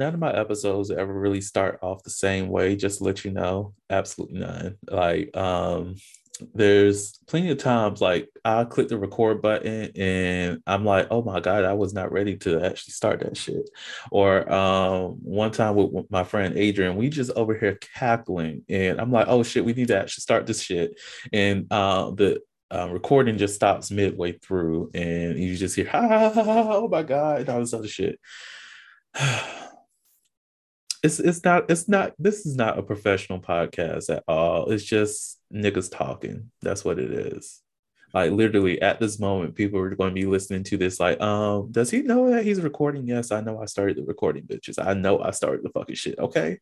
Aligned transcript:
None 0.00 0.14
of 0.14 0.20
my 0.20 0.32
episodes 0.32 0.90
ever 0.90 1.12
really 1.12 1.42
start 1.42 1.78
off 1.82 2.02
the 2.02 2.10
same 2.10 2.48
way, 2.48 2.74
just 2.74 2.98
to 2.98 3.04
let 3.04 3.24
you 3.24 3.30
know. 3.30 3.74
Absolutely 3.90 4.40
none. 4.40 4.78
Like 4.90 5.36
um 5.36 5.96
there's 6.54 7.18
plenty 7.26 7.50
of 7.50 7.58
times 7.58 8.00
like 8.00 8.30
I 8.46 8.64
click 8.64 8.88
the 8.88 8.96
record 8.96 9.42
button 9.42 9.90
and 9.94 10.62
I'm 10.66 10.86
like, 10.86 11.08
oh 11.10 11.22
my 11.22 11.38
God, 11.38 11.66
I 11.66 11.74
was 11.74 11.92
not 11.92 12.12
ready 12.12 12.34
to 12.38 12.64
actually 12.64 12.92
start 12.92 13.20
that 13.20 13.36
shit. 13.36 13.68
Or 14.10 14.50
um 14.50 15.18
one 15.22 15.50
time 15.52 15.76
with 15.76 16.10
my 16.10 16.24
friend 16.24 16.56
Adrian, 16.56 16.96
we 16.96 17.10
just 17.10 17.30
over 17.32 17.54
here 17.54 17.78
cackling 17.94 18.64
and 18.70 18.98
I'm 18.98 19.12
like, 19.12 19.26
oh 19.28 19.42
shit, 19.42 19.66
we 19.66 19.74
need 19.74 19.88
to 19.88 20.00
actually 20.00 20.22
start 20.22 20.46
this 20.46 20.62
shit. 20.62 20.98
And 21.32 21.66
uh 21.70 22.10
the 22.12 22.40
uh, 22.72 22.88
recording 22.90 23.36
just 23.36 23.56
stops 23.56 23.90
midway 23.90 24.32
through 24.32 24.90
and 24.94 25.36
you 25.38 25.56
just 25.56 25.76
hear, 25.76 25.88
ha, 25.88 26.32
oh 26.36 26.88
my 26.88 27.02
God, 27.02 27.40
and 27.40 27.48
all 27.50 27.60
this 27.60 27.74
other 27.74 27.88
shit. 27.88 28.18
it's 31.02 31.18
it's 31.18 31.44
not 31.44 31.70
it's 31.70 31.88
not 31.88 32.14
this 32.18 32.44
is 32.46 32.56
not 32.56 32.78
a 32.78 32.82
professional 32.82 33.40
podcast 33.40 34.10
at 34.14 34.22
all. 34.28 34.70
It's 34.70 34.84
just 34.84 35.38
niggas 35.52 35.90
talking. 35.90 36.50
That's 36.62 36.84
what 36.84 36.98
it 36.98 37.10
is. 37.10 37.62
Like 38.12 38.32
literally 38.32 38.82
at 38.82 39.00
this 39.00 39.18
moment, 39.18 39.54
people 39.54 39.78
are 39.80 39.94
going 39.94 40.10
to 40.10 40.20
be 40.20 40.26
listening 40.26 40.64
to 40.64 40.76
this. 40.76 40.98
Like, 40.98 41.20
um, 41.20 41.70
does 41.70 41.90
he 41.90 42.02
know 42.02 42.30
that 42.30 42.44
he's 42.44 42.60
recording? 42.60 43.06
Yes, 43.06 43.30
I 43.30 43.40
know 43.40 43.62
I 43.62 43.66
started 43.66 43.96
the 43.96 44.02
recording, 44.02 44.44
bitches. 44.44 44.84
I 44.84 44.94
know 44.94 45.20
I 45.20 45.30
started 45.30 45.64
the 45.64 45.70
fucking 45.70 45.94
shit. 45.94 46.18
Okay. 46.18 46.58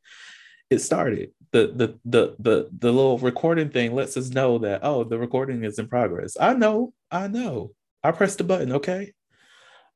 It 0.70 0.80
started. 0.80 1.30
The 1.52 1.72
the 1.74 1.98
the 2.04 2.36
the 2.38 2.68
the 2.78 2.92
little 2.92 3.18
recording 3.18 3.70
thing 3.70 3.94
lets 3.94 4.16
us 4.18 4.28
know 4.28 4.58
that 4.58 4.80
oh 4.82 5.02
the 5.04 5.18
recording 5.18 5.64
is 5.64 5.78
in 5.78 5.88
progress. 5.88 6.36
I 6.38 6.52
know, 6.52 6.92
I 7.10 7.26
know. 7.28 7.72
I 8.04 8.12
pressed 8.12 8.38
the 8.38 8.44
button, 8.44 8.72
okay? 8.72 9.12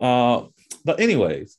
Uh, 0.00 0.46
but 0.84 0.98
anyways, 0.98 1.58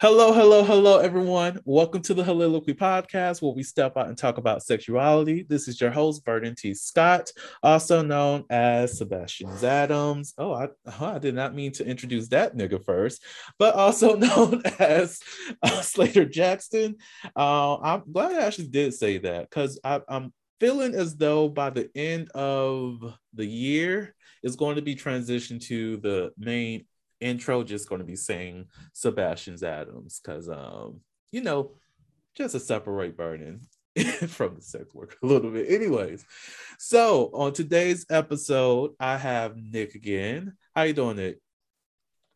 Hello, 0.00 0.32
hello, 0.32 0.64
hello, 0.64 0.98
everyone. 0.98 1.60
Welcome 1.64 2.02
to 2.02 2.14
the 2.14 2.24
Heauxliloquy 2.24 2.76
Podcast, 2.76 3.40
where 3.40 3.54
we 3.54 3.62
step 3.62 3.96
out 3.96 4.08
and 4.08 4.18
talk 4.18 4.38
about 4.38 4.64
sexuality. 4.64 5.46
This 5.48 5.68
is 5.68 5.80
your 5.80 5.92
host, 5.92 6.24
Vernon 6.24 6.56
T. 6.56 6.74
Scott, 6.74 7.30
also 7.62 8.02
known 8.02 8.44
as 8.50 8.98
Sebastian 8.98 9.50
Adams. 9.64 10.34
Oh, 10.36 10.52
I, 10.52 10.68
I 11.00 11.20
did 11.20 11.36
not 11.36 11.54
mean 11.54 11.70
to 11.74 11.86
introduce 11.86 12.26
that 12.28 12.56
nigga 12.56 12.84
first, 12.84 13.22
but 13.56 13.76
also 13.76 14.16
known 14.16 14.62
as 14.80 15.20
uh, 15.62 15.68
Slaytor 15.80 16.28
Jackson. 16.28 16.96
Uh, 17.36 17.76
I'm 17.76 18.02
glad 18.12 18.32
I 18.32 18.46
actually 18.46 18.68
did 18.68 18.94
say 18.94 19.18
that 19.18 19.48
because 19.48 19.78
I'm 19.84 20.32
feeling 20.58 20.94
as 20.94 21.14
though 21.16 21.48
by 21.48 21.70
the 21.70 21.88
end 21.94 22.30
of 22.32 23.14
the 23.32 23.46
year, 23.46 24.16
it's 24.42 24.56
going 24.56 24.74
to 24.74 24.82
be 24.82 24.96
transitioned 24.96 25.62
to 25.66 25.98
the 25.98 26.32
main 26.36 26.84
intro 27.20 27.62
just 27.62 27.88
going 27.88 28.00
to 28.00 28.06
be 28.06 28.16
saying 28.16 28.66
Sebastian's 28.92 29.62
Adams 29.62 30.20
because 30.22 30.48
um 30.48 31.00
you 31.32 31.42
know 31.42 31.72
just 32.34 32.52
to 32.52 32.60
separate 32.60 33.16
Vernon 33.16 33.60
from 34.28 34.56
the 34.56 34.62
sex 34.62 34.92
work 34.92 35.16
a 35.22 35.26
little 35.26 35.50
bit. 35.50 35.70
Anyways, 35.70 36.24
so 36.78 37.30
on 37.32 37.52
today's 37.52 38.04
episode, 38.10 38.92
I 38.98 39.16
have 39.16 39.56
Nick 39.56 39.94
again. 39.94 40.54
How 40.74 40.82
you 40.82 40.92
doing, 40.92 41.16
Nick? 41.16 41.38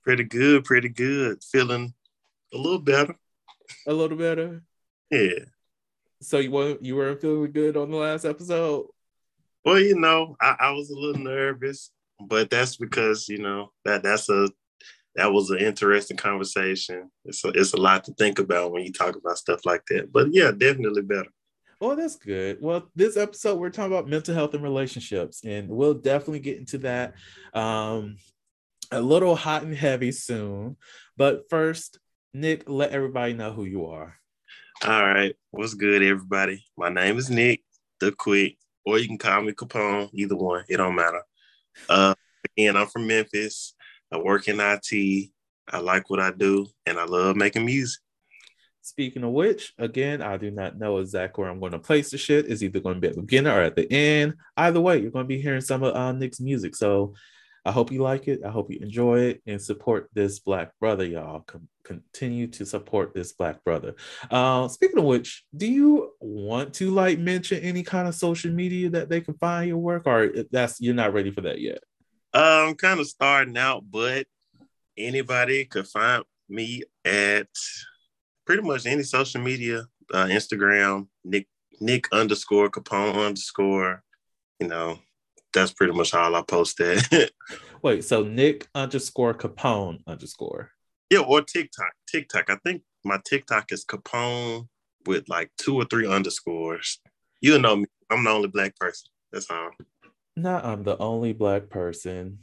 Pretty 0.05 0.25
good, 0.25 0.65
pretty 0.65 0.89
good. 0.89 1.43
Feeling 1.43 1.93
a 2.55 2.57
little 2.57 2.79
better. 2.79 3.17
A 3.87 3.93
little 3.93 4.17
better. 4.17 4.63
Yeah. 5.11 5.45
So 6.21 6.39
you 6.39 6.51
weren't 6.51 6.85
you 6.85 6.97
weren't 6.97 7.21
feeling 7.21 7.53
good 7.53 7.77
on 7.77 7.91
the 7.91 7.97
last 7.97 8.25
episode? 8.25 8.87
Well, 9.65 9.81
you 9.81 9.99
know, 9.99 10.37
I, 10.41 10.57
I 10.61 10.71
was 10.71 10.91
a 10.91 10.99
little 10.99 11.23
nervous, 11.23 11.91
but 12.21 12.51
that's 12.51 12.77
because 12.77 13.29
you 13.29 13.39
know 13.39 13.73
that 13.85 14.03
that's 14.03 14.29
a 14.29 14.49
that 15.17 15.33
was 15.33 15.51
an 15.51 15.59
interesting 15.59 16.17
conversation. 16.17 17.11
It's 17.25 17.45
a, 17.45 17.49
it's 17.49 17.73
a 17.73 17.77
lot 17.77 18.05
to 18.05 18.13
think 18.15 18.39
about 18.39 18.73
when 18.73 18.85
you 18.85 18.93
talk 18.93 19.17
about 19.17 19.39
stuff 19.39 19.65
like 19.65 19.83
that. 19.89 20.13
But 20.13 20.33
yeah, 20.33 20.51
definitely 20.51 21.03
better. 21.03 21.31
Oh, 21.81 21.95
that's 21.95 22.17
good. 22.17 22.59
Well, 22.61 22.91
this 22.97 23.17
episode 23.17 23.59
we're 23.59 23.71
talking 23.71 23.93
about 23.93 24.09
mental 24.09 24.35
health 24.35 24.55
and 24.55 24.63
relationships, 24.63 25.45
and 25.45 25.69
we'll 25.69 25.95
definitely 25.95 26.41
get 26.41 26.59
into 26.59 26.79
that 26.79 27.15
um, 27.55 28.17
a 28.91 29.01
little 29.01 29.37
hot 29.37 29.63
and 29.63 29.75
heavy 29.75 30.11
soon. 30.11 30.77
But 31.17 31.49
first, 31.51 32.01
Nick, 32.35 32.69
let 32.69 32.91
everybody 32.91 33.33
know 33.33 33.53
who 33.53 33.65
you 33.65 33.87
are. 33.87 34.17
All 34.85 35.05
right, 35.05 35.35
what's 35.51 35.75
good, 35.75 36.03
everybody? 36.03 36.65
My 36.77 36.89
name 36.89 37.17
is 37.17 37.31
Nick 37.31 37.63
da 38.01 38.11
Quick, 38.11 38.57
or 38.85 38.99
you 38.99 39.07
can 39.07 39.19
call 39.19 39.43
me 39.43 39.53
Capone. 39.53 40.11
Either 40.13 40.37
one, 40.37 40.65
it 40.69 40.79
don't 40.79 40.97
matter. 40.97 41.23
Uh, 41.89 42.15
again, 42.57 42.77
I'm 42.77 42.87
from 42.87 43.07
Memphis. 43.07 43.75
I 44.13 44.19
work 44.19 44.49
in 44.49 44.61
IT. 44.61 45.31
I 45.71 45.79
like 45.81 46.09
what 46.09 46.21
I 46.21 46.31
do, 46.31 46.67
and 46.87 46.99
I 46.99 47.05
love 47.05 47.37
making 47.37 47.67
music. 47.67 48.01
Speaking 48.81 49.23
of 49.23 49.33
which, 49.33 49.75
again, 49.77 50.23
I 50.23 50.39
do 50.39 50.51
not 50.51 50.79
know 50.79 50.99
exactly 50.99 51.43
where 51.43 51.51
I'm 51.51 51.61
going 51.61 51.73
to 51.73 51.79
place 51.79 52.11
the 52.11 52.17
shit. 52.17 52.51
It's 52.51 52.63
either 52.63 52.81
going 52.81 52.95
to 52.95 53.01
be 53.01 53.09
at 53.09 53.17
the 53.17 53.21
beginning 53.21 53.53
or 53.53 53.61
at 53.61 53.77
the 53.77 53.91
end. 53.93 54.35
Either 54.57 54.81
way, 54.81 54.99
you're 54.99 55.11
going 55.11 55.27
to 55.27 55.29
be 55.29 55.43
hearing 55.43 55.61
some 55.61 55.83
of 55.83 55.95
uh, 55.95 56.13
Nick's 56.13 56.41
music. 56.41 56.75
So 56.75 57.13
I 57.67 57.71
hope 57.71 57.93
you 57.93 58.03
like 58.03 58.29
it. 58.29 58.41
I 58.47 58.51
hope 58.51 58.71
you 58.71 58.79
enjoy 58.81 59.21
it 59.21 59.43
and 59.47 59.61
support 59.61 60.09
this 60.15 60.39
black 60.39 60.71
brother, 60.81 61.05
y'all. 61.05 61.41
Com- 61.41 61.69
continue 61.85 62.47
to 62.47 62.65
support 62.65 63.13
this 63.13 63.33
black 63.33 63.63
brother. 63.63 63.95
Uh, 64.31 64.69
speaking 64.69 64.99
of 64.99 65.05
which, 65.05 65.45
do 65.55 65.67
you 65.67 66.13
want 66.21 66.73
to 66.75 66.91
like 66.91 67.19
mention 67.19 67.61
any 67.61 67.83
kind 67.83 68.09
of 68.09 68.15
social 68.15 68.51
media 68.53 68.89
that 68.91 69.11
they 69.11 69.21
can 69.21 69.35
find 69.35 69.69
your 69.69 69.79
work, 69.79 70.07
or 70.07 70.33
that's 70.51 70.81
you're 70.81 70.95
not 70.95 71.13
ready 71.13 71.31
for 71.31 71.43
that 71.43 71.61
yet? 71.61 71.81
I'm 72.33 72.75
kind 72.75 73.01
of 73.01 73.07
starting 73.07 73.57
out, 73.57 73.85
but 73.91 74.27
anybody 74.97 75.65
could 75.65 75.87
find 75.87 76.25
me 76.49 76.83
at 77.05 77.49
pretty 78.47 78.63
much 78.63 78.87
any 78.87 79.03
social 79.03 79.41
media, 79.41 79.85
uh, 80.13 80.27
Instagram, 80.27 81.09
Nick 81.25 81.47
Nick 81.81 82.07
underscore 82.13 82.71
Capone 82.71 83.27
underscore. 83.27 84.03
You 84.61 84.69
know, 84.69 84.99
that's 85.53 85.73
pretty 85.73 85.93
much 85.93 86.15
all 86.15 86.35
I 86.35 86.43
post 86.43 86.81
at. 86.81 87.31
Wait, 87.83 88.05
so 88.05 88.23
Nick 88.23 88.69
underscore 88.75 89.35
Capone 89.35 90.01
underscore. 90.07 90.71
Yeah, 91.11 91.21
or 91.21 91.43
TikTok. 91.43 91.93
TikTok. 92.11 92.51
I 92.51 92.57
think 92.65 92.83
my 93.05 93.19
TikTok 93.25 93.73
is 93.73 93.85
Capone 93.85 94.67
with 95.07 95.29
like 95.29 95.51
two 95.57 95.77
or 95.77 95.85
three 95.85 96.07
underscores. 96.07 97.01
You 97.41 97.59
know 97.59 97.77
me. 97.77 97.87
I'm 98.11 98.25
the 98.25 98.31
only 98.31 98.49
black 98.49 98.77
person. 98.77 99.09
That's 99.33 99.51
all. 99.51 99.71
Not 100.39 100.65
I'm 100.65 100.85
the 100.85 100.97
only 100.99 101.33
black 101.33 101.69
person. 101.69 102.39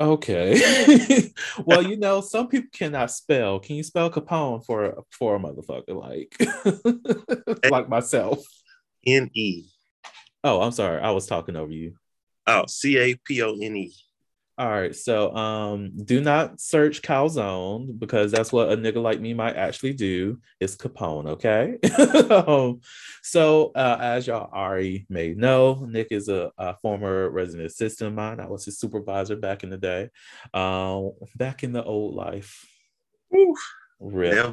Okay. 0.00 1.30
well, 1.66 1.82
you 1.82 1.96
know, 1.96 2.22
some 2.22 2.48
people 2.48 2.70
cannot 2.72 3.10
spell. 3.10 3.60
Can 3.60 3.76
you 3.76 3.82
spell 3.82 4.10
Capone 4.10 4.64
for 4.64 5.04
for 5.10 5.36
a 5.36 5.38
motherfucker 5.38 5.94
like 5.94 6.34
like 7.70 7.88
myself? 7.88 8.44
N 9.06 9.30
E. 9.34 9.66
Oh, 10.42 10.62
I'm 10.62 10.72
sorry. 10.72 11.00
I 11.00 11.10
was 11.10 11.26
talking 11.26 11.56
over 11.56 11.70
you. 11.70 11.94
Oh, 12.46 12.64
C 12.66 12.96
A 12.98 13.14
P 13.14 13.42
O 13.42 13.52
N 13.60 13.76
E. 13.76 13.94
All 14.56 14.68
right. 14.68 14.94
So 14.94 15.34
um 15.34 15.92
do 16.04 16.20
not 16.20 16.60
search 16.60 17.02
Calzone 17.02 17.98
because 17.98 18.30
that's 18.30 18.52
what 18.52 18.70
a 18.70 18.76
nigga 18.76 19.02
like 19.02 19.20
me 19.20 19.34
might 19.34 19.56
actually 19.56 19.94
do. 19.94 20.38
It's 20.60 20.76
Capone, 20.76 21.26
okay? 21.26 21.78
um, 22.46 22.80
so 23.22 23.72
uh, 23.74 23.98
as 24.00 24.28
y'all 24.28 24.50
already 24.52 25.06
may 25.08 25.34
know, 25.34 25.84
Nick 25.88 26.08
is 26.12 26.28
a, 26.28 26.52
a, 26.56 26.76
former 26.76 27.28
resident 27.30 27.66
assistant 27.66 28.08
of 28.08 28.14
mine. 28.14 28.38
I 28.38 28.46
was 28.46 28.64
his 28.64 28.78
supervisor 28.78 29.34
back 29.34 29.64
in 29.64 29.70
the 29.70 29.78
day. 29.78 30.10
Um, 30.52 31.12
back 31.34 31.64
in 31.64 31.72
the 31.72 31.82
old 31.82 32.14
life. 32.14 32.64
Woo. 33.30 33.54
Yeah. 34.00 34.52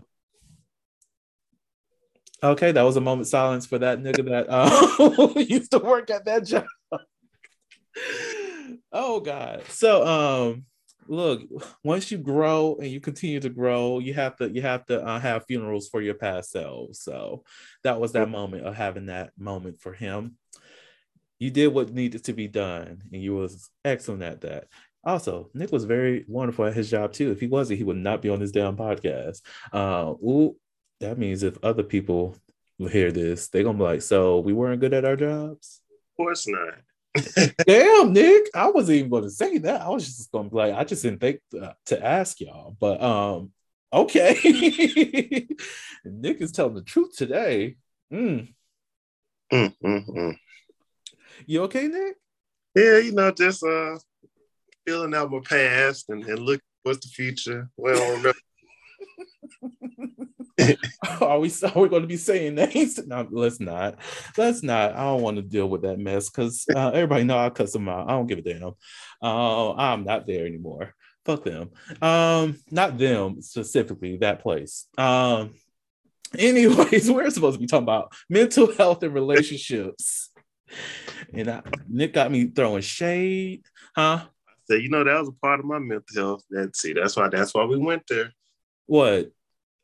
Okay, 2.43 2.71
that 2.71 2.81
was 2.81 2.97
a 2.97 3.01
moment 3.01 3.27
silence 3.27 3.67
for 3.67 3.77
that 3.77 3.99
nigga 3.99 4.27
that 4.29 4.47
uh, 4.49 5.39
used 5.39 5.69
to 5.71 5.77
work 5.77 6.09
at 6.09 6.25
that 6.25 6.45
job 6.45 6.65
oh 8.91 9.19
god. 9.19 9.63
So 9.69 10.05
um 10.05 10.65
look 11.07 11.41
once 11.83 12.11
you 12.11 12.17
grow 12.17 12.77
and 12.79 12.89
you 12.89 12.99
continue 12.99 13.39
to 13.39 13.49
grow 13.49 13.99
you 13.99 14.13
have 14.13 14.35
to 14.37 14.49
you 14.49 14.61
have 14.61 14.85
to 14.85 15.03
uh, 15.03 15.19
have 15.19 15.45
funerals 15.45 15.89
for 15.89 16.01
your 16.01 16.13
past 16.13 16.51
selves. 16.51 17.01
So 17.01 17.43
that 17.83 17.99
was 17.99 18.13
that 18.13 18.29
moment 18.29 18.65
of 18.65 18.75
having 18.75 19.07
that 19.07 19.31
moment 19.37 19.79
for 19.81 19.93
him. 19.93 20.37
You 21.39 21.49
did 21.49 21.69
what 21.69 21.91
needed 21.91 22.23
to 22.25 22.33
be 22.33 22.47
done 22.47 23.01
and 23.11 23.21
you 23.21 23.35
was 23.35 23.69
excellent 23.83 24.23
at 24.23 24.41
that. 24.41 24.67
Also 25.03 25.49
nick 25.53 25.71
was 25.71 25.85
very 25.85 26.23
wonderful 26.27 26.65
at 26.65 26.75
his 26.75 26.89
job 26.89 27.13
too. 27.13 27.31
If 27.31 27.39
he 27.39 27.47
wasn't 27.47 27.79
he 27.79 27.83
would 27.83 27.97
not 27.97 28.21
be 28.21 28.29
on 28.29 28.39
this 28.39 28.51
damn 28.51 28.77
podcast. 28.77 29.41
Uh 29.73 30.13
ooh, 30.23 30.55
that 30.99 31.17
means 31.17 31.43
if 31.43 31.57
other 31.63 31.83
people 31.83 32.35
hear 32.77 33.11
this 33.11 33.47
they're 33.49 33.63
gonna 33.63 33.77
be 33.77 33.83
like 33.83 34.01
so 34.01 34.39
we 34.39 34.53
weren't 34.53 34.81
good 34.81 34.93
at 34.93 35.05
our 35.05 35.15
jobs? 35.15 35.81
Of 35.91 36.17
course 36.17 36.47
not. 36.47 36.75
Damn, 37.67 38.13
Nick. 38.13 38.43
I 38.55 38.69
wasn't 38.69 38.97
even 38.97 39.09
going 39.11 39.23
to 39.23 39.29
say 39.29 39.57
that. 39.59 39.81
I 39.81 39.89
was 39.89 40.05
just 40.05 40.31
going 40.31 40.45
to 40.45 40.51
be 40.51 40.57
like, 40.57 40.73
I 40.73 40.83
just 40.83 41.03
didn't 41.03 41.19
think 41.19 41.39
to, 41.51 41.75
to 41.87 42.05
ask 42.05 42.39
y'all. 42.39 42.75
But 42.79 43.01
um, 43.01 43.51
okay. 43.91 44.33
Nick 46.05 46.41
is 46.41 46.51
telling 46.51 46.75
the 46.75 46.83
truth 46.83 47.15
today. 47.15 47.75
Mm. 48.11 48.53
Mm, 49.51 49.73
mm, 49.83 50.09
mm. 50.09 50.37
You 51.45 51.63
okay, 51.63 51.87
Nick? 51.87 52.15
Yeah, 52.75 52.97
you 52.99 53.11
know, 53.11 53.31
just 53.31 53.63
uh 53.63 53.97
feeling 54.85 55.13
out 55.13 55.31
my 55.31 55.39
past 55.43 56.09
and, 56.09 56.23
and 56.23 56.39
look 56.39 56.61
what's 56.83 57.05
the 57.05 57.11
future. 57.11 57.69
Well. 57.75 58.33
are 61.21 61.39
we 61.39 61.51
are 61.63 61.81
we 61.81 61.89
going 61.89 62.01
to 62.01 62.07
be 62.07 62.17
saying 62.17 62.55
names? 62.55 62.99
No, 63.07 63.27
let's 63.29 63.59
not. 63.59 63.95
Let's 64.37 64.63
not. 64.63 64.93
I 64.93 65.03
don't 65.03 65.21
want 65.21 65.37
to 65.37 65.43
deal 65.43 65.67
with 65.67 65.81
that 65.83 65.99
mess 65.99 66.29
because 66.29 66.65
uh, 66.73 66.89
everybody 66.89 67.23
know 67.23 67.37
I 67.37 67.49
cuss 67.49 67.73
them 67.73 67.89
out. 67.89 68.09
I 68.09 68.13
don't 68.13 68.27
give 68.27 68.39
a 68.39 68.41
damn. 68.41 68.73
Uh, 69.21 69.73
I'm 69.73 70.03
not 70.03 70.27
there 70.27 70.45
anymore. 70.45 70.93
Fuck 71.25 71.43
them. 71.43 71.71
Um, 72.01 72.57
not 72.69 72.97
them 72.97 73.41
specifically. 73.41 74.17
That 74.17 74.41
place. 74.41 74.87
Um. 74.97 75.55
Anyways, 76.37 77.11
we're 77.11 77.29
supposed 77.29 77.55
to 77.55 77.59
be 77.59 77.67
talking 77.67 77.83
about 77.83 78.13
mental 78.29 78.73
health 78.73 79.03
and 79.03 79.13
relationships. 79.13 80.29
And 81.33 81.49
I, 81.49 81.61
Nick 81.89 82.13
got 82.13 82.31
me 82.31 82.45
throwing 82.45 82.81
shade, 82.81 83.65
huh? 83.93 84.25
So 84.65 84.75
you 84.75 84.89
know 84.89 85.03
that 85.03 85.19
was 85.19 85.27
a 85.27 85.33
part 85.33 85.59
of 85.59 85.65
my 85.65 85.79
mental 85.79 86.03
health. 86.15 86.43
That 86.49 86.75
see, 86.77 86.93
that's 86.93 87.17
why 87.17 87.27
that's 87.27 87.53
why 87.53 87.65
we 87.65 87.77
went 87.77 88.03
there. 88.07 88.31
What? 88.85 89.31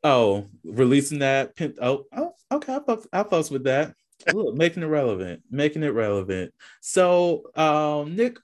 Oh, 0.03 0.47
releasing 0.63 1.19
that. 1.19 1.55
Pin- 1.55 1.77
oh, 1.81 2.05
oh, 2.15 2.33
okay. 2.51 2.75
I 2.75 2.79
fucks, 2.79 3.07
I 3.11 3.23
fucks 3.23 3.51
with 3.51 3.63
that. 3.65 3.94
Look, 4.33 4.55
making 4.55 4.83
it 4.83 4.88
relevant, 4.88 5.44
making 5.49 5.83
it 5.83 5.94
relevant. 5.94 6.53
So, 6.81 7.44
um, 7.55 8.15
Nick, 8.15 8.38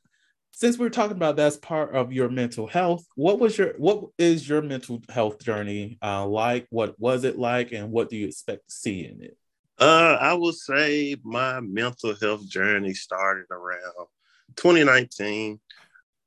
since 0.51 0.77
we're 0.77 0.89
talking 0.89 1.17
about 1.17 1.35
that's 1.35 1.57
part 1.57 1.95
of 1.95 2.13
your 2.13 2.29
mental 2.29 2.67
health, 2.67 3.05
what 3.15 3.39
was 3.39 3.57
your 3.57 3.73
what 3.77 4.05
is 4.17 4.47
your 4.47 4.61
mental 4.61 5.01
health 5.09 5.43
journey 5.43 5.97
uh, 6.01 6.25
like? 6.25 6.67
What 6.69 6.99
was 6.99 7.23
it 7.23 7.37
like, 7.37 7.71
and 7.71 7.91
what 7.91 8.09
do 8.09 8.17
you 8.17 8.27
expect 8.27 8.69
to 8.69 8.73
see 8.73 9.05
in 9.05 9.21
it? 9.23 9.37
Uh, 9.79 10.17
I 10.21 10.33
will 10.33 10.53
say 10.53 11.15
my 11.23 11.59
mental 11.59 12.15
health 12.15 12.47
journey 12.47 12.93
started 12.93 13.45
around 13.49 14.07
2019 14.55 15.59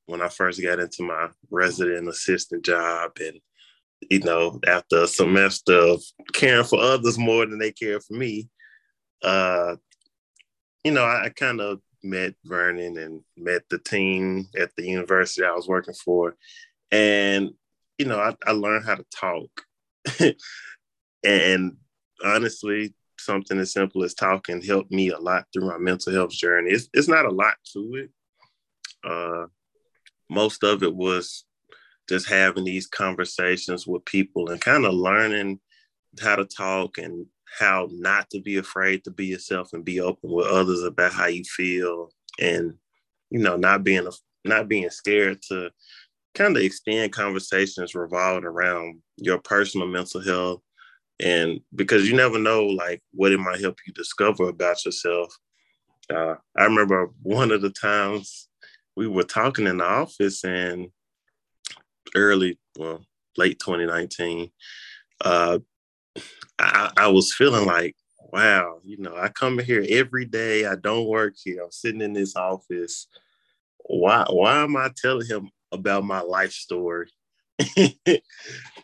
when 0.07 0.21
I 0.21 0.29
first 0.29 0.61
got 0.63 0.81
into 0.81 1.05
my 1.05 1.29
resident 1.51 2.09
assistant 2.09 2.65
job. 2.65 3.13
And, 3.21 3.41
you 4.11 4.21
know, 4.21 4.61
after 4.67 5.03
a 5.03 5.09
semester 5.09 5.77
of 5.79 6.03
caring 6.33 6.65
for 6.65 6.81
others 6.81 7.19
more 7.19 7.47
than 7.47 7.59
they 7.59 7.73
care 7.73 8.01
for 8.01 8.15
me, 8.15 8.49
uh, 9.23 9.77
you 10.85 10.93
know, 10.93 11.05
I, 11.05 11.25
I 11.25 11.29
kind 11.31 11.61
of 11.61 11.81
met 12.03 12.35
Vernon 12.45 12.99
and 12.99 13.23
met 13.37 13.63
the 13.69 13.79
team 13.79 14.49
at 14.59 14.71
the 14.77 14.87
university 14.87 15.45
I 15.45 15.53
was 15.53 15.69
working 15.69 15.95
for. 15.95 16.37
And, 16.93 17.51
you 17.99 18.07
know, 18.07 18.19
I, 18.19 18.35
I 18.47 18.53
learned 18.53 18.85
how 18.85 18.95
to 18.95 19.05
talk. 19.15 19.63
and 21.25 21.77
honestly, 22.25 22.95
something 23.19 23.59
as 23.59 23.73
simple 23.73 24.05
as 24.05 24.15
talking 24.15 24.63
helped 24.63 24.93
me 24.93 25.11
a 25.11 25.19
lot 25.19 25.47
through 25.53 25.69
my 25.69 25.79
mental 25.79 26.13
health 26.13 26.31
journey. 26.31 26.71
It's, 26.71 26.89
it's 26.93 27.09
not 27.09 27.25
a 27.25 27.31
lot 27.31 27.55
to 27.73 27.95
it. 27.97 28.11
Uh, 29.03 29.47
most 30.31 30.63
of 30.63 30.83
it 30.83 30.95
was 30.95 31.46
just 32.09 32.29
having 32.29 32.65
these 32.65 32.87
conversations 32.87 33.87
with 33.87 34.05
people 34.05 34.51
and 34.51 34.61
kind 34.61 34.85
of 34.85 34.95
learning 34.95 35.59
how 36.21 36.37
to 36.37 36.45
talk 36.45 36.99
and 36.99 37.27
how 37.59 37.89
not 37.91 38.29
to 38.31 38.41
be 38.41 38.57
afraid 38.57 39.05
to 39.05 39.11
be 39.11 39.27
yourself 39.27 39.73
and 39.73 39.85
be 39.85 40.01
open 40.01 40.31
with 40.31 40.47
others 40.47 40.83
about 40.83 41.13
how 41.13 41.27
you 41.27 41.45
feel 41.45 42.11
and 42.41 42.75
you 43.31 43.39
know 43.39 43.57
not 43.57 43.83
being 43.83 44.09
not 44.45 44.69
being 44.69 44.89
scared 44.91 45.41
to 45.43 45.71
kind 46.37 46.57
of 46.57 46.63
extend 46.63 47.13
conversations 47.13 47.95
revolving 47.95 48.45
around 48.45 49.01
your 49.17 49.39
personal 49.39 49.87
mental 49.87 50.23
health. 50.23 50.61
And 51.19 51.61
because 51.75 52.09
you 52.09 52.15
never 52.15 52.39
know 52.39 52.67
like 52.67 53.03
what 53.13 53.33
it 53.33 53.41
might 53.41 53.61
help 53.61 53.79
you 53.87 53.93
discover 53.95 54.49
about 54.49 54.85
yourself. 54.85 55.35
Uh, 56.09 56.37
i 56.57 56.63
remember 56.63 57.11
one 57.23 57.51
of 57.51 57.63
the 57.63 57.71
times 57.71 58.49
we 58.95 59.09
were 59.09 59.25
talking 59.25 59.67
in 59.67 59.79
the 59.79 59.85
office 59.85 60.45
and 60.45 60.87
early 62.17 62.59
well 62.79 63.05
late 63.37 63.59
2019 63.59 64.51
uh, 65.23 65.59
I, 66.59 66.91
I 66.97 67.09
was 67.09 67.35
feeling 67.35 67.67
like 67.67 67.95
wow 68.33 68.79
you 68.83 68.99
know 68.99 69.17
i 69.17 69.29
come 69.29 69.59
here 69.59 69.85
every 69.89 70.25
day 70.25 70.67
i 70.67 70.75
don't 70.75 71.07
work 71.07 71.35
here 71.43 71.63
i'm 71.63 71.71
sitting 71.71 72.01
in 72.01 72.13
this 72.13 72.35
office 72.35 73.07
why 73.85 74.25
why 74.29 74.63
am 74.63 74.77
i 74.77 74.91
telling 74.97 75.27
him 75.27 75.51
about 75.73 76.05
my 76.05 76.21
life 76.21 76.53
story 76.53 77.09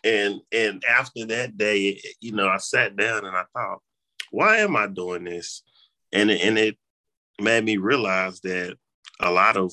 and 0.03 0.41
and 0.51 0.83
after 0.89 1.25
that 1.27 1.57
day, 1.57 2.01
you 2.19 2.31
know, 2.31 2.47
I 2.47 2.57
sat 2.57 2.95
down 2.95 3.25
and 3.25 3.35
I 3.35 3.43
thought, 3.53 3.79
why 4.31 4.57
am 4.57 4.75
I 4.75 4.87
doing 4.87 5.25
this? 5.25 5.63
And 6.11 6.31
and 6.31 6.57
it 6.57 6.77
made 7.41 7.63
me 7.63 7.77
realize 7.77 8.39
that 8.41 8.77
a 9.19 9.31
lot 9.31 9.57
of 9.57 9.71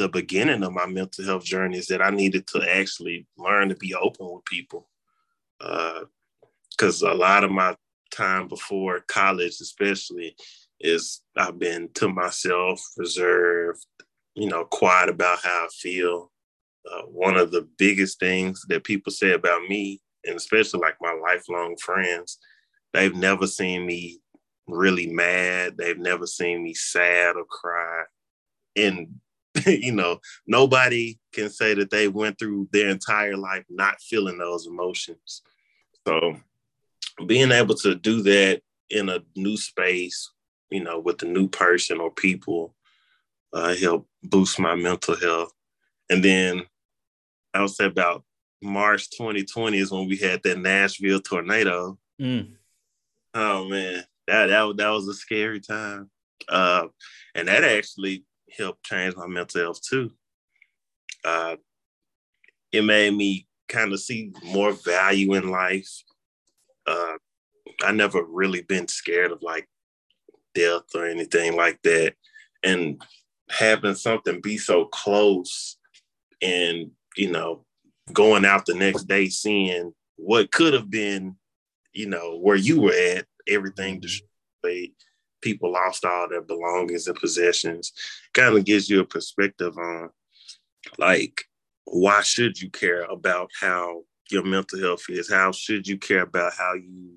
the 0.00 0.08
beginning 0.08 0.62
of 0.62 0.72
my 0.72 0.86
mental 0.86 1.26
health 1.26 1.44
journey 1.44 1.76
is 1.76 1.86
that 1.88 2.00
I 2.00 2.08
needed 2.08 2.46
to 2.48 2.64
actually 2.66 3.26
learn 3.36 3.68
to 3.68 3.76
be 3.76 3.94
open 3.94 4.32
with 4.32 4.44
people. 4.46 4.88
Because 5.58 7.02
uh, 7.02 7.12
a 7.12 7.14
lot 7.14 7.44
of 7.44 7.50
my 7.50 7.76
time 8.10 8.48
before 8.48 9.04
college, 9.08 9.60
especially, 9.60 10.34
is 10.80 11.20
I've 11.36 11.58
been 11.58 11.90
to 11.96 12.08
myself, 12.08 12.80
reserved, 12.96 13.84
you 14.34 14.48
know, 14.48 14.64
quiet 14.64 15.10
about 15.10 15.40
how 15.42 15.66
I 15.66 15.68
feel 15.70 16.32
uh, 16.90 17.02
one 17.02 17.36
of 17.36 17.50
the 17.50 17.68
biggest 17.76 18.18
things 18.18 18.64
that 18.68 18.84
people 18.84 19.12
say 19.12 19.32
about 19.32 19.68
me, 19.68 20.00
and 20.24 20.36
especially 20.36 20.80
like 20.80 20.96
my 21.02 21.12
lifelong 21.12 21.76
friends, 21.76 22.38
they've 22.94 23.14
never 23.14 23.46
seen 23.46 23.84
me 23.84 24.18
really 24.66 25.08
mad. 25.08 25.76
They've 25.76 25.98
never 25.98 26.26
seen 26.26 26.62
me 26.64 26.72
sad 26.72 27.36
or 27.36 27.44
cry. 27.44 28.04
And, 28.76 29.20
you 29.66 29.92
know, 29.92 30.20
nobody 30.46 31.18
can 31.32 31.50
say 31.50 31.74
that 31.74 31.90
they 31.90 32.08
went 32.08 32.38
through 32.38 32.68
their 32.72 32.88
entire 32.88 33.36
life 33.36 33.64
not 33.68 34.00
feeling 34.00 34.38
those 34.38 34.66
emotions. 34.66 35.42
So 36.06 36.36
being 37.26 37.52
able 37.52 37.74
to 37.76 37.94
do 37.94 38.22
that 38.22 38.62
in 38.88 39.08
a 39.08 39.20
new 39.36 39.56
space, 39.56 40.30
you 40.70 40.82
know, 40.82 40.98
with 40.98 41.22
a 41.22 41.26
new 41.26 41.48
person 41.48 42.00
or 42.00 42.10
people, 42.10 42.74
uh, 43.52 43.74
help 43.74 44.08
boost 44.22 44.58
my 44.58 44.74
mental 44.74 45.16
health. 45.16 45.52
And 46.08 46.24
then 46.24 46.62
I 47.52 47.62
would 47.62 47.70
say 47.70 47.86
about 47.86 48.24
March 48.62 49.10
2020 49.10 49.78
is 49.78 49.90
when 49.90 50.06
we 50.06 50.16
had 50.16 50.42
that 50.42 50.58
Nashville 50.58 51.20
tornado. 51.20 51.98
Mm. 52.20 52.52
Oh 53.34 53.68
man, 53.68 54.04
that 54.26 54.46
that 54.46 54.76
that 54.76 54.88
was 54.90 55.08
a 55.08 55.14
scary 55.14 55.60
time, 55.60 56.10
uh, 56.48 56.86
and 57.34 57.48
that 57.48 57.64
actually 57.64 58.24
helped 58.56 58.84
change 58.84 59.16
my 59.16 59.26
mental 59.26 59.60
health 59.60 59.80
too. 59.82 60.12
Uh, 61.24 61.56
it 62.72 62.82
made 62.82 63.14
me 63.14 63.46
kind 63.68 63.92
of 63.92 64.00
see 64.00 64.32
more 64.44 64.72
value 64.72 65.34
in 65.34 65.50
life. 65.50 65.90
Uh, 66.86 67.14
I 67.84 67.92
never 67.92 68.22
really 68.24 68.62
been 68.62 68.88
scared 68.88 69.32
of 69.32 69.42
like 69.42 69.68
death 70.54 70.84
or 70.94 71.06
anything 71.06 71.56
like 71.56 71.80
that, 71.82 72.14
and 72.62 73.00
having 73.48 73.94
something 73.94 74.40
be 74.40 74.58
so 74.58 74.86
close 74.86 75.76
and 76.42 76.90
you 77.16 77.30
know, 77.30 77.64
going 78.12 78.44
out 78.44 78.66
the 78.66 78.74
next 78.74 79.04
day 79.04 79.28
seeing 79.28 79.92
what 80.16 80.52
could 80.52 80.74
have 80.74 80.90
been, 80.90 81.36
you 81.92 82.06
know, 82.06 82.38
where 82.38 82.56
you 82.56 82.80
were 82.80 82.92
at, 82.92 83.26
everything 83.48 84.00
destroyed, 84.00 84.90
people 85.40 85.72
lost 85.72 86.04
all 86.04 86.28
their 86.28 86.42
belongings 86.42 87.06
and 87.06 87.16
possessions, 87.16 87.92
kind 88.34 88.56
of 88.56 88.64
gives 88.64 88.88
you 88.88 89.00
a 89.00 89.04
perspective 89.04 89.76
on 89.78 90.10
like 90.98 91.44
why 91.84 92.20
should 92.22 92.60
you 92.60 92.70
care 92.70 93.02
about 93.04 93.50
how 93.60 94.02
your 94.30 94.44
mental 94.44 94.80
health 94.80 95.04
is? 95.08 95.30
How 95.30 95.52
should 95.52 95.86
you 95.86 95.98
care 95.98 96.22
about 96.22 96.52
how 96.56 96.74
you 96.74 97.16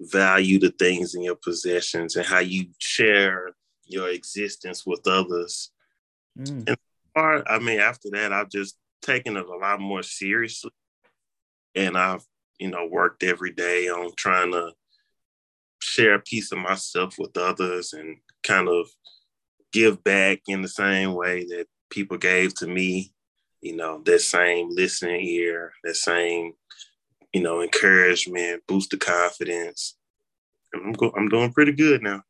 value 0.00 0.58
the 0.58 0.70
things 0.70 1.14
in 1.14 1.22
your 1.22 1.36
possessions 1.36 2.16
and 2.16 2.26
how 2.26 2.40
you 2.40 2.66
share 2.78 3.54
your 3.86 4.10
existence 4.10 4.84
with 4.86 5.06
others? 5.06 5.70
Mm. 6.38 6.68
And 6.68 6.76
I 7.46 7.58
mean, 7.58 7.80
after 7.80 8.10
that, 8.10 8.32
I've 8.32 8.50
just 8.50 8.76
taken 9.00 9.36
it 9.36 9.46
a 9.46 9.56
lot 9.56 9.80
more 9.80 10.02
seriously. 10.02 10.72
And 11.74 11.96
I've, 11.96 12.24
you 12.58 12.68
know, 12.68 12.86
worked 12.86 13.22
every 13.22 13.52
day 13.52 13.88
on 13.88 14.10
trying 14.16 14.52
to 14.52 14.72
share 15.80 16.14
a 16.14 16.20
piece 16.20 16.52
of 16.52 16.58
myself 16.58 17.18
with 17.18 17.36
others 17.36 17.92
and 17.92 18.18
kind 18.42 18.68
of 18.68 18.88
give 19.76 20.02
back 20.02 20.40
in 20.48 20.62
the 20.62 20.68
same 20.68 21.12
way 21.12 21.44
that 21.44 21.66
people 21.90 22.16
gave 22.16 22.54
to 22.54 22.66
me, 22.66 23.12
you 23.60 23.76
know, 23.76 24.00
that 24.04 24.20
same 24.20 24.70
listening 24.70 25.20
ear, 25.20 25.72
that 25.84 25.96
same, 25.96 26.52
you 27.34 27.42
know, 27.42 27.60
encouragement, 27.60 28.62
boost 28.66 28.90
the 28.90 28.96
confidence. 28.96 29.98
And 30.72 30.82
I'm 30.82 30.92
go- 30.92 31.12
I'm 31.14 31.28
doing 31.28 31.52
pretty 31.52 31.72
good 31.72 32.02
now. 32.02 32.22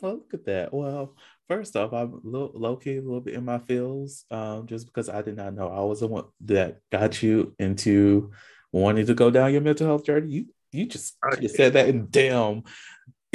Well, 0.00 0.14
look 0.14 0.32
at 0.32 0.46
that. 0.46 0.72
Well, 0.72 1.14
first 1.48 1.76
off, 1.76 1.92
I'm 1.92 2.20
low, 2.24 2.50
low 2.54 2.76
key 2.76 2.96
a 2.96 3.02
little 3.02 3.20
bit 3.20 3.34
in 3.34 3.44
my 3.44 3.58
feels, 3.58 4.24
um, 4.30 4.66
just 4.66 4.86
because 4.86 5.10
I 5.10 5.20
did 5.20 5.36
not 5.36 5.52
know 5.52 5.68
I 5.68 5.80
was 5.80 6.00
the 6.00 6.06
one 6.06 6.24
that 6.46 6.78
got 6.90 7.22
you 7.22 7.54
into 7.58 8.32
wanting 8.72 9.04
to 9.06 9.14
go 9.14 9.30
down 9.30 9.52
your 9.52 9.60
mental 9.60 9.86
health 9.86 10.04
journey. 10.06 10.32
You 10.32 10.46
you 10.72 10.86
just, 10.86 11.16
you 11.40 11.48
said 11.48 11.74
that 11.74 11.88
in 11.88 12.08
damn 12.10 12.64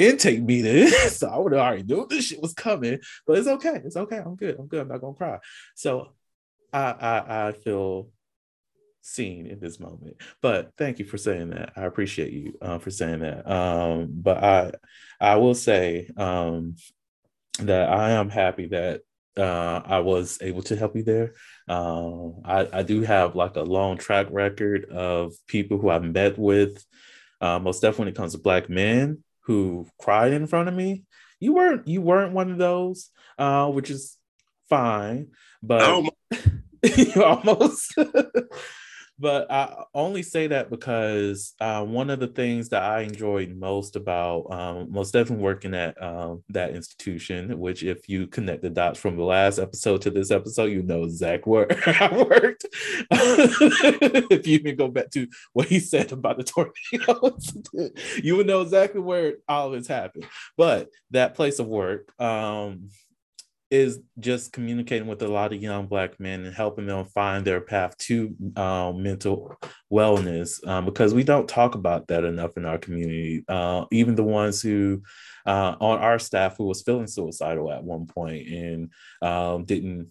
intake 0.00 0.42
meeting, 0.42 0.88
so 1.08 1.28
I 1.28 1.38
would 1.38 1.52
have 1.52 1.60
already 1.60 1.82
knew 1.82 2.06
this 2.08 2.26
shit 2.26 2.42
was 2.42 2.54
coming. 2.54 2.98
But 3.26 3.38
it's 3.38 3.48
okay. 3.48 3.80
It's 3.84 3.96
okay. 3.96 4.18
I'm 4.18 4.36
good. 4.36 4.56
I'm 4.58 4.66
good. 4.66 4.82
I'm 4.82 4.88
not 4.88 5.00
gonna 5.00 5.14
cry. 5.14 5.38
So 5.74 6.12
I 6.72 6.92
I, 6.92 7.48
I 7.48 7.52
feel 7.52 8.08
seen 9.02 9.46
in 9.46 9.60
this 9.60 9.80
moment. 9.80 10.16
But 10.42 10.72
thank 10.76 10.98
you 10.98 11.04
for 11.04 11.18
saying 11.18 11.50
that. 11.50 11.72
I 11.76 11.82
appreciate 11.82 12.32
you 12.32 12.58
uh, 12.60 12.78
for 12.78 12.90
saying 12.90 13.20
that. 13.20 13.50
Um, 13.50 14.08
but 14.10 14.42
I 14.42 14.72
I 15.20 15.36
will 15.36 15.54
say 15.54 16.08
um, 16.16 16.76
that 17.60 17.90
I 17.90 18.12
am 18.12 18.28
happy 18.28 18.66
that 18.68 19.02
uh, 19.36 19.82
I 19.84 20.00
was 20.00 20.38
able 20.42 20.62
to 20.62 20.76
help 20.76 20.96
you 20.96 21.02
there. 21.02 21.34
Um, 21.68 22.40
I, 22.44 22.68
I 22.72 22.82
do 22.82 23.02
have 23.02 23.36
like 23.36 23.56
a 23.56 23.62
long 23.62 23.96
track 23.96 24.26
record 24.30 24.86
of 24.86 25.34
people 25.46 25.78
who 25.78 25.90
I've 25.90 26.04
met 26.04 26.38
with. 26.38 26.84
Uh, 27.40 27.58
most 27.58 27.80
definitely 27.80 28.04
when 28.04 28.12
it 28.12 28.16
comes 28.16 28.32
to 28.32 28.38
black 28.38 28.68
men 28.68 29.24
who 29.50 29.84
cried 30.00 30.32
in 30.32 30.46
front 30.46 30.68
of 30.68 30.74
me. 30.76 31.02
You 31.40 31.54
weren't 31.54 31.88
you 31.88 32.00
weren't 32.00 32.32
one 32.32 32.52
of 32.52 32.58
those, 32.58 33.10
uh, 33.36 33.66
which 33.66 33.90
is 33.90 34.16
fine. 34.68 35.32
But 35.60 35.82
Oh, 35.82 36.08
you 36.84 37.24
almost. 37.24 37.98
but 39.20 39.50
I 39.52 39.84
only 39.92 40.22
say 40.22 40.46
that 40.46 40.70
because 40.70 41.54
uh, 41.60 41.84
one 41.84 42.08
of 42.08 42.20
the 42.20 42.26
things 42.26 42.70
that 42.70 42.82
I 42.82 43.02
enjoyed 43.02 43.54
most 43.54 43.94
about 43.94 44.46
um, 44.50 44.90
most 44.90 45.12
definitely 45.12 45.44
working 45.44 45.74
at 45.74 46.02
um, 46.02 46.42
that 46.48 46.74
institution, 46.74 47.58
which 47.58 47.82
if 47.82 48.08
you 48.08 48.26
connect 48.26 48.62
the 48.62 48.70
dots 48.70 48.98
from 48.98 49.16
the 49.16 49.22
last 49.22 49.58
episode 49.58 50.00
to 50.02 50.10
this 50.10 50.30
episode, 50.30 50.72
you 50.72 50.82
know 50.82 51.06
Zach 51.06 51.46
where 51.46 51.66
I 51.86 52.24
worked. 52.28 52.64
if 53.10 54.46
you 54.46 54.58
even 54.58 54.76
go 54.76 54.88
back 54.88 55.10
to 55.10 55.28
what 55.52 55.68
he 55.68 55.80
said 55.80 56.12
about 56.12 56.38
the 56.38 56.44
tornadoes, 56.44 57.52
you 58.24 58.36
would 58.36 58.46
know 58.46 58.62
exactly 58.62 59.02
where 59.02 59.34
all 59.46 59.70
this 59.70 59.86
happened. 59.86 60.24
But 60.56 60.88
that 61.10 61.34
place 61.34 61.58
of 61.58 61.66
work, 61.66 62.10
um, 62.18 62.88
is 63.70 64.00
just 64.18 64.52
communicating 64.52 65.06
with 65.06 65.22
a 65.22 65.28
lot 65.28 65.52
of 65.52 65.62
young 65.62 65.86
black 65.86 66.18
men 66.18 66.44
and 66.44 66.54
helping 66.54 66.86
them 66.86 67.04
find 67.04 67.44
their 67.44 67.60
path 67.60 67.96
to 67.98 68.34
um, 68.56 69.02
mental 69.02 69.56
wellness 69.92 70.66
um, 70.66 70.84
because 70.84 71.14
we 71.14 71.22
don't 71.22 71.48
talk 71.48 71.76
about 71.76 72.08
that 72.08 72.24
enough 72.24 72.56
in 72.56 72.64
our 72.64 72.78
community. 72.78 73.44
Uh, 73.48 73.84
even 73.92 74.16
the 74.16 74.24
ones 74.24 74.60
who 74.60 75.02
uh, 75.46 75.76
on 75.80 75.98
our 76.00 76.18
staff 76.18 76.56
who 76.56 76.64
was 76.64 76.82
feeling 76.82 77.06
suicidal 77.06 77.70
at 77.72 77.84
one 77.84 78.06
point 78.06 78.46
and 78.48 78.90
um, 79.22 79.64
didn't 79.64 80.08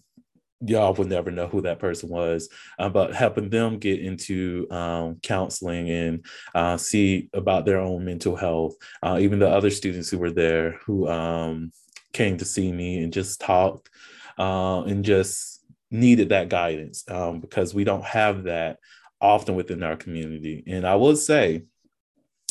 y'all 0.62 0.92
would 0.92 1.08
never 1.08 1.30
know 1.30 1.46
who 1.46 1.62
that 1.62 1.78
person 1.78 2.08
was 2.10 2.50
uh, 2.78 2.88
but 2.88 3.14
helping 3.14 3.48
them 3.48 3.78
get 3.78 3.98
into 3.98 4.66
um, 4.70 5.16
counseling 5.22 5.88
and 5.90 6.26
uh, 6.54 6.76
see 6.76 7.30
about 7.32 7.64
their 7.64 7.78
own 7.80 8.04
mental 8.04 8.36
health 8.36 8.74
uh, 9.02 9.18
even 9.20 9.38
the 9.38 9.48
other 9.48 9.70
students 9.70 10.10
who 10.10 10.18
were 10.18 10.30
there 10.30 10.72
who 10.84 11.08
um, 11.08 11.70
came 12.12 12.38
to 12.38 12.44
see 12.44 12.70
me 12.72 13.02
and 13.02 13.12
just 13.12 13.40
talked 13.40 13.90
uh, 14.38 14.82
and 14.82 15.04
just 15.04 15.64
needed 15.90 16.30
that 16.30 16.48
guidance 16.48 17.04
um, 17.08 17.40
because 17.40 17.74
we 17.74 17.84
don't 17.84 18.04
have 18.04 18.44
that 18.44 18.78
often 19.20 19.54
within 19.54 19.82
our 19.82 19.96
community. 19.96 20.62
And 20.66 20.86
I 20.86 20.94
will 20.96 21.16
say, 21.16 21.64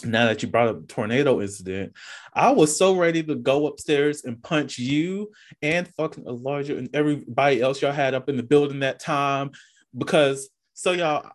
now 0.04 0.26
that 0.26 0.42
you 0.42 0.48
brought 0.48 0.68
up 0.68 0.88
tornado 0.88 1.42
incident, 1.42 1.94
I 2.34 2.52
was 2.52 2.78
so 2.78 2.96
ready 2.96 3.22
to 3.24 3.36
go 3.36 3.68
upstairs 3.68 4.24
and 4.24 4.42
punch 4.42 4.78
you 4.78 5.32
and 5.62 5.88
fucking 5.96 6.26
Elijah 6.26 6.78
and 6.78 6.90
everybody 6.94 7.62
else 7.62 7.82
y'all 7.82 7.92
had 7.92 8.14
up 8.14 8.30
in 8.30 8.38
the 8.38 8.44
building 8.44 8.80
that 8.80 9.00
time 9.00 9.52
because 9.98 10.50
so 10.74 10.92
y'all 10.94 11.30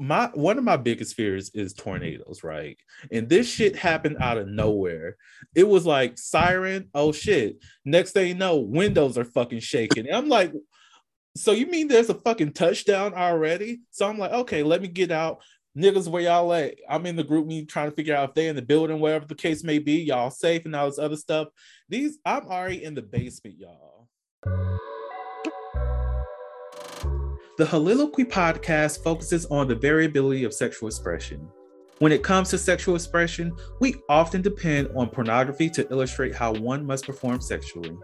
my 0.00 0.30
one 0.32 0.56
of 0.56 0.64
my 0.64 0.78
biggest 0.78 1.14
fears 1.14 1.50
is 1.50 1.74
tornadoes, 1.74 2.42
right? 2.42 2.78
And 3.12 3.28
this 3.28 3.46
shit 3.46 3.76
happened 3.76 4.16
out 4.18 4.38
of 4.38 4.48
nowhere. 4.48 5.16
It 5.54 5.68
was 5.68 5.84
like 5.84 6.16
siren, 6.16 6.88
oh 6.94 7.12
shit. 7.12 7.62
Next 7.84 8.12
thing 8.12 8.28
you 8.28 8.34
know, 8.34 8.56
windows 8.56 9.18
are 9.18 9.24
fucking 9.24 9.60
shaking. 9.60 10.06
And 10.06 10.16
I'm 10.16 10.28
like, 10.30 10.54
so 11.36 11.52
you 11.52 11.66
mean 11.66 11.86
there's 11.86 12.08
a 12.08 12.14
fucking 12.14 12.54
touchdown 12.54 13.12
already? 13.12 13.82
So 13.90 14.08
I'm 14.08 14.18
like, 14.18 14.32
okay, 14.32 14.62
let 14.62 14.80
me 14.80 14.88
get 14.88 15.10
out. 15.10 15.42
Niggas, 15.76 16.08
where 16.08 16.22
y'all 16.22 16.52
at? 16.54 16.76
I'm 16.88 17.04
in 17.04 17.16
the 17.16 17.22
GroupMe 17.22 17.68
trying 17.68 17.90
to 17.90 17.94
figure 17.94 18.16
out 18.16 18.30
if 18.30 18.34
they 18.34 18.48
in 18.48 18.56
the 18.56 18.62
building, 18.62 19.00
wherever 19.00 19.26
the 19.26 19.34
case 19.34 19.62
may 19.62 19.78
be. 19.78 20.02
Y'all 20.02 20.30
safe 20.30 20.64
and 20.64 20.74
all 20.74 20.86
this 20.86 20.98
other 20.98 21.16
stuff. 21.16 21.48
These 21.90 22.18
I'm 22.24 22.46
already 22.46 22.82
in 22.82 22.94
the 22.94 23.02
basement, 23.02 23.58
y'all. 23.58 24.08
The 27.60 27.66
Heauxliloquy 27.66 28.24
podcast 28.24 29.04
focuses 29.04 29.44
on 29.50 29.68
the 29.68 29.74
variability 29.74 30.44
of 30.44 30.54
sexual 30.54 30.88
expression. 30.88 31.46
When 31.98 32.10
it 32.10 32.22
comes 32.22 32.48
to 32.48 32.56
sexual 32.56 32.94
expression, 32.94 33.52
we 33.80 33.96
often 34.08 34.40
depend 34.40 34.88
on 34.96 35.10
pornography 35.10 35.68
to 35.68 35.86
illustrate 35.90 36.34
how 36.34 36.54
one 36.54 36.86
must 36.86 37.04
perform 37.04 37.42
sexually. 37.42 37.94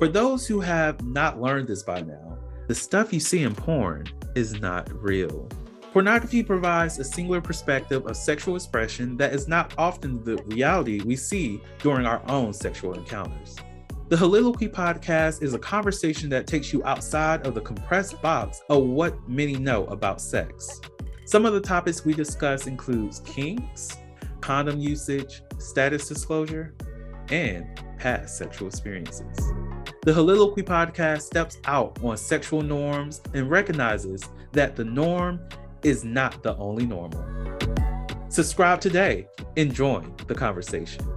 For 0.00 0.08
those 0.08 0.48
who 0.48 0.58
have 0.58 1.00
not 1.06 1.40
learned 1.40 1.68
this 1.68 1.84
by 1.84 2.00
now, 2.00 2.38
the 2.66 2.74
stuff 2.74 3.12
you 3.12 3.20
see 3.20 3.44
in 3.44 3.54
porn 3.54 4.08
is 4.34 4.60
not 4.60 4.90
real. 4.92 5.48
Pornography 5.92 6.42
provides 6.42 6.98
a 6.98 7.04
singular 7.04 7.40
perspective 7.40 8.04
of 8.04 8.16
sexual 8.16 8.56
expression 8.56 9.16
that 9.18 9.32
is 9.32 9.46
not 9.46 9.74
often 9.78 10.24
the 10.24 10.42
reality 10.46 11.00
we 11.02 11.14
see 11.14 11.62
during 11.78 12.04
our 12.04 12.20
own 12.28 12.52
sexual 12.52 12.94
encounters. 12.94 13.58
The 14.08 14.14
Heauxliloquy 14.14 14.70
podcast 14.70 15.42
is 15.42 15.52
a 15.52 15.58
conversation 15.58 16.28
that 16.28 16.46
takes 16.46 16.72
you 16.72 16.80
outside 16.84 17.44
of 17.44 17.56
the 17.56 17.60
compressed 17.60 18.22
box 18.22 18.62
of 18.68 18.84
what 18.84 19.28
many 19.28 19.54
know 19.54 19.84
about 19.86 20.20
sex. 20.20 20.80
Some 21.24 21.44
of 21.44 21.54
the 21.54 21.60
topics 21.60 22.04
we 22.04 22.14
discuss 22.14 22.68
includes 22.68 23.18
kinks, 23.24 23.96
condom 24.40 24.78
usage, 24.78 25.42
status 25.58 26.06
disclosure, 26.06 26.72
and 27.30 27.66
past 27.98 28.38
sexual 28.38 28.68
experiences. 28.68 29.36
The 30.02 30.12
Heauxliloquy 30.12 30.62
podcast 30.62 31.22
steps 31.22 31.58
out 31.64 31.98
on 32.00 32.16
sexual 32.16 32.62
norms 32.62 33.20
and 33.34 33.50
recognizes 33.50 34.22
that 34.52 34.76
the 34.76 34.84
norm 34.84 35.40
is 35.82 36.04
not 36.04 36.44
the 36.44 36.54
only 36.58 36.86
normal. 36.86 37.26
Subscribe 38.28 38.80
today 38.80 39.26
and 39.56 39.74
join 39.74 40.14
the 40.28 40.34
conversation. 40.36 41.15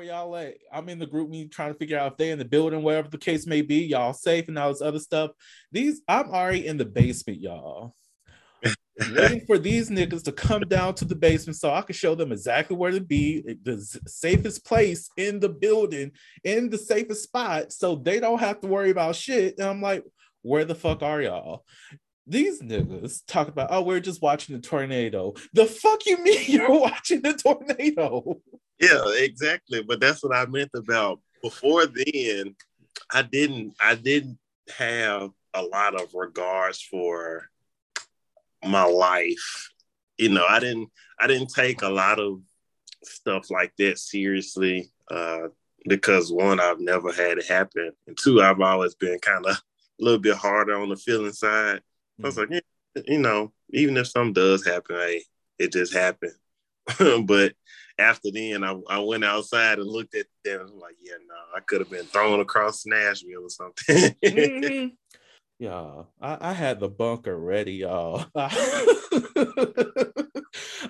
Where 0.00 0.08
y'all 0.08 0.34
at? 0.36 0.54
I'm 0.72 0.88
in 0.88 0.98
the 0.98 1.06
GroupMe 1.06 1.52
trying 1.52 1.74
to 1.74 1.78
figure 1.78 1.98
out 1.98 2.12
if 2.12 2.16
they 2.16 2.30
in 2.30 2.38
the 2.38 2.44
building, 2.46 2.82
wherever 2.82 3.10
the 3.10 3.18
case 3.18 3.46
may 3.46 3.60
be. 3.60 3.84
Y'all 3.84 4.14
safe 4.14 4.48
and 4.48 4.58
all 4.58 4.70
this 4.70 4.80
other 4.80 4.98
stuff. 4.98 5.32
These, 5.72 6.00
I'm 6.08 6.30
already 6.30 6.66
in 6.66 6.78
the 6.78 6.86
basement, 6.86 7.38
y'all. 7.38 7.94
Waiting 9.14 9.44
for 9.46 9.58
these 9.58 9.90
niggas 9.90 10.24
to 10.24 10.32
come 10.32 10.62
down 10.62 10.94
to 10.94 11.04
the 11.04 11.14
basement 11.14 11.58
so 11.58 11.70
I 11.70 11.82
can 11.82 11.94
show 11.94 12.14
them 12.14 12.32
exactly 12.32 12.78
where 12.78 12.92
to 12.92 13.02
be, 13.02 13.42
the 13.62 13.76
safest 14.06 14.64
place 14.64 15.10
in 15.18 15.38
the 15.38 15.50
building, 15.50 16.12
in 16.44 16.70
the 16.70 16.78
safest 16.78 17.24
spot, 17.24 17.70
so 17.70 17.94
they 17.94 18.20
don't 18.20 18.40
have 18.40 18.58
to 18.62 18.68
worry 18.68 18.88
about 18.88 19.16
shit. 19.16 19.58
And 19.58 19.68
I'm 19.68 19.82
like, 19.82 20.02
where 20.40 20.64
the 20.64 20.74
fuck 20.74 21.02
are 21.02 21.20
y'all? 21.20 21.66
These 22.26 22.62
niggas 22.62 23.20
talk 23.26 23.48
about, 23.48 23.68
oh, 23.70 23.82
we're 23.82 24.00
just 24.00 24.22
watching 24.22 24.56
the 24.56 24.62
tornado. 24.62 25.34
The 25.52 25.66
fuck 25.66 26.06
you 26.06 26.24
mean 26.24 26.44
you're 26.46 26.70
watching 26.70 27.20
the 27.20 27.34
tornado? 27.34 28.40
Yeah, 28.80 29.02
exactly. 29.16 29.82
But 29.82 30.00
that's 30.00 30.22
what 30.22 30.34
I 30.34 30.46
meant 30.46 30.70
about 30.74 31.20
before 31.42 31.86
then. 31.86 32.56
I 33.12 33.22
didn't. 33.22 33.74
I 33.80 33.94
didn't 33.94 34.38
have 34.76 35.30
a 35.54 35.62
lot 35.62 36.00
of 36.00 36.14
regards 36.14 36.80
for 36.80 37.50
my 38.64 38.84
life. 38.84 39.70
You 40.18 40.30
know, 40.30 40.46
I 40.48 40.60
didn't. 40.60 40.88
I 41.18 41.26
didn't 41.26 41.52
take 41.54 41.82
a 41.82 41.88
lot 41.88 42.18
of 42.18 42.40
stuff 43.04 43.50
like 43.50 43.72
that 43.78 43.98
seriously 43.98 44.90
uh, 45.10 45.48
because 45.88 46.32
one, 46.32 46.60
I've 46.60 46.80
never 46.80 47.12
had 47.12 47.38
it 47.38 47.46
happen, 47.46 47.92
and 48.06 48.16
two, 48.16 48.40
I've 48.40 48.60
always 48.60 48.94
been 48.94 49.18
kind 49.18 49.44
of 49.46 49.56
a 50.00 50.04
little 50.04 50.20
bit 50.20 50.36
harder 50.36 50.76
on 50.76 50.88
the 50.88 50.96
feeling 50.96 51.32
side. 51.32 51.80
I 52.22 52.26
was 52.26 52.36
like, 52.36 52.48
yeah, 52.50 52.60
you 53.06 53.18
know, 53.18 53.52
even 53.70 53.96
if 53.96 54.08
something 54.08 54.34
does 54.34 54.64
happen, 54.66 54.96
hey, 54.96 55.22
it 55.58 55.72
just 55.72 55.94
happened. 55.94 56.34
but 57.26 57.54
after 58.00 58.30
then, 58.32 58.64
I, 58.64 58.76
I 58.88 58.98
went 59.00 59.24
outside 59.24 59.78
and 59.78 59.88
looked 59.88 60.14
at 60.14 60.26
them. 60.44 60.66
I'm 60.72 60.78
like, 60.78 60.96
yeah, 61.02 61.14
no, 61.26 61.34
I 61.56 61.60
could 61.60 61.80
have 61.80 61.90
been 61.90 62.06
thrown 62.06 62.40
across 62.40 62.86
Nashville 62.86 63.44
or 63.44 63.50
something. 63.50 64.16
mm-hmm. 64.24 64.86
Yeah, 65.58 66.04
I, 66.20 66.50
I, 66.50 66.52
had 66.54 66.80
the 66.80 66.88
bunker 66.88 67.38
ready, 67.38 67.74
y'all. 67.74 68.24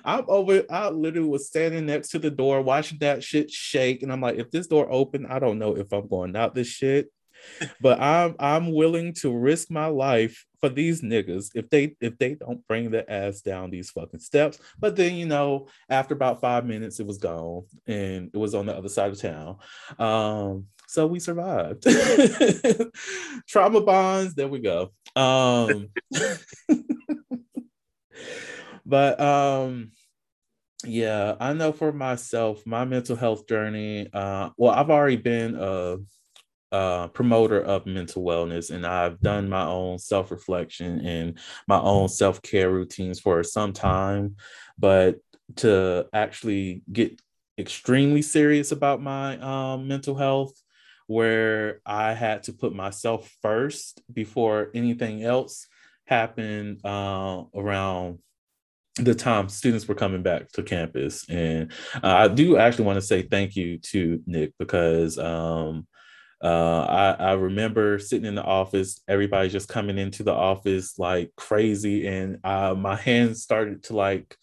I'm 0.05 0.23
over. 0.29 0.63
I 0.69 0.89
literally 0.89 1.27
was 1.27 1.47
standing 1.47 1.85
next 1.85 2.09
to 2.11 2.19
the 2.19 2.31
door, 2.31 2.61
watching 2.61 2.99
that 2.99 3.21
shit 3.21 3.51
shake, 3.51 4.01
and 4.01 4.13
I'm 4.13 4.21
like, 4.21 4.37
if 4.37 4.49
this 4.49 4.67
door 4.67 4.87
open, 4.89 5.25
I 5.25 5.39
don't 5.39 5.59
know 5.59 5.75
if 5.75 5.91
I'm 5.91 6.07
going 6.07 6.37
out 6.37 6.55
this 6.55 6.67
shit 6.67 7.11
but 7.79 7.99
I'm 7.99 8.35
I'm 8.39 8.73
willing 8.73 9.13
to 9.15 9.35
risk 9.35 9.69
my 9.71 9.87
life 9.87 10.45
for 10.59 10.69
these 10.69 11.01
niggas 11.01 11.51
if 11.55 11.69
they 11.69 11.95
if 12.01 12.17
they 12.17 12.35
don't 12.35 12.65
bring 12.67 12.91
their 12.91 13.09
ass 13.09 13.41
down 13.41 13.69
these 13.69 13.91
fucking 13.91 14.19
steps. 14.19 14.59
But 14.79 14.95
then 14.95 15.15
you 15.15 15.25
know, 15.25 15.67
after 15.89 16.13
about 16.13 16.41
five 16.41 16.65
minutes, 16.65 16.99
it 16.99 17.07
was 17.07 17.17
gone 17.17 17.63
and 17.87 18.29
it 18.33 18.37
was 18.37 18.55
on 18.55 18.65
the 18.65 18.75
other 18.75 18.89
side 18.89 19.11
of 19.11 19.19
town. 19.19 19.57
Um, 19.99 20.67
so 20.87 21.07
we 21.07 21.19
survived. 21.19 21.83
Trauma 23.47 23.81
bonds. 23.81 24.35
There 24.35 24.47
we 24.47 24.59
go. 24.59 24.91
Um, 25.15 25.89
but 28.85 29.19
um 29.19 29.91
yeah 30.85 31.35
i 31.39 31.53
know 31.53 31.71
for 31.71 31.91
myself 31.91 32.65
my 32.65 32.83
mental 32.85 33.15
health 33.15 33.47
journey 33.47 34.07
uh 34.13 34.49
well 34.57 34.73
i've 34.73 34.89
already 34.89 35.15
been 35.15 35.55
a 35.55 35.59
uh, 35.59 35.97
promoter 37.09 37.61
of 37.61 37.85
mental 37.85 38.23
wellness, 38.23 38.71
and 38.71 38.85
I've 38.85 39.19
done 39.19 39.49
my 39.49 39.65
own 39.65 39.99
self 39.99 40.31
reflection 40.31 41.05
and 41.05 41.37
my 41.67 41.79
own 41.79 42.07
self 42.07 42.41
care 42.41 42.71
routines 42.71 43.19
for 43.19 43.43
some 43.43 43.73
time. 43.73 44.35
But 44.77 45.17
to 45.57 46.07
actually 46.13 46.83
get 46.91 47.21
extremely 47.57 48.21
serious 48.21 48.71
about 48.71 49.01
my 49.01 49.37
um, 49.39 49.87
mental 49.87 50.15
health, 50.15 50.53
where 51.07 51.81
I 51.85 52.13
had 52.13 52.43
to 52.43 52.53
put 52.53 52.73
myself 52.73 53.29
first 53.41 54.01
before 54.11 54.71
anything 54.73 55.23
else 55.23 55.67
happened 56.05 56.85
uh, 56.85 57.43
around 57.55 58.19
the 58.95 59.15
time 59.15 59.47
students 59.47 59.87
were 59.87 59.95
coming 59.95 60.21
back 60.21 60.51
to 60.51 60.61
campus 60.61 61.25
and 61.29 61.71
uh, 62.03 62.07
i 62.07 62.27
do 62.27 62.57
actually 62.57 62.83
want 62.83 62.97
to 62.97 63.01
say 63.01 63.21
thank 63.21 63.55
you 63.55 63.77
to 63.77 64.21
nick 64.25 64.51
because 64.59 65.17
um, 65.17 65.87
uh, 66.43 67.15
I, 67.19 67.23
I 67.23 67.31
remember 67.33 67.99
sitting 67.99 68.25
in 68.25 68.35
the 68.35 68.43
office, 68.43 69.01
everybody 69.07 69.49
just 69.49 69.67
coming 69.67 69.97
into 69.97 70.23
the 70.23 70.33
office 70.33 70.97
like 70.97 71.31
crazy, 71.37 72.07
and 72.07 72.39
uh, 72.43 72.73
my 72.75 72.95
hands 72.95 73.43
started 73.43 73.83
to 73.83 73.95
like 73.95 74.35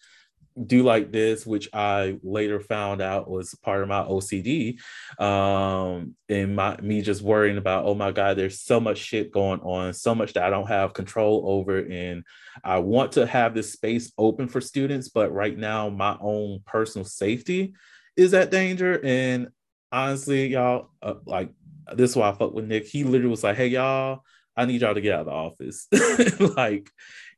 do 0.65 0.83
like 0.83 1.11
this, 1.11 1.45
which 1.45 1.69
I 1.73 2.17
later 2.23 2.59
found 2.59 3.01
out 3.01 3.29
was 3.29 3.53
part 3.55 3.81
of 3.81 3.89
my 3.89 4.01
OCD, 4.01 4.79
um, 5.19 6.15
and 6.27 6.55
my 6.55 6.77
me 6.81 7.01
just 7.01 7.21
worrying 7.21 7.57
about, 7.57 7.85
oh 7.85 7.95
my 7.95 8.11
God, 8.11 8.37
there's 8.37 8.61
so 8.61 8.79
much 8.79 8.97
shit 8.97 9.31
going 9.31 9.59
on, 9.61 9.93
so 9.93 10.15
much 10.15 10.33
that 10.33 10.43
I 10.43 10.49
don't 10.49 10.67
have 10.67 10.93
control 10.93 11.43
over, 11.45 11.79
and 11.79 12.23
I 12.63 12.79
want 12.79 13.13
to 13.13 13.25
have 13.25 13.53
this 13.53 13.73
space 13.73 14.11
open 14.17 14.47
for 14.47 14.61
students, 14.61 15.09
but 15.09 15.33
right 15.33 15.57
now 15.57 15.89
my 15.89 16.17
own 16.21 16.61
personal 16.65 17.05
safety 17.05 17.73
is 18.15 18.33
at 18.33 18.51
danger, 18.51 19.01
and 19.03 19.49
honestly, 19.91 20.47
y'all, 20.47 20.91
uh, 21.01 21.15
like 21.25 21.51
this 21.95 22.11
is 22.11 22.15
why 22.15 22.29
I 22.29 22.33
fuck 22.33 22.53
with 22.53 22.65
Nick. 22.65 22.85
He 22.85 23.03
literally 23.03 23.29
was 23.29 23.43
like, 23.43 23.57
"Hey 23.57 23.67
y'all, 23.67 24.23
I 24.55 24.65
need 24.65 24.81
y'all 24.81 24.93
to 24.93 25.01
get 25.01 25.13
out 25.13 25.21
of 25.21 25.25
the 25.27 25.31
office." 25.31 25.87
like 26.57 26.89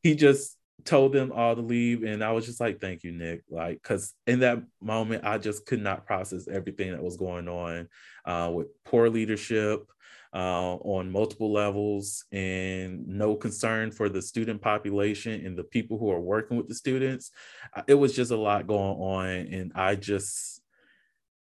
he 0.03 0.15
just 0.15 0.58
told 0.86 1.13
them 1.13 1.31
all 1.31 1.55
to 1.55 1.62
leave, 1.62 2.03
and 2.03 2.24
I 2.24 2.31
was 2.31 2.46
just 2.46 2.60
like, 2.60 2.79
"Thank 2.79 3.03
you, 3.03 3.12
Nick." 3.12 3.43
Like, 3.50 3.81
because 3.81 4.13
in 4.27 4.39
that 4.39 4.63
moment, 4.81 5.25
I 5.25 5.38
just 5.38 5.65
could 5.65 5.81
not 5.81 6.05
process 6.05 6.48
everything 6.48 6.91
that 6.91 7.03
was 7.03 7.17
going 7.17 7.48
on 7.48 7.88
uh, 8.25 8.51
with 8.53 8.67
poor 8.86 9.10
leadership. 9.10 9.86
Uh, 10.34 10.77
on 10.86 11.12
multiple 11.12 11.51
levels 11.51 12.24
and 12.31 13.05
no 13.05 13.36
concern 13.36 13.91
for 13.91 14.08
the 14.08 14.22
student 14.22 14.62
population 14.62 15.46
and 15.46 15.58
the 15.58 15.63
people 15.65 15.98
who 15.98 16.10
are 16.10 16.22
working 16.22 16.55
with 16.55 16.70
the 16.70 16.74
students. 16.74 17.31
It 17.86 17.96
was 17.96 18.15
just 18.15 18.31
a 18.31 18.37
lot 18.37 18.66
going 18.66 18.98
on. 18.98 19.27
And 19.27 19.74
I 19.75 19.96
just, 19.96 20.61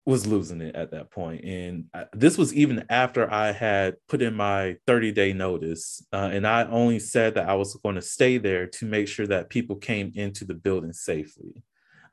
was 0.08 0.26
losing 0.26 0.62
it 0.62 0.74
at 0.74 0.90
that 0.90 1.10
point 1.10 1.44
and 1.44 1.84
this 2.14 2.38
was 2.38 2.54
even 2.54 2.82
after 2.88 3.30
i 3.30 3.52
had 3.52 3.94
put 4.08 4.22
in 4.22 4.32
my 4.34 4.74
30 4.86 5.12
day 5.12 5.34
notice 5.34 6.02
uh, 6.14 6.30
and 6.32 6.46
i 6.46 6.64
only 6.64 6.98
said 6.98 7.34
that 7.34 7.46
i 7.46 7.52
was 7.52 7.74
going 7.82 7.94
to 7.94 8.00
stay 8.00 8.38
there 8.38 8.66
to 8.66 8.86
make 8.86 9.06
sure 9.06 9.26
that 9.26 9.50
people 9.50 9.76
came 9.76 10.10
into 10.14 10.46
the 10.46 10.54
building 10.54 10.94
safely 10.94 11.62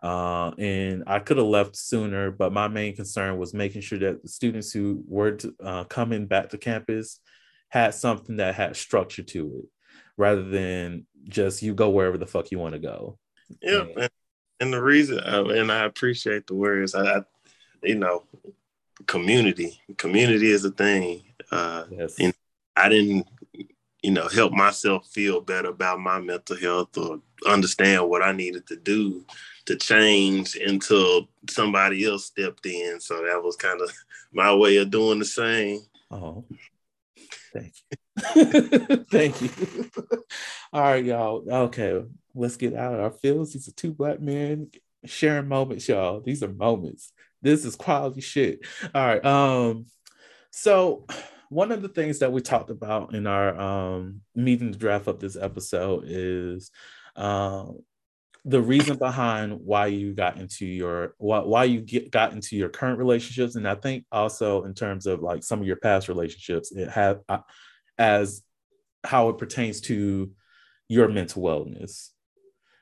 uh, 0.03 0.51
and 0.57 1.05
i 1.07 1.19
could 1.19 1.37
have 1.37 1.45
left 1.45 1.77
sooner 1.77 2.31
but 2.31 2.51
my 2.51 2.67
main 2.67 2.93
concern 2.93 3.37
was 3.37 3.53
making 3.53 3.79
sure 3.79 3.97
that 3.97 4.21
the 4.21 4.27
students 4.27 4.73
who 4.73 5.01
were 5.07 5.31
to, 5.31 5.55
uh, 5.63 5.85
coming 5.85 6.27
back 6.27 6.49
to 6.49 6.57
campus 6.57 7.21
had 7.69 7.93
something 7.93 8.35
that 8.35 8.55
had 8.55 8.75
structure 8.75 9.23
to 9.23 9.59
it 9.59 9.65
rather 10.17 10.43
than 10.43 11.05
just 11.29 11.61
you 11.61 11.73
go 11.73 11.89
wherever 11.89 12.17
the 12.17 12.27
fuck 12.27 12.51
you 12.51 12.59
want 12.59 12.73
to 12.73 12.79
go. 12.79 13.17
Yeah 13.61 13.85
and, 13.95 14.09
and 14.59 14.73
the 14.73 14.81
reason 14.81 15.19
uh, 15.19 15.43
and 15.45 15.71
i 15.71 15.83
appreciate 15.83 16.47
the 16.47 16.55
words 16.55 16.95
I, 16.95 17.21
you 17.85 17.95
know, 17.95 18.23
community. 19.07 19.81
Community 19.97 20.51
is 20.51 20.65
a 20.65 20.71
thing. 20.71 21.23
Uh, 21.51 21.85
yes. 21.89 22.15
And 22.19 22.33
I 22.75 22.89
didn't, 22.89 23.27
you 24.01 24.11
know, 24.11 24.27
help 24.27 24.53
myself 24.53 25.07
feel 25.07 25.41
better 25.41 25.69
about 25.69 25.99
my 25.99 26.19
mental 26.19 26.57
health 26.57 26.97
or 26.97 27.19
understand 27.45 28.09
what 28.09 28.21
I 28.21 28.31
needed 28.31 28.67
to 28.67 28.75
do 28.75 29.25
to 29.65 29.75
change 29.75 30.55
until 30.55 31.27
somebody 31.49 32.05
else 32.05 32.25
stepped 32.25 32.65
in. 32.65 32.99
So 32.99 33.23
that 33.25 33.41
was 33.41 33.55
kind 33.55 33.81
of 33.81 33.91
my 34.33 34.53
way 34.53 34.77
of 34.77 34.91
doing 34.91 35.19
the 35.19 35.25
same. 35.25 35.79
Oh, 36.11 36.45
thank 37.53 37.73
you. 37.91 37.97
thank 39.11 39.41
you. 39.41 39.49
All 40.71 40.81
right, 40.81 41.03
y'all. 41.03 41.43
Okay, 41.49 42.03
let's 42.33 42.57
get 42.57 42.75
out 42.75 42.93
of 42.93 42.99
our 42.99 43.11
fields. 43.11 43.53
These 43.53 43.67
are 43.67 43.73
two 43.73 43.91
black 43.91 44.21
men 44.21 44.69
sharing 45.05 45.47
moments, 45.47 45.87
y'all. 45.87 46.21
These 46.21 46.43
are 46.43 46.51
moments. 46.51 47.11
This 47.45 47.63
is 47.63 47.75
quality 47.75 48.21
shit. 48.21 48.65
All 48.95 49.05
right. 49.05 49.23
Um, 49.23 49.85
so 50.49 51.05
one 51.49 51.71
of 51.71 51.83
the 51.83 51.89
things 51.89 52.17
that 52.19 52.31
we 52.31 52.41
talked 52.41 52.71
about 52.71 53.13
in 53.13 53.27
our 53.27 53.55
um 53.59 54.21
meeting 54.33 54.71
to 54.71 54.79
draft 54.79 55.07
up 55.07 55.19
this 55.19 55.37
episode 55.37 56.05
is 56.07 56.71
um 57.15 57.77
the 58.45 58.59
reason 58.59 58.97
behind 58.97 59.59
why 59.61 59.85
you 59.85 60.13
got 60.13 60.37
into 60.37 60.65
your 60.65 61.13
why, 61.19 61.39
why 61.39 61.65
you 61.65 61.81
get 61.81 62.09
got 62.09 62.33
into 62.33 62.55
your 62.55 62.69
current 62.69 62.97
relationships 62.97 63.55
and 63.55 63.67
i 63.67 63.75
think 63.75 64.05
also 64.11 64.63
in 64.63 64.73
terms 64.73 65.05
of 65.05 65.21
like 65.21 65.43
some 65.43 65.61
of 65.61 65.67
your 65.67 65.75
past 65.75 66.07
relationships 66.07 66.71
it 66.71 66.89
had 66.89 67.19
uh, 67.29 67.37
as 67.99 68.41
how 69.03 69.29
it 69.29 69.37
pertains 69.37 69.81
to 69.81 70.31
your 70.89 71.07
mental 71.09 71.43
wellness 71.43 72.09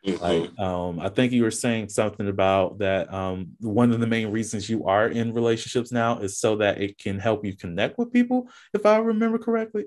Mm-hmm. 0.06 0.22
Like, 0.22 0.60
um, 0.60 1.00
I 1.00 1.08
think 1.10 1.32
you 1.32 1.44
were 1.44 1.52
saying 1.52 1.90
something 1.90 2.28
about 2.28 2.80
that. 2.80 3.14
Um, 3.14 3.52
one 3.60 3.94
of 3.94 4.02
the 4.02 4.08
main 4.08 4.32
reasons 4.32 4.70
you 4.70 4.86
are 4.86 5.08
in 5.08 5.34
relationships 5.34 5.92
now 5.92 6.20
is 6.20 6.38
so 6.38 6.58
that 6.58 6.82
it 6.82 6.98
can 6.98 7.20
help 7.20 7.46
you 7.46 7.56
connect 7.56 7.98
with 7.98 8.12
people. 8.12 8.50
If 8.74 8.86
I 8.86 8.98
remember 8.98 9.38
correctly, 9.38 9.86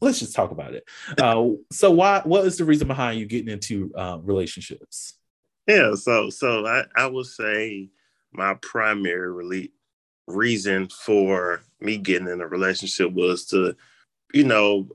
let's 0.00 0.20
just 0.20 0.34
talk 0.34 0.50
about 0.50 0.74
it. 0.74 0.84
Uh, 1.18 1.50
so, 1.72 1.90
why? 1.90 2.22
What 2.24 2.46
is 2.46 2.58
the 2.58 2.64
reason 2.64 2.86
behind 2.86 3.18
you 3.18 3.26
getting 3.26 3.52
into 3.52 3.92
uh, 3.96 4.18
relationships? 4.22 5.14
Yeah, 5.66 5.94
so 5.94 6.30
so 6.30 6.64
I, 6.64 6.84
I 6.96 7.06
would 7.06 7.26
say 7.26 7.90
my 8.32 8.54
primary 8.62 9.32
really 9.32 9.72
reason 10.26 10.88
for 10.88 11.62
me 11.80 11.96
getting 11.96 12.28
in 12.28 12.40
a 12.40 12.46
relationship 12.46 13.12
was 13.12 13.46
to, 13.46 13.74
you 14.32 14.44
know, 14.44 14.88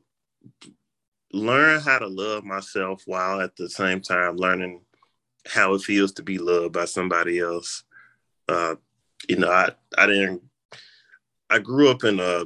learn 1.33 1.81
how 1.81 1.97
to 1.97 2.07
love 2.07 2.43
myself 2.43 3.01
while 3.05 3.41
at 3.41 3.55
the 3.55 3.69
same 3.69 3.99
time 3.99 4.37
learning 4.37 4.81
how 5.47 5.73
it 5.73 5.81
feels 5.81 6.11
to 6.13 6.23
be 6.23 6.37
loved 6.37 6.73
by 6.73 6.85
somebody 6.85 7.39
else. 7.39 7.83
Uh, 8.47 8.75
you 9.27 9.37
know, 9.37 9.51
I, 9.51 9.71
I 9.97 10.05
didn't, 10.05 10.43
I 11.49 11.59
grew 11.59 11.89
up 11.89 12.03
in 12.03 12.19
a 12.19 12.45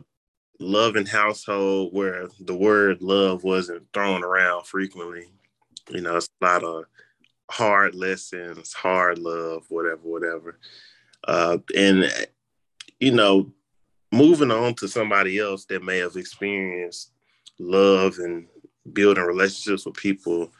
loving 0.59 1.05
household 1.05 1.93
where 1.93 2.27
the 2.39 2.55
word 2.55 3.01
love 3.01 3.43
wasn't 3.43 3.85
thrown 3.93 4.23
around 4.23 4.65
frequently. 4.65 5.29
You 5.89 6.01
know, 6.01 6.17
it's 6.17 6.29
a 6.41 6.45
lot 6.45 6.63
of 6.63 6.85
hard 7.51 7.93
lessons, 7.93 8.73
hard 8.73 9.19
love, 9.19 9.65
whatever, 9.69 10.01
whatever. 10.01 10.59
Uh, 11.27 11.57
and, 11.75 12.11
you 12.99 13.11
know, 13.11 13.51
moving 14.11 14.51
on 14.51 14.73
to 14.75 14.87
somebody 14.87 15.39
else 15.39 15.65
that 15.65 15.83
may 15.83 15.97
have 15.97 16.15
experienced 16.15 17.11
love 17.59 18.17
and 18.19 18.47
building 18.93 19.23
relationships 19.23 19.85
with 19.85 19.95
people, 19.95 20.51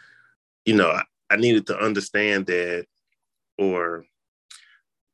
you 0.66 0.76
know, 0.76 0.90
I, 0.90 1.04
I 1.30 1.36
needed 1.38 1.68
to 1.68 1.80
understand 1.80 2.46
that 2.48 2.86
or 3.58 4.06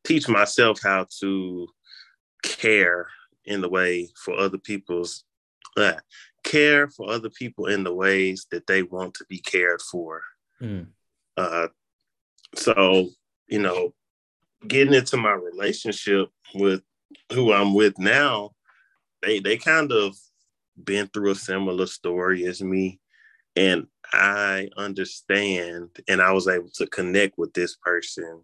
teach 0.04 0.28
myself 0.28 0.80
how 0.84 1.08
to 1.22 1.68
care 2.44 3.08
in 3.46 3.62
the 3.62 3.70
way 3.70 4.10
for 4.16 4.38
other 4.38 4.58
people's 4.58 5.24
uh, 5.78 5.94
care 6.44 6.88
for 6.90 7.10
other 7.10 7.30
people 7.30 7.68
in 7.68 7.84
the 7.84 7.94
ways 7.94 8.48
that 8.52 8.68
they 8.68 8.84
want 8.84 9.14
to 9.16 9.26
be 9.30 9.40
cared 9.40 9.82
for. 9.82 10.22
Mm. 10.62 10.88
Uh, 11.36 11.68
so, 12.56 13.10
you 13.48 13.60
know, 13.60 13.94
getting 14.68 14.94
into 14.94 15.18
my 15.18 15.32
relationship 15.32 16.30
with 16.54 16.82
who 17.32 17.52
I'm 17.52 17.74
with 17.74 17.98
now, 17.98 18.52
they 19.22 19.40
they 19.40 19.58
kind 19.58 19.92
of 19.92 20.16
been 20.82 21.08
through 21.08 21.32
a 21.32 21.36
similar 21.36 21.86
story 21.86 22.46
as 22.46 22.62
me. 22.62 23.00
And 23.56 23.88
I 24.12 24.70
understand 24.78 25.90
and 26.08 26.22
I 26.22 26.32
was 26.32 26.48
able 26.48 26.70
to 26.76 26.88
connect 26.88 27.38
with 27.38 27.54
this 27.54 27.76
person 27.76 28.42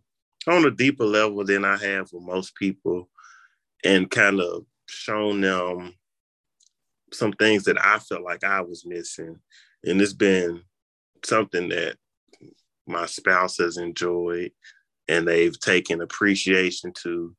on 0.47 0.65
a 0.65 0.71
deeper 0.71 1.05
level 1.05 1.43
than 1.45 1.65
I 1.65 1.77
have 1.77 2.11
with 2.11 2.23
most 2.23 2.55
people 2.55 3.09
and 3.83 4.09
kind 4.09 4.39
of 4.39 4.65
shown 4.87 5.41
them 5.41 5.93
some 7.13 7.31
things 7.33 7.63
that 7.63 7.83
I 7.83 7.99
felt 7.99 8.23
like 8.23 8.43
I 8.43 8.61
was 8.61 8.85
missing. 8.85 9.39
And 9.83 10.01
it's 10.01 10.13
been 10.13 10.61
something 11.23 11.69
that 11.69 11.97
my 12.87 13.05
spouse 13.05 13.57
has 13.57 13.77
enjoyed 13.77 14.51
and 15.07 15.27
they've 15.27 15.59
taken 15.59 16.01
appreciation 16.01 16.93
to. 17.03 17.35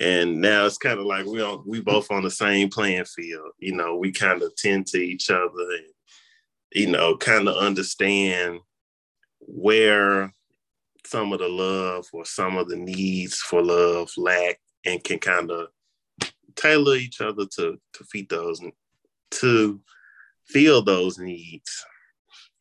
And 0.00 0.40
now 0.40 0.66
it's 0.66 0.78
kind 0.78 0.98
of 0.98 1.06
like 1.06 1.26
we 1.26 1.42
on 1.42 1.64
we 1.66 1.80
both 1.80 2.10
on 2.10 2.22
the 2.22 2.30
same 2.30 2.68
playing 2.68 3.04
field. 3.04 3.50
You 3.58 3.74
know, 3.74 3.96
we 3.96 4.12
kind 4.12 4.42
of 4.42 4.54
tend 4.56 4.86
to 4.88 4.98
each 4.98 5.30
other 5.30 5.42
and 5.46 5.92
you 6.72 6.88
know, 6.88 7.16
kind 7.16 7.48
of 7.48 7.56
understand 7.56 8.60
where 9.40 10.32
some 11.06 11.32
of 11.32 11.38
the 11.38 11.48
love 11.48 12.06
or 12.12 12.24
some 12.24 12.56
of 12.56 12.68
the 12.68 12.76
needs 12.76 13.36
for 13.36 13.62
love 13.62 14.10
lack 14.16 14.60
and 14.84 15.02
can 15.02 15.18
kind 15.18 15.50
of 15.50 15.68
tailor 16.54 16.96
each 16.96 17.20
other 17.20 17.46
to 17.46 17.78
to 17.92 18.04
feed 18.04 18.28
those 18.28 18.60
to 19.30 19.80
feel 20.46 20.82
those 20.82 21.18
needs. 21.18 21.84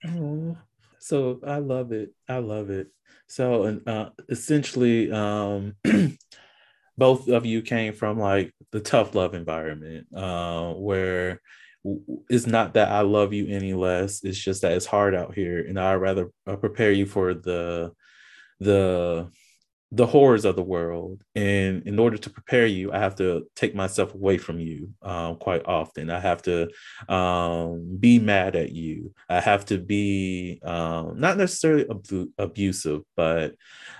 Oh, 0.06 0.58
so 1.00 1.39
I 1.46 1.58
love 1.58 1.91
it. 1.91 2.13
I 2.30 2.38
love 2.38 2.70
it. 2.70 2.88
So 3.28 3.63
and 3.63 3.88
uh, 3.88 4.12
essentially, 4.30 5.12
um, 5.12 5.76
both 6.98 7.28
of 7.28 7.46
you 7.46 7.62
came 7.62 7.93
from 7.93 8.20
like 8.20 8.54
the 8.72 8.80
tough 8.80 9.15
love 9.15 9.34
environment, 9.34 10.08
uh, 10.15 10.74
where 10.74 11.41
it's 12.30 12.47
not 12.47 12.73
that 12.73 12.89
I 12.89 13.02
love 13.02 13.34
you 13.34 13.47
any 13.47 13.73
less. 13.73 14.23
It's 14.23 14.38
just 14.38 14.62
that 14.62 14.73
it's 14.73 14.86
hard 14.86 15.15
out 15.15 15.34
here, 15.34 15.60
and 15.60 15.80
I 15.80 15.95
rather 15.95 16.32
uh, 16.45 16.56
prepare 16.56 16.91
you 16.91 17.06
for 17.06 17.34
the 17.34 17.91
the 18.60 19.30
the 19.91 20.06
horrors 20.06 20.43
of 20.43 20.56
the 20.56 20.63
world. 20.63 21.23
And 21.34 21.84
in 21.88 21.97
order 21.97 22.17
to 22.17 22.30
prepare 22.30 22.65
you, 22.65 22.91
I 22.91 23.00
have 23.00 23.15
to 23.15 23.47
take 23.56 23.73
myself 23.73 24.13
away 24.13 24.38
from 24.38 24.60
you 24.60 24.93
um, 25.02 25.38
quite 25.38 25.65
often. 25.65 26.10
I 26.10 26.19
have 26.19 26.41
to 26.43 26.69
um, 27.08 27.97
be 27.97 28.19
mad 28.19 28.56
at 28.56 28.71
you. 28.73 29.13
I 29.30 29.39
have 29.39 29.65
to 29.67 29.78
be 29.78 30.60
um, 30.63 31.19
not 31.19 31.38
necessarily 31.38 31.86
ab- 31.89 32.30
abusive, 32.38 33.04
but 33.15 33.56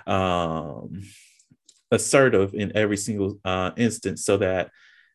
um, 0.06 1.02
assertive 1.90 2.52
in 2.54 2.76
every 2.76 2.98
single 2.98 3.38
uh, 3.44 3.70
instance 3.76 4.24
so 4.24 4.36
that 4.36 4.70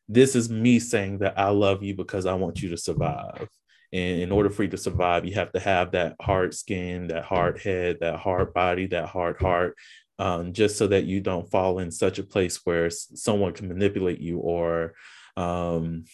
this 0.08 0.36
is 0.36 0.50
me 0.50 0.80
saying 0.80 1.20
that 1.20 1.38
I 1.38 1.50
love 1.50 1.84
you 1.84 1.96
because 1.96 2.26
I 2.26 2.34
want 2.34 2.62
you 2.62 2.70
to 2.70 2.78
survive. 2.78 3.48
And 3.92 4.22
in 4.22 4.32
order 4.32 4.50
for 4.50 4.64
you 4.64 4.70
to 4.70 4.78
survive, 4.78 5.26
you 5.26 5.36
have 5.36 5.52
to 5.52 5.60
have 5.60 5.92
that 5.92 6.16
hard 6.20 6.54
skin, 6.54 7.08
that 7.08 7.26
hard 7.26 7.60
head, 7.62 7.98
that 8.02 8.18
hard 8.18 8.54
body, 8.54 8.88
that 8.88 9.06
hard 9.06 9.38
heart, 9.38 9.78
um, 10.18 10.54
just 10.54 10.78
so 10.78 10.88
that 10.88 11.06
you 11.06 11.22
don't 11.22 11.50
fall 11.50 11.80
in 11.80 11.92
such 11.92 12.18
a 12.18 12.24
place 12.24 12.60
where 12.64 12.90
someone 12.90 13.54
can 13.54 13.68
manipulate 13.68 14.20
you 14.20 14.40
or 14.40 14.94
um, 15.38 16.06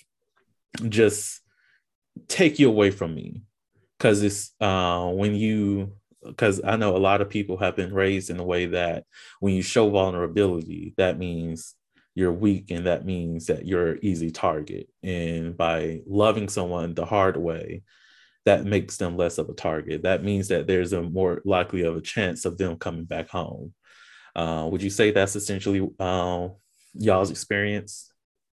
just 0.89 1.41
take 2.27 2.59
you 2.59 2.67
away 2.67 2.91
from 2.91 3.15
me. 3.15 3.41
Because 3.97 4.23
it's 4.23 4.53
uh, 4.59 5.07
when 5.07 5.35
you, 5.35 5.93
because 6.25 6.61
I 6.63 6.75
know 6.75 6.95
a 6.95 6.97
lot 6.97 7.21
of 7.21 7.29
people 7.29 7.57
have 7.57 7.75
been 7.75 7.93
raised 7.93 8.29
in 8.29 8.39
a 8.39 8.45
way 8.45 8.67
that 8.67 9.05
when 9.39 9.53
you 9.53 9.61
show 9.61 9.89
vulnerability, 9.89 10.93
that 10.97 11.17
means 11.17 11.75
you're 12.19 12.33
weak 12.33 12.69
and 12.69 12.85
that 12.85 13.05
means 13.05 13.47
that 13.47 13.65
you're 13.65 13.93
an 13.93 13.99
easy 14.01 14.29
target. 14.29 14.89
And 15.01 15.55
by 15.55 16.01
loving 16.05 16.49
someone 16.49 16.93
the 16.93 17.05
hard 17.05 17.37
way 17.37 17.83
that 18.45 18.65
makes 18.65 18.97
them 18.97 19.17
less 19.17 19.37
of 19.37 19.49
a 19.49 19.53
target. 19.53 20.03
That 20.03 20.23
means 20.23 20.49
that 20.49 20.67
there's 20.67 20.93
a 20.93 21.01
more 21.01 21.41
likely 21.45 21.83
of 21.83 21.95
a 21.95 22.01
chance 22.01 22.45
of 22.45 22.57
them 22.57 22.77
coming 22.77 23.05
back 23.05 23.29
home. 23.29 23.73
Uh, 24.35 24.67
would 24.71 24.81
you 24.81 24.89
say 24.89 25.11
that's 25.11 25.35
essentially 25.35 25.87
uh, 25.99 26.49
y'all's 26.93 27.31
experience? 27.31 28.11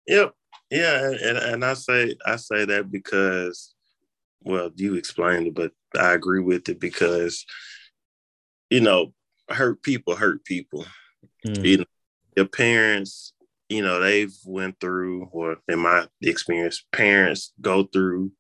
Yep. 0.08 0.34
Yeah 0.71 1.12
and, 1.23 1.38
and 1.38 1.65
i 1.65 1.73
say 1.73 2.15
i 2.25 2.36
say 2.36 2.65
that 2.65 2.91
because 2.91 3.75
well 4.41 4.71
you 4.75 4.95
explained 4.95 5.47
it 5.47 5.54
but 5.54 5.71
i 5.97 6.13
agree 6.13 6.41
with 6.41 6.67
it 6.69 6.80
because 6.80 7.45
you 8.69 8.82
know 8.82 9.13
hurt 9.49 9.82
people 9.84 10.15
hurt 10.15 10.43
people. 10.43 10.86
Mm. 11.45 11.63
you 11.63 11.78
know 11.78 11.86
your 12.36 12.47
parents 12.47 13.34
you 13.69 13.82
know 13.82 13.99
they've 13.99 14.36
went 14.45 14.80
through 14.80 15.28
or 15.32 15.58
in 15.67 15.80
my 15.80 16.06
experience 16.21 16.86
parents 16.91 17.54
go 17.62 17.84
through 17.84 18.32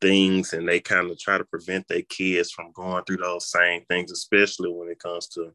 things 0.00 0.52
and 0.52 0.68
they 0.68 0.80
kind 0.80 1.10
of 1.10 1.18
try 1.18 1.38
to 1.38 1.44
prevent 1.44 1.86
their 1.88 2.02
kids 2.02 2.50
from 2.50 2.72
going 2.72 3.04
through 3.04 3.18
those 3.18 3.50
same 3.50 3.82
things 3.88 4.10
especially 4.10 4.70
when 4.70 4.88
it 4.88 4.98
comes 4.98 5.28
to 5.28 5.52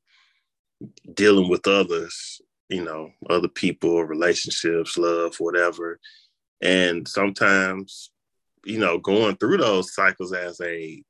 dealing 1.14 1.50
with 1.50 1.68
others 1.68 2.42
you 2.70 2.84
know 2.84 3.12
other 3.30 3.48
people 3.48 4.04
relationships 4.04 4.98
love 4.98 5.36
whatever. 5.40 6.00
And 6.62 7.08
sometimes 7.08 8.12
you 8.64 8.80
know 8.80 8.98
going 8.98 9.36
through 9.38 9.58
those 9.58 9.94
cycles 9.94 10.34
as 10.34 10.62
a 10.62 11.04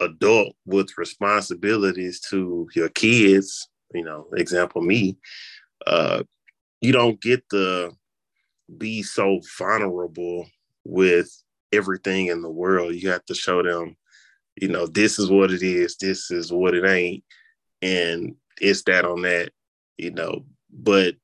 adult 0.00 0.56
with 0.66 0.96
responsibilities 0.98 2.20
to 2.30 2.68
your 2.74 2.88
kids 2.88 3.68
you 3.94 4.02
know 4.02 4.26
example 4.36 4.80
me 4.82 5.16
uh 5.86 6.22
you 6.82 6.92
don't 6.92 7.20
get 7.20 7.48
to 7.50 7.92
be 8.76 9.02
so 9.02 9.40
vulnerable 9.56 10.46
with 10.84 11.30
everything 11.72 12.26
in 12.26 12.42
the 12.42 12.50
world. 12.50 12.94
You 12.94 13.10
have 13.10 13.24
to 13.26 13.34
show 13.34 13.62
them, 13.62 13.96
you 14.56 14.68
know, 14.68 14.86
this 14.86 15.18
is 15.18 15.30
what 15.30 15.52
it 15.52 15.62
is, 15.62 15.96
this 15.96 16.30
is 16.30 16.52
what 16.52 16.74
it 16.74 16.84
ain't, 16.84 17.24
and 17.80 18.34
it's 18.60 18.82
that 18.84 19.04
on 19.04 19.22
that, 19.22 19.52
you 19.96 20.10
know. 20.10 20.44
But 20.70 21.14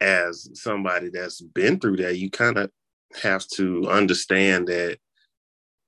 as 0.00 0.50
somebody 0.54 1.10
that's 1.10 1.40
been 1.40 1.78
through 1.78 1.98
that, 1.98 2.18
you 2.18 2.28
kind 2.28 2.58
of 2.58 2.70
have 3.22 3.46
to 3.54 3.88
understand 3.88 4.66
that 4.66 4.98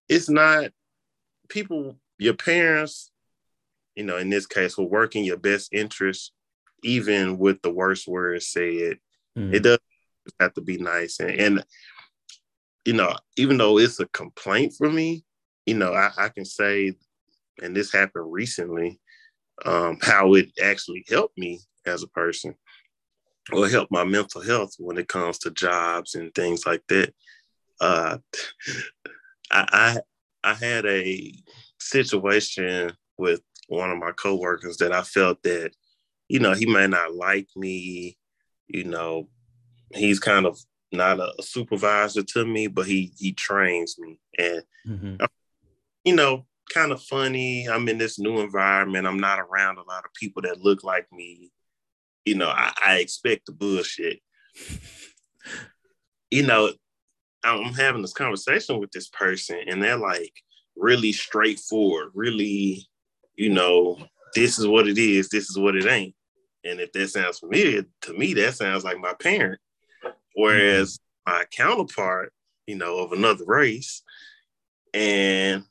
it's 0.08 0.28
not 0.28 0.70
people, 1.48 1.96
your 2.18 2.34
parents, 2.34 3.10
you 3.96 4.04
know, 4.04 4.18
in 4.18 4.30
this 4.30 4.46
case, 4.46 4.78
will 4.78 4.88
work 4.88 5.16
in 5.16 5.24
your 5.24 5.36
best 5.36 5.72
interest 5.72 6.32
even 6.82 7.38
with 7.38 7.62
the 7.62 7.70
worst 7.70 8.06
words 8.08 8.48
said, 8.48 8.98
mm. 9.36 9.54
it 9.54 9.62
does 9.62 9.78
have 10.40 10.54
to 10.54 10.60
be 10.60 10.78
nice. 10.78 11.20
And, 11.20 11.30
and, 11.30 11.64
you 12.84 12.92
know, 12.94 13.14
even 13.36 13.58
though 13.58 13.78
it's 13.78 14.00
a 14.00 14.06
complaint 14.06 14.74
for 14.76 14.90
me, 14.90 15.24
you 15.66 15.74
know, 15.74 15.92
I, 15.92 16.10
I 16.16 16.28
can 16.28 16.44
say, 16.44 16.94
and 17.62 17.76
this 17.76 17.92
happened 17.92 18.32
recently, 18.32 19.00
um, 19.64 19.98
how 20.02 20.34
it 20.34 20.50
actually 20.62 21.04
helped 21.08 21.38
me 21.38 21.60
as 21.86 22.02
a 22.02 22.08
person 22.08 22.54
or 23.52 23.68
help 23.68 23.88
my 23.90 24.04
mental 24.04 24.40
health 24.40 24.74
when 24.78 24.98
it 24.98 25.08
comes 25.08 25.38
to 25.38 25.50
jobs 25.50 26.14
and 26.14 26.34
things 26.34 26.66
like 26.66 26.82
that. 26.88 27.12
Uh, 27.80 28.18
I, 29.50 29.66
I 29.72 30.00
I 30.44 30.54
had 30.54 30.86
a 30.86 31.32
situation 31.78 32.92
with 33.16 33.40
one 33.68 33.90
of 33.90 33.98
my 33.98 34.12
coworkers 34.12 34.78
that 34.78 34.92
I 34.92 35.02
felt 35.02 35.42
that 35.44 35.72
you 36.28 36.40
know, 36.40 36.52
he 36.54 36.66
may 36.66 36.86
not 36.86 37.14
like 37.14 37.48
me, 37.56 38.16
you 38.68 38.84
know, 38.84 39.28
he's 39.94 40.18
kind 40.18 40.46
of 40.46 40.58
not 40.92 41.18
a, 41.20 41.32
supervisor 41.40 42.22
to 42.22 42.44
me, 42.44 42.66
but 42.66 42.86
he 42.86 43.12
he 43.18 43.32
trains 43.32 43.98
me. 43.98 44.18
And 44.38 44.62
mm-hmm. 44.86 45.24
you 46.04 46.14
know, 46.14 46.46
kind 46.72 46.92
of 46.92 47.02
funny. 47.02 47.68
I'm 47.68 47.88
in 47.88 47.98
this 47.98 48.18
new 48.18 48.40
environment. 48.40 49.06
I'm 49.06 49.20
not 49.20 49.40
around 49.40 49.78
a 49.78 49.84
lot 49.88 50.04
of 50.04 50.14
people 50.14 50.42
that 50.42 50.60
look 50.60 50.84
like 50.84 51.06
me. 51.12 51.50
You 52.24 52.36
know, 52.36 52.48
I, 52.48 52.72
I 52.84 52.96
expect 52.98 53.46
the 53.46 53.52
bullshit. 53.52 54.20
you 56.30 56.46
know, 56.46 56.72
I'm 57.44 57.74
having 57.74 58.02
this 58.02 58.12
conversation 58.12 58.78
with 58.78 58.92
this 58.92 59.08
person, 59.08 59.58
and 59.66 59.82
they're 59.82 59.96
like 59.96 60.32
really 60.76 61.12
straightforward, 61.12 62.10
really, 62.14 62.86
you 63.34 63.50
know, 63.50 63.98
this 64.34 64.58
is 64.58 64.66
what 64.66 64.88
it 64.88 64.98
is, 64.98 65.28
this 65.28 65.50
is 65.50 65.58
what 65.58 65.76
it 65.76 65.86
ain't. 65.86 66.14
And 66.64 66.80
if 66.80 66.92
that 66.92 67.08
sounds 67.08 67.40
familiar 67.40 67.84
to 68.02 68.12
me, 68.14 68.34
that 68.34 68.54
sounds 68.54 68.84
like 68.84 68.98
my 68.98 69.14
parent. 69.14 69.60
Whereas 70.34 70.98
mm-hmm. 71.26 71.32
my 71.38 71.44
counterpart, 71.50 72.32
you 72.66 72.76
know, 72.76 72.98
of 72.98 73.12
another 73.12 73.44
race 73.46 74.02
and 74.94 75.64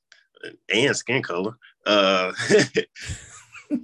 and 0.74 0.96
skin 0.96 1.22
color, 1.22 1.56
uh, 1.86 2.34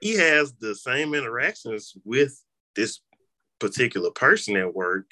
he 0.00 0.14
has 0.14 0.54
the 0.54 0.74
same 0.74 1.14
interactions 1.14 1.94
with 2.04 2.40
this 2.74 3.00
particular 3.58 4.10
person 4.10 4.56
at 4.56 4.74
work, 4.74 5.06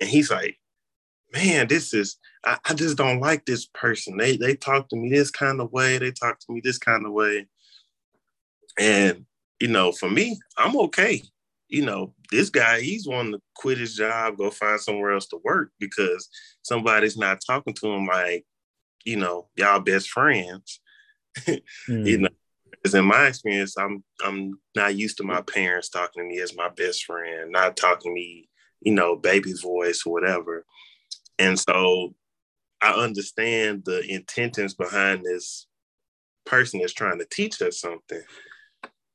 and 0.00 0.08
he's 0.08 0.30
like, 0.30 0.58
"Man, 1.32 1.66
this 1.66 1.92
is 1.92 2.18
I, 2.44 2.58
I 2.64 2.74
just 2.74 2.96
don't 2.96 3.20
like 3.20 3.44
this 3.44 3.66
person. 3.66 4.16
They 4.16 4.36
they 4.36 4.54
talk 4.54 4.88
to 4.90 4.96
me 4.96 5.10
this 5.10 5.30
kind 5.30 5.60
of 5.60 5.72
way. 5.72 5.98
They 5.98 6.12
talk 6.12 6.38
to 6.40 6.52
me 6.52 6.60
this 6.62 6.78
kind 6.78 7.06
of 7.06 7.12
way." 7.12 7.48
And 8.78 9.26
you 9.60 9.68
know, 9.68 9.92
for 9.92 10.10
me, 10.10 10.38
I'm 10.58 10.76
okay. 10.76 11.22
You 11.68 11.84
know, 11.84 12.14
this 12.30 12.50
guy, 12.50 12.80
he's 12.80 13.06
wanting 13.06 13.32
to 13.32 13.40
quit 13.54 13.78
his 13.78 13.96
job, 13.96 14.36
go 14.36 14.50
find 14.50 14.80
somewhere 14.80 15.12
else 15.12 15.26
to 15.28 15.40
work 15.44 15.70
because 15.80 16.28
somebody's 16.62 17.16
not 17.16 17.40
talking 17.44 17.74
to 17.74 17.88
him 17.88 18.06
like, 18.06 18.44
you 19.04 19.16
know, 19.16 19.48
y'all 19.56 19.80
best 19.80 20.10
friends. 20.10 20.80
mm. 21.48 21.60
You 21.88 22.18
know, 22.18 22.28
because 22.70 22.94
in 22.94 23.04
my 23.06 23.28
experience, 23.28 23.76
I'm 23.78 24.04
I'm 24.22 24.60
not 24.76 24.96
used 24.96 25.16
to 25.18 25.24
my 25.24 25.40
parents 25.40 25.88
talking 25.88 26.22
to 26.22 26.28
me 26.28 26.40
as 26.40 26.56
my 26.56 26.68
best 26.68 27.04
friend, 27.04 27.50
not 27.50 27.76
talking 27.76 28.10
to 28.10 28.14
me, 28.14 28.48
you 28.82 28.92
know, 28.92 29.16
baby 29.16 29.52
voice 29.54 30.02
or 30.04 30.12
whatever. 30.12 30.64
And 31.38 31.58
so 31.58 32.14
I 32.82 32.92
understand 32.92 33.84
the 33.84 34.04
intentions 34.06 34.74
behind 34.74 35.24
this 35.24 35.66
person 36.44 36.80
that's 36.80 36.92
trying 36.92 37.18
to 37.18 37.26
teach 37.30 37.62
us 37.62 37.80
something. 37.80 38.22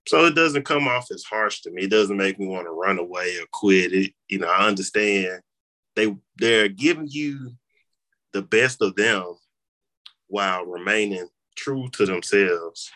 So 0.10 0.26
it 0.26 0.34
doesn't 0.34 0.66
come 0.66 0.88
off 0.88 1.12
as 1.12 1.24
harsh 1.24 1.62
to 1.62 1.70
me. 1.70 1.84
It 1.84 1.92
doesn't 1.92 2.18
make 2.18 2.40
me 2.40 2.48
want 2.48 2.66
to 2.66 2.72
run 2.72 2.98
away 2.98 3.38
or 3.38 3.46
quit 3.52 3.94
it. 3.94 4.14
You 4.28 4.40
know, 4.40 4.48
I 4.50 4.68
understand 4.68 5.42
they 5.96 6.16
they're 6.40 6.68
giving 6.68 7.08
you 7.08 7.52
the 8.34 8.42
best 8.42 8.82
of 8.82 8.96
them 8.96 9.36
while 10.26 10.66
remaining 10.66 11.28
true 11.56 11.90
to 11.94 12.08
themselves. 12.08 12.90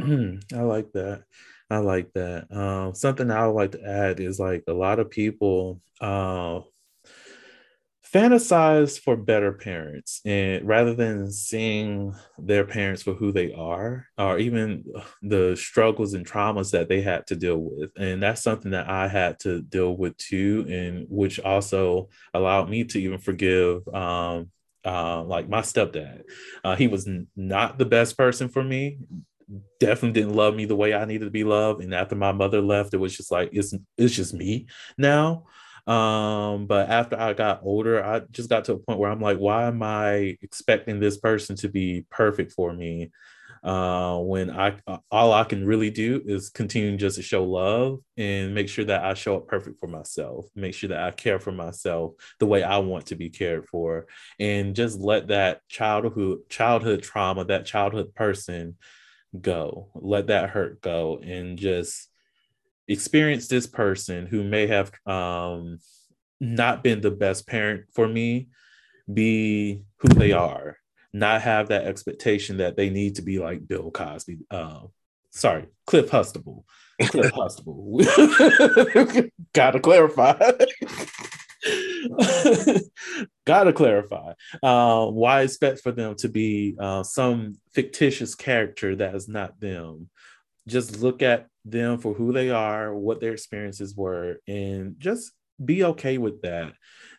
I 0.00 0.62
like 0.62 0.90
that. 0.94 1.22
I 1.70 1.78
like 1.78 2.12
that. 2.14 2.50
Um, 2.50 2.92
something 2.96 3.30
I 3.30 3.46
would 3.46 3.54
like 3.54 3.72
to 3.72 3.84
add 3.88 4.18
is 4.18 4.40
like 4.40 4.64
a 4.66 4.72
lot 4.72 4.98
of 4.98 5.10
people 5.10 5.80
uh, 6.00 6.58
fantasize 8.12 9.00
for 9.00 9.16
better 9.16 9.52
parents 9.52 10.20
and 10.26 10.66
rather 10.68 10.94
than 10.94 11.32
seeing 11.32 12.14
their 12.38 12.64
parents 12.64 13.02
for 13.02 13.14
who 13.14 13.32
they 13.32 13.52
are 13.54 14.06
or 14.18 14.38
even 14.38 14.84
the 15.22 15.56
struggles 15.56 16.12
and 16.12 16.26
traumas 16.26 16.70
that 16.72 16.88
they 16.88 17.00
had 17.00 17.26
to 17.26 17.34
deal 17.34 17.56
with. 17.56 17.90
And 17.96 18.22
that's 18.22 18.42
something 18.42 18.72
that 18.72 18.88
i 18.88 19.08
had 19.08 19.40
to 19.40 19.62
deal 19.62 19.96
with 19.96 20.16
too 20.18 20.66
and 20.68 21.06
which 21.08 21.40
also 21.40 22.10
allowed 22.34 22.68
me 22.68 22.84
to 22.84 23.00
even 23.00 23.18
forgive 23.18 23.86
um, 23.88 24.50
uh, 24.84 25.22
like 25.22 25.48
my 25.48 25.60
stepdad. 25.60 26.22
Uh, 26.64 26.76
he 26.76 26.88
was 26.88 27.08
not 27.34 27.78
the 27.78 27.86
best 27.86 28.16
person 28.18 28.48
for 28.48 28.62
me 28.62 28.98
definitely 29.80 30.18
didn't 30.20 30.34
love 30.34 30.54
me 30.54 30.64
the 30.64 30.76
way 30.76 30.94
i 30.94 31.04
needed 31.04 31.26
to 31.26 31.30
be 31.30 31.44
loved 31.44 31.82
and 31.82 31.94
after 31.94 32.14
my 32.14 32.32
mother 32.32 32.62
left 32.62 32.94
it 32.94 32.98
was 32.98 33.14
just 33.14 33.30
like 33.30 33.50
it's 33.52 33.74
it's 33.98 34.14
just 34.14 34.32
me 34.32 34.66
now 34.96 35.44
um, 35.86 36.66
but 36.66 36.88
after 36.88 37.18
I 37.18 37.32
got 37.32 37.60
older, 37.64 38.04
I 38.04 38.20
just 38.30 38.48
got 38.48 38.64
to 38.66 38.74
a 38.74 38.78
point 38.78 38.98
where 38.98 39.10
I'm 39.10 39.20
like, 39.20 39.38
why 39.38 39.64
am 39.66 39.82
I 39.82 40.36
expecting 40.42 41.00
this 41.00 41.18
person 41.18 41.56
to 41.56 41.68
be 41.68 42.06
perfect 42.10 42.52
for 42.52 42.72
me? 42.72 43.10
Uh, 43.64 44.18
when 44.18 44.50
I 44.50 44.76
all 45.08 45.32
I 45.32 45.44
can 45.44 45.64
really 45.64 45.90
do 45.90 46.20
is 46.26 46.50
continue 46.50 46.96
just 46.96 47.14
to 47.14 47.22
show 47.22 47.44
love 47.44 48.00
and 48.16 48.52
make 48.52 48.68
sure 48.68 48.84
that 48.86 49.04
I 49.04 49.14
show 49.14 49.36
up 49.36 49.46
perfect 49.46 49.78
for 49.78 49.86
myself, 49.86 50.46
make 50.56 50.74
sure 50.74 50.88
that 50.88 51.00
I 51.02 51.12
care 51.12 51.38
for 51.38 51.52
myself 51.52 52.14
the 52.40 52.46
way 52.46 52.64
I 52.64 52.78
want 52.78 53.06
to 53.06 53.14
be 53.14 53.30
cared 53.30 53.68
for, 53.68 54.06
and 54.40 54.74
just 54.74 54.98
let 54.98 55.28
that 55.28 55.60
childhood 55.68 56.40
childhood 56.48 57.04
trauma, 57.04 57.44
that 57.44 57.64
childhood 57.64 58.14
person 58.16 58.76
go, 59.40 59.90
let 59.94 60.26
that 60.28 60.50
hurt 60.50 60.80
go, 60.80 61.18
and 61.22 61.56
just 61.58 62.08
experience 62.92 63.48
this 63.48 63.66
person 63.66 64.26
who 64.26 64.44
may 64.44 64.66
have 64.66 64.92
um, 65.06 65.78
not 66.40 66.82
been 66.82 67.00
the 67.00 67.10
best 67.10 67.46
parent 67.46 67.84
for 67.92 68.06
me 68.06 68.48
be 69.12 69.82
who 69.98 70.08
they 70.08 70.32
are 70.32 70.76
not 71.12 71.42
have 71.42 71.68
that 71.68 71.84
expectation 71.84 72.58
that 72.58 72.76
they 72.76 72.88
need 72.88 73.16
to 73.16 73.22
be 73.22 73.38
like 73.38 73.66
bill 73.66 73.90
cosby 73.90 74.38
uh, 74.50 74.80
sorry 75.30 75.66
cliff 75.86 76.10
huxtable. 76.10 76.64
Cliff 77.02 77.32
huxtable. 77.34 78.00
Gotta 79.52 79.80
clarify. 79.80 80.38
Gotta 83.44 83.72
clarify. 83.72 84.34
Uh, 84.62 85.06
why 85.06 85.42
expect 85.42 85.80
for 85.80 85.92
them 85.92 86.14
to 86.16 86.28
be 86.28 86.76
uh, 86.78 87.02
some 87.02 87.56
fictitious 87.72 88.34
character 88.34 88.96
that 88.96 89.14
is 89.14 89.28
not 89.28 89.58
them. 89.60 90.08
Just 90.68 91.00
look 91.00 91.22
at 91.22 91.48
them 91.64 91.98
for 91.98 92.14
who 92.14 92.32
they 92.32 92.50
are, 92.50 92.94
what 92.94 93.20
their 93.20 93.32
experiences 93.32 93.96
were, 93.96 94.36
and 94.46 94.96
just 94.98 95.32
be 95.64 95.84
okay 95.84 96.18
with 96.18 96.42
that. 96.42 96.72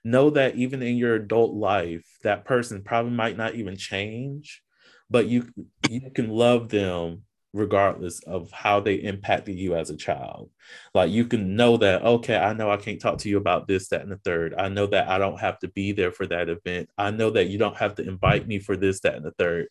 Know 0.03 0.31
that 0.31 0.55
even 0.55 0.81
in 0.81 0.97
your 0.97 1.15
adult 1.15 1.53
life, 1.53 2.05
that 2.23 2.45
person 2.45 2.83
probably 2.83 3.11
might 3.11 3.37
not 3.37 3.55
even 3.55 3.77
change, 3.77 4.61
but 5.09 5.27
you 5.27 5.49
you 5.89 6.11
can 6.11 6.29
love 6.29 6.69
them 6.69 7.23
regardless 7.53 8.19
of 8.23 8.51
how 8.51 8.79
they 8.79 8.95
impacted 8.95 9.55
you 9.55 9.75
as 9.75 9.91
a 9.91 9.95
child. 9.95 10.49
Like 10.93 11.11
you 11.11 11.25
can 11.25 11.55
know 11.55 11.77
that, 11.77 12.03
okay, 12.03 12.35
I 12.35 12.53
know 12.53 12.71
I 12.71 12.77
can't 12.77 12.99
talk 12.99 13.19
to 13.19 13.29
you 13.29 13.37
about 13.37 13.67
this, 13.67 13.89
that, 13.89 14.01
and 14.01 14.11
the 14.11 14.17
third. 14.17 14.55
I 14.57 14.69
know 14.69 14.87
that 14.87 15.07
I 15.07 15.19
don't 15.19 15.39
have 15.39 15.59
to 15.59 15.67
be 15.69 15.91
there 15.91 16.11
for 16.11 16.25
that 16.27 16.49
event. 16.49 16.89
I 16.97 17.11
know 17.11 17.29
that 17.29 17.47
you 17.47 17.59
don't 17.59 17.77
have 17.77 17.95
to 17.95 18.07
invite 18.07 18.47
me 18.47 18.57
for 18.57 18.75
this, 18.75 19.01
that, 19.01 19.15
and 19.15 19.25
the 19.25 19.31
third 19.37 19.67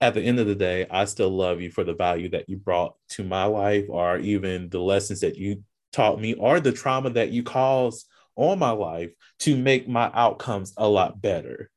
at 0.00 0.14
the 0.14 0.22
end 0.22 0.38
of 0.38 0.46
the 0.46 0.54
day, 0.54 0.86
I 0.90 1.06
still 1.06 1.30
love 1.30 1.60
you 1.60 1.70
for 1.70 1.84
the 1.84 1.94
value 1.94 2.28
that 2.30 2.48
you 2.48 2.56
brought 2.56 2.96
to 3.10 3.24
my 3.24 3.44
life, 3.44 3.86
or 3.88 4.18
even 4.18 4.68
the 4.68 4.80
lessons 4.80 5.20
that 5.20 5.36
you 5.36 5.62
taught 5.92 6.20
me, 6.20 6.34
or 6.34 6.60
the 6.60 6.72
trauma 6.72 7.10
that 7.10 7.30
you 7.30 7.42
caused 7.42 8.06
on 8.36 8.58
my 8.58 8.70
life 8.70 9.10
to 9.40 9.56
make 9.56 9.88
my 9.88 10.10
outcomes 10.12 10.74
a 10.76 10.86
lot 10.86 11.20
better. 11.22 11.70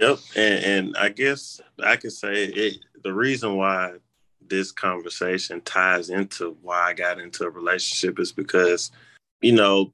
Yep, 0.00 0.18
and, 0.36 0.64
and 0.64 0.96
I 0.96 1.08
guess 1.08 1.60
I 1.82 1.96
could 1.96 2.12
say 2.12 2.44
it. 2.44 2.78
The 3.02 3.12
reason 3.12 3.56
why 3.56 3.94
this 4.48 4.70
conversation 4.70 5.60
ties 5.62 6.10
into 6.10 6.56
why 6.62 6.90
I 6.90 6.92
got 6.92 7.18
into 7.18 7.44
a 7.44 7.50
relationship 7.50 8.20
is 8.20 8.30
because, 8.30 8.92
you 9.40 9.52
know, 9.52 9.92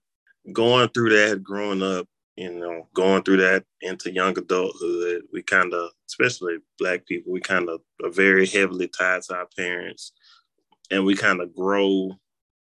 going 0.53 0.89
through 0.89 1.11
that 1.11 1.43
growing 1.43 1.83
up 1.83 2.07
you 2.37 2.53
know, 2.53 2.89
going 2.95 3.23
through 3.23 3.39
that 3.39 3.65
into 3.83 4.13
young 4.13 4.37
adulthood, 4.39 5.23
we 5.33 5.43
kind 5.43 5.73
of, 5.75 5.91
especially 6.09 6.57
Black 6.79 7.07
people, 7.07 7.33
we 7.33 7.41
kind 7.41 7.69
of 7.69 7.81
are 8.03 8.11
very 8.11 8.47
heavily 8.47 8.89
tied 8.89 9.23
to 9.23 9.35
our 9.35 9.49
parents, 9.57 10.13
and 10.91 11.05
we 11.05 11.15
kind 11.15 11.41
of 11.41 11.55
grow 11.55 12.11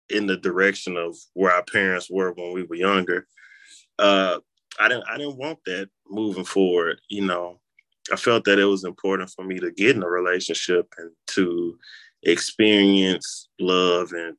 in 0.10 0.28
the 0.28 0.38
direction 0.38 0.98
of 0.98 1.16
where 1.34 1.54
our 1.54 1.64
parents 1.64 2.10
were 2.10 2.34
when 2.34 2.54
we 2.54 2.64
were 2.64 2.76
younger. 2.76 3.28
Uh, 3.98 4.40
I 4.80 4.90
didn't, 4.90 5.06
I 5.10 5.18
didn't 5.18 5.38
want 5.38 5.60
that 5.66 5.90
moving 6.10 6.44
forward. 6.44 7.00
You 7.10 7.26
know, 7.26 7.60
I 8.12 8.18
felt 8.18 8.44
that 8.46 8.60
it 8.60 8.66
was 8.66 8.84
important 8.84 9.30
for 9.30 9.46
me 9.46 9.60
to 9.60 9.72
get 9.72 9.96
in 9.96 10.04
a 10.04 10.10
relationship 10.10 10.94
and 10.98 11.12
to 11.28 11.78
experience 12.24 13.48
love 13.60 14.12
and 14.12 14.36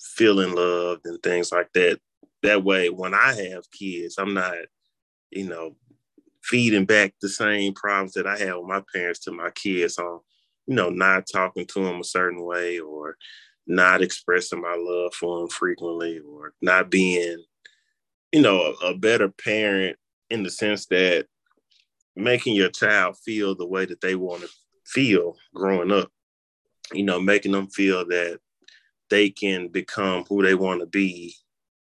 feeling 0.00 0.54
loved 0.54 1.06
and 1.06 1.22
things 1.22 1.52
like 1.52 1.72
that 1.74 2.00
that 2.42 2.64
way 2.64 2.88
when 2.90 3.14
I 3.14 3.34
have 3.50 3.70
kids, 3.70 4.16
I'm 4.18 4.34
not, 4.34 4.54
you 5.30 5.48
know, 5.48 5.76
feeding 6.42 6.84
back 6.84 7.14
the 7.20 7.28
same 7.28 7.74
problems 7.74 8.12
that 8.14 8.26
I 8.26 8.38
had 8.38 8.54
with 8.54 8.66
my 8.66 8.82
parents 8.92 9.20
to 9.20 9.32
my 9.32 9.50
kids 9.50 9.98
on, 9.98 10.20
you 10.66 10.74
know, 10.74 10.88
not 10.88 11.26
talking 11.30 11.66
to 11.66 11.84
them 11.84 12.00
a 12.00 12.04
certain 12.04 12.44
way 12.44 12.78
or 12.78 13.16
not 13.66 14.02
expressing 14.02 14.60
my 14.60 14.76
love 14.78 15.14
for 15.14 15.40
them 15.40 15.48
frequently 15.48 16.20
or 16.20 16.54
not 16.62 16.90
being, 16.90 17.44
you 18.32 18.40
know, 18.40 18.74
a, 18.82 18.86
a 18.86 18.96
better 18.96 19.28
parent 19.28 19.96
in 20.30 20.42
the 20.42 20.50
sense 20.50 20.86
that 20.86 21.26
making 22.16 22.54
your 22.54 22.70
child 22.70 23.16
feel 23.24 23.54
the 23.54 23.66
way 23.66 23.84
that 23.84 24.00
they 24.00 24.14
want 24.14 24.42
to 24.42 24.48
feel 24.86 25.36
growing 25.54 25.92
up, 25.92 26.10
you 26.92 27.02
know, 27.02 27.20
making 27.20 27.52
them 27.52 27.68
feel 27.68 28.06
that 28.06 28.40
they 29.10 29.30
can 29.30 29.68
become 29.68 30.24
who 30.28 30.42
they 30.42 30.54
want 30.54 30.80
to 30.80 30.86
be 30.86 31.34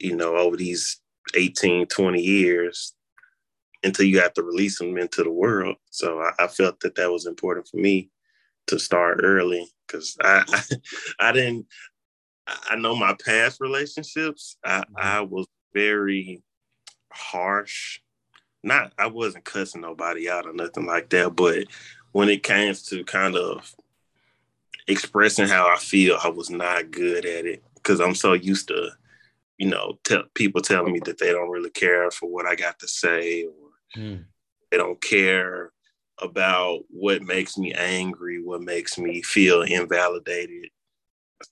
you 0.04 0.16
know, 0.16 0.36
over 0.36 0.58
these 0.58 1.00
18, 1.36 1.88
20 1.88 2.22
years 2.22 2.94
until 3.84 4.06
you 4.06 4.20
have 4.20 4.34
to 4.34 4.44
release 4.44 4.78
them 4.80 4.98
into 4.98 5.24
the 5.24 5.32
world. 5.32 5.76
So 5.90 6.20
I, 6.20 6.32
I 6.44 6.48
felt 6.48 6.80
that 6.82 6.96
that 6.96 7.12
was 7.12 7.26
important 7.26 7.68
for 7.68 7.78
me 7.78 8.10
to 8.68 8.80
start 8.80 9.20
early 9.24 9.68
because 9.88 10.16
I, 10.22 10.44
I, 10.48 10.62
I 11.30 11.32
didn't 11.32 11.68
I 12.48 12.76
know 12.76 12.96
my 12.96 13.16
past 13.24 13.62
relationships. 13.62 14.58
I, 14.64 14.80
mm-hmm. 14.80 14.94
I 14.98 15.22
was 15.22 15.48
very 15.74 16.44
harsh. 17.12 18.00
Not 18.64 18.94
I 18.98 19.08
wasn't 19.08 19.46
cussing 19.46 19.82
nobody 19.82 20.30
out 20.30 20.46
or 20.46 20.54
nothing 20.54 20.86
like 20.86 21.10
that, 21.10 21.36
but 21.36 21.66
when 22.12 22.30
it 22.30 22.44
came 22.44 22.74
to 22.74 23.04
kind 23.06 23.36
of 23.36 23.74
expressing 24.88 25.48
how 25.48 25.68
I 25.68 25.78
feel, 25.78 26.18
I 26.24 26.30
was 26.30 26.50
not 26.50 26.92
good 26.92 27.26
at 27.26 27.46
it 27.46 27.64
because 27.76 28.00
I'm 28.00 28.16
so 28.16 28.34
used 28.34 28.68
to 28.70 28.92
you 29.64 29.70
know, 29.70 29.98
tell 30.04 30.24
people 30.36 30.62
telling 30.62 30.92
me 30.92 31.00
that 31.06 31.18
they 31.20 31.32
don't 31.32 31.50
really 31.50 31.70
care 31.70 32.12
for 32.12 32.30
what 32.30 32.46
I 32.46 32.54
got 32.54 32.80
to 32.80 32.88
say 32.88 33.46
or 33.46 33.70
mm. 33.98 34.26
they 34.70 34.78
don't 34.78 35.02
care 35.02 35.72
about 36.20 36.82
what 36.90 37.22
makes 37.22 37.58
me 37.58 37.72
angry, 37.72 38.44
what 38.44 38.62
makes 38.62 38.98
me 38.98 39.22
feel 39.22 39.62
invalidated. 39.62 40.68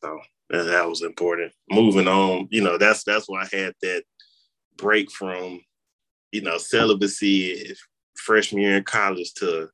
So 0.04 0.19
that 0.50 0.89
was 0.89 1.04
important. 1.04 1.54
Moving 1.69 2.10
on, 2.10 2.50
you 2.52 2.62
know, 2.62 2.78
that's 2.78 3.06
that's 3.06 3.30
why 3.30 3.43
I 3.43 3.56
had 3.56 3.76
that 3.82 4.04
break 4.76 5.10
from, 5.10 5.62
you 6.34 6.41
know, 6.41 6.58
celibacy 6.58 7.74
freshman 8.17 8.62
year 8.62 8.76
in 8.76 8.84
college 8.84 9.34
to 9.36 9.69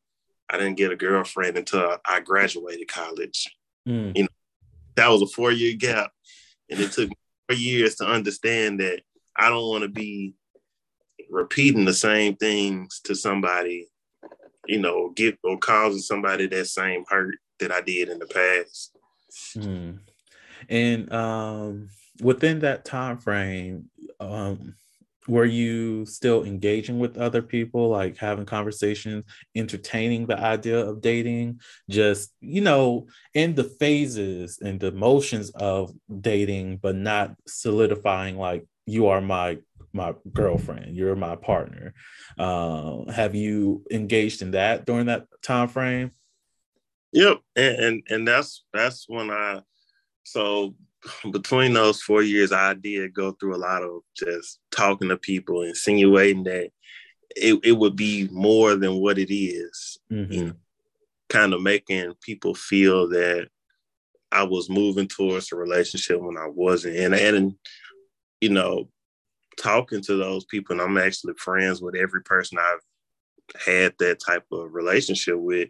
I 0.48 0.60
didn't 0.60 0.78
get 0.78 0.92
a 0.92 0.96
girlfriend 0.96 1.58
until 1.58 1.98
I 2.06 2.20
graduated 2.20 2.88
college. 2.88 3.48
Mm. 3.90 4.16
You 4.16 4.24
know, 4.24 4.30
that 4.94 5.08
was 5.08 5.24
a 5.24 5.28
four 5.28 5.52
year 5.52 5.76
gap, 5.76 6.12
and 6.70 6.80
it 6.80 6.92
took 6.92 7.10
four 7.10 7.27
years 7.56 7.96
to 7.96 8.06
understand 8.06 8.80
that 8.80 9.02
I 9.36 9.50
don't 9.50 9.70
want 9.70 9.84
to 9.84 9.90
be 9.90 10.34
repeating 11.30 11.86
the 11.86 11.94
same 11.94 12.36
things 12.36 13.02
to 13.06 13.16
somebody, 13.16 13.88
you 14.66 14.80
know, 14.80 15.12
get 15.16 15.38
or 15.44 15.58
causing 15.58 16.02
somebody 16.02 16.48
that 16.48 16.68
same 16.68 17.04
hurt 17.08 17.36
that 17.60 17.72
I 17.72 17.82
did 17.82 18.10
in 18.10 18.20
the 18.20 18.28
past. 18.28 18.98
Hmm. 19.54 19.92
And 20.70 21.12
um, 21.14 21.90
within 22.22 22.60
that 22.60 22.86
time 22.86 23.18
frame, 23.18 23.90
um, 24.20 24.76
were 25.28 25.46
you 25.46 26.06
still 26.06 26.44
engaging 26.44 27.00
with 27.00 27.18
other 27.18 27.42
people, 27.42 27.90
like 27.90 28.18
having 28.18 28.46
conversations, 28.46 29.26
entertaining 29.56 30.26
the 30.26 30.40
idea 30.40 30.80
of 30.80 31.02
dating, 31.02 31.60
just 31.90 32.34
you 32.40 32.62
know, 32.62 33.08
in 33.34 33.56
the 33.56 33.64
phases 33.64 34.60
and 34.62 34.80
the 34.80 34.92
motions 34.92 35.50
of 35.52 35.92
dating, 36.22 36.78
but 36.78 36.96
not 36.96 37.36
solidifying 37.46 38.38
like 38.38 38.66
you 38.86 39.08
are 39.08 39.22
my 39.22 39.58
my 39.94 40.14
girlfriend, 40.32 40.96
you're 40.96 41.16
my 41.16 41.36
partner. 41.36 41.94
Uh, 42.38 43.10
have 43.12 43.36
you 43.36 43.84
engaged 43.92 44.42
in 44.42 44.52
that 44.52 44.86
during 44.86 45.08
that 45.08 45.26
time 45.42 45.68
frame? 45.68 46.12
Yep, 47.14 47.40
and, 47.56 47.76
and 47.80 48.04
and 48.10 48.28
that's 48.28 48.64
that's 48.74 49.06
when 49.08 49.32
I 49.32 49.62
so 50.24 50.76
between 51.32 51.74
those 51.74 52.02
four 52.02 52.22
years, 52.22 52.52
I 52.52 52.74
did 52.74 53.14
go 53.14 53.32
through 53.32 53.56
a 53.56 53.58
lot 53.58 53.84
of 53.84 54.02
just 54.16 54.60
talking 54.72 55.10
to 55.10 55.18
people, 55.18 55.62
insinuating 55.64 56.44
that 56.46 56.72
it, 57.36 57.60
it 57.64 57.72
would 57.74 57.96
be 57.96 58.28
more 58.32 58.76
than 58.76 58.96
what 58.96 59.18
it 59.18 59.34
is, 59.34 60.00
mm-hmm. 60.12 60.32
you 60.32 60.46
know, 60.46 60.54
kind 61.30 61.54
of 61.54 61.62
making 61.62 62.14
people 62.22 62.56
feel 62.56 63.10
that 63.10 63.48
I 64.32 64.44
was 64.44 64.70
moving 64.70 65.08
towards 65.08 65.52
a 65.52 65.56
relationship 65.56 66.22
when 66.22 66.38
I 66.38 66.48
wasn't. 66.48 66.98
And, 66.98 67.14
and 67.14 67.54
you 68.42 68.50
know, 68.50 68.90
talking 69.58 70.02
to 70.02 70.16
those 70.16 70.46
people, 70.46 70.74
and 70.74 70.82
I'm 70.82 70.98
actually 70.98 71.34
friends 71.38 71.82
with 71.82 71.96
every 71.96 72.24
person 72.24 72.58
I've 72.60 73.62
had 73.66 73.94
that 74.00 74.20
type 74.26 74.46
of 74.52 74.74
relationship 74.74 75.38
with 75.38 75.70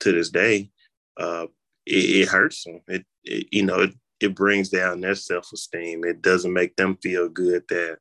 to 0.00 0.12
this 0.12 0.30
day. 0.30 0.70
Uh, 1.16 1.46
it, 1.86 2.22
it 2.22 2.28
hurts 2.28 2.64
them. 2.64 2.80
It, 2.88 3.04
it, 3.24 3.48
you 3.50 3.64
know, 3.64 3.80
it, 3.80 3.94
it 4.20 4.34
brings 4.34 4.68
down 4.68 5.00
their 5.00 5.14
self-esteem. 5.14 6.04
It 6.04 6.22
doesn't 6.22 6.52
make 6.52 6.76
them 6.76 6.96
feel 7.02 7.28
good 7.28 7.64
that, 7.68 7.98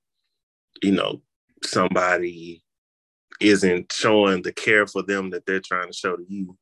you 0.81 0.91
know, 0.91 1.21
somebody 1.63 2.63
isn't 3.39 3.91
showing 3.91 4.41
the 4.41 4.53
care 4.53 4.87
for 4.87 5.01
them 5.01 5.31
that 5.31 5.45
they're 5.45 5.59
trying 5.59 5.87
to 5.87 5.93
show 5.93 6.15
to 6.15 6.23
you. 6.27 6.57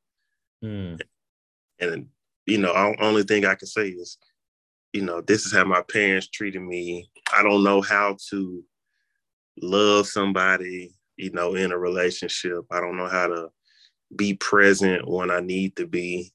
Mm. 0.64 1.00
And 1.80 2.06
you 2.46 2.58
know, 2.58 2.94
only 3.00 3.22
thing 3.22 3.44
I 3.44 3.54
can 3.54 3.68
say 3.68 3.88
is, 3.88 4.18
you 4.92 5.02
know, 5.02 5.20
this 5.20 5.46
is 5.46 5.52
how 5.52 5.64
my 5.64 5.82
parents 5.82 6.28
treated 6.28 6.60
me. 6.60 7.10
I 7.32 7.42
don't 7.42 7.62
know 7.62 7.80
how 7.80 8.16
to 8.30 8.64
love 9.60 10.06
somebody, 10.06 10.92
you 11.16 11.30
know, 11.30 11.54
in 11.54 11.72
a 11.72 11.78
relationship. 11.78 12.64
I 12.70 12.80
don't 12.80 12.96
know 12.96 13.08
how 13.08 13.28
to 13.28 13.48
be 14.14 14.34
present 14.34 15.08
when 15.08 15.30
I 15.30 15.40
need 15.40 15.76
to 15.76 15.86
be. 15.86 16.32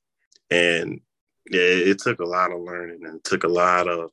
And 0.50 1.02
it, 1.52 1.88
it 1.88 2.00
took 2.00 2.20
a 2.20 2.26
lot 2.26 2.52
of 2.52 2.62
learning 2.62 3.00
and 3.04 3.24
took 3.24 3.44
a 3.44 3.50
lot 3.50 3.88
of 3.88 4.12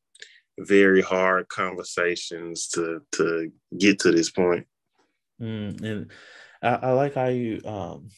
very 0.59 1.03
hard 1.03 1.49
conversations 1.49 2.69
to 2.69 3.01
to 3.13 3.51
get 3.79 3.99
to 4.01 4.13
this 4.13 4.31
point. 4.31 4.67
Mm, 5.41 5.83
and 5.83 6.11
I, 6.63 6.89
I, 6.89 6.93
like 6.93 7.15
how 7.15 7.27
you 7.27 7.61
um 7.65 8.09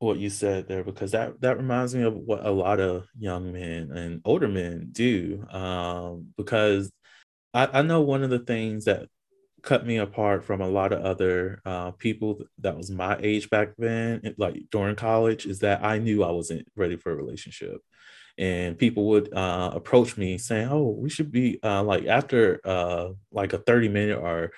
what 0.00 0.18
you 0.18 0.30
said 0.30 0.68
there 0.68 0.84
because 0.84 1.12
that 1.12 1.40
that 1.40 1.56
reminds 1.56 1.94
me 1.94 2.02
of 2.02 2.14
what 2.14 2.44
a 2.44 2.50
lot 2.50 2.80
of 2.80 3.06
young 3.18 3.52
men 3.52 3.90
and 3.92 4.20
older 4.24 4.48
men 4.48 4.88
do 4.92 5.44
um 5.50 6.28
because 6.36 6.90
I, 7.54 7.68
I 7.72 7.82
know 7.82 8.00
one 8.00 8.22
of 8.22 8.30
the 8.30 8.38
things 8.40 8.84
that 8.84 9.08
cut 9.62 9.86
me 9.86 9.96
apart 9.96 10.44
from 10.44 10.60
a 10.60 10.68
lot 10.68 10.92
of 10.92 11.04
other 11.04 11.60
uh, 11.64 11.90
people 11.92 12.40
that 12.58 12.76
was 12.76 12.90
my 12.90 13.16
age 13.20 13.50
back 13.50 13.70
then 13.76 14.34
like 14.36 14.62
during 14.70 14.94
college 14.94 15.46
is 15.46 15.60
that 15.60 15.84
i 15.84 15.98
knew 15.98 16.22
i 16.22 16.30
wasn't 16.30 16.66
ready 16.76 16.96
for 16.96 17.10
a 17.10 17.16
relationship 17.16 17.80
and 18.38 18.78
people 18.78 19.08
would 19.08 19.34
uh, 19.34 19.72
approach 19.74 20.16
me 20.16 20.38
saying, 20.38 20.68
"Oh, 20.70 20.90
we 20.90 21.10
should 21.10 21.32
be 21.32 21.58
uh, 21.62 21.82
like 21.82 22.06
after 22.06 22.60
uh, 22.64 23.08
like 23.32 23.52
a 23.52 23.58
thirty 23.58 23.88
minute 23.88 24.18
or 24.18 24.52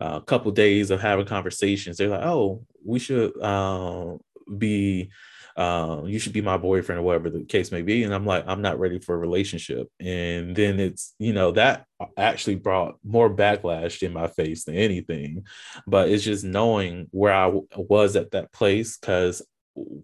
a 0.00 0.04
uh, 0.04 0.20
couple 0.20 0.50
days 0.52 0.90
of 0.90 1.00
having 1.00 1.26
conversations." 1.26 1.98
They're 1.98 2.08
like, 2.08 2.24
"Oh, 2.24 2.64
we 2.84 2.98
should 2.98 3.38
uh, 3.40 4.16
be." 4.56 5.10
Uh, 5.56 6.02
you 6.04 6.18
should 6.18 6.34
be 6.34 6.42
my 6.42 6.58
boyfriend 6.58 6.98
or 6.98 7.02
whatever 7.02 7.30
the 7.30 7.42
case 7.42 7.72
may 7.72 7.80
be. 7.80 8.04
And 8.04 8.12
I'm 8.12 8.26
like, 8.26 8.44
I'm 8.46 8.60
not 8.60 8.78
ready 8.78 8.98
for 8.98 9.14
a 9.14 9.18
relationship. 9.18 9.88
And 9.98 10.54
then 10.54 10.78
it's, 10.78 11.14
you 11.18 11.32
know, 11.32 11.52
that 11.52 11.86
actually 12.18 12.56
brought 12.56 12.96
more 13.02 13.34
backlash 13.34 14.02
in 14.02 14.12
my 14.12 14.26
face 14.26 14.64
than 14.64 14.74
anything. 14.74 15.46
But 15.86 16.10
it's 16.10 16.24
just 16.24 16.44
knowing 16.44 17.06
where 17.10 17.32
I 17.32 17.46
w- 17.46 17.66
was 17.74 18.16
at 18.16 18.32
that 18.32 18.52
place 18.52 18.98
because 18.98 19.40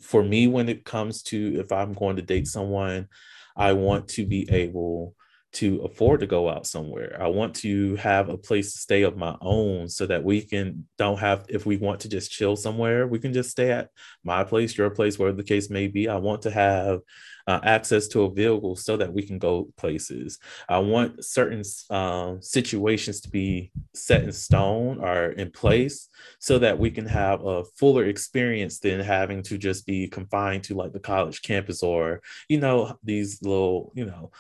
for 0.01 0.23
me 0.23 0.47
when 0.47 0.69
it 0.69 0.85
comes 0.85 1.23
to 1.23 1.59
if 1.61 1.73
i'm 1.73 1.93
going 1.93 2.17
to 2.17 2.23
date 2.23 2.47
someone 2.47 3.09
i 3.57 3.73
want 3.73 4.09
to 4.09 4.27
be 4.27 4.49
able 4.51 5.15
to 5.53 5.81
afford 5.83 6.21
to 6.21 6.27
go 6.27 6.49
out 6.49 6.67
somewhere 6.67 7.17
i 7.21 7.27
want 7.27 7.55
to 7.55 7.95
have 7.97 8.29
a 8.29 8.39
place 8.39 8.73
to 8.73 8.79
stay 8.79 9.03
of 9.03 9.17
my 9.17 9.37
own 9.41 9.89
so 9.89 10.07
that 10.07 10.23
we 10.23 10.41
can 10.41 10.87
don't 10.99 11.19
have 11.19 11.45
if 11.49 11.67
we 11.67 11.77
want 11.77 12.01
to 12.01 12.09
just 12.09 12.31
chill 12.31 12.57
somewhere 12.57 13.07
we 13.07 13.19
can 13.19 13.33
just 13.33 13.51
stay 13.51 13.71
at 13.71 13.91
my 14.25 14.43
place 14.43 14.77
your 14.77 14.91
place 14.91 15.19
wherever 15.19 15.37
the 15.37 15.43
case 15.43 15.71
may 15.71 15.87
be 15.87 16.09
i 16.09 16.17
want 16.17 16.43
to 16.43 16.51
have 16.51 17.01
uh, 17.47 17.61
access 17.63 18.09
to 18.09 18.23
a 18.23 18.31
vehicle 18.31 18.77
so 18.77 18.97
that 18.97 19.13
we 19.13 19.23
can 19.23 19.39
go 19.39 19.69
places. 19.77 20.39
I 20.69 20.79
want 20.79 21.25
certain 21.25 21.63
uh, 21.91 22.37
situations 22.41 23.21
to 23.23 23.31
be 23.31 23.73
set 23.95 24.23
in 24.23 24.33
stone 24.33 24.99
or 25.01 25.33
in 25.33 25.51
place 25.51 26.09
so 26.39 26.59
that 26.61 26.79
we 26.79 26.91
can 26.91 27.07
have 27.07 27.45
a 27.45 27.65
fuller 27.77 28.05
experience 28.05 28.79
than 28.79 29.01
having 29.01 29.43
to 29.45 29.59
just 29.59 29.87
be 29.87 30.09
confined 30.09 30.65
to 30.65 30.75
like 30.75 30.93
the 30.93 31.01
college 31.01 31.43
campus 31.43 31.83
or, 31.83 32.23
you 32.49 32.61
know, 32.61 32.97
these 33.03 33.43
little, 33.43 33.93
you 33.95 34.07
know, 34.07 34.31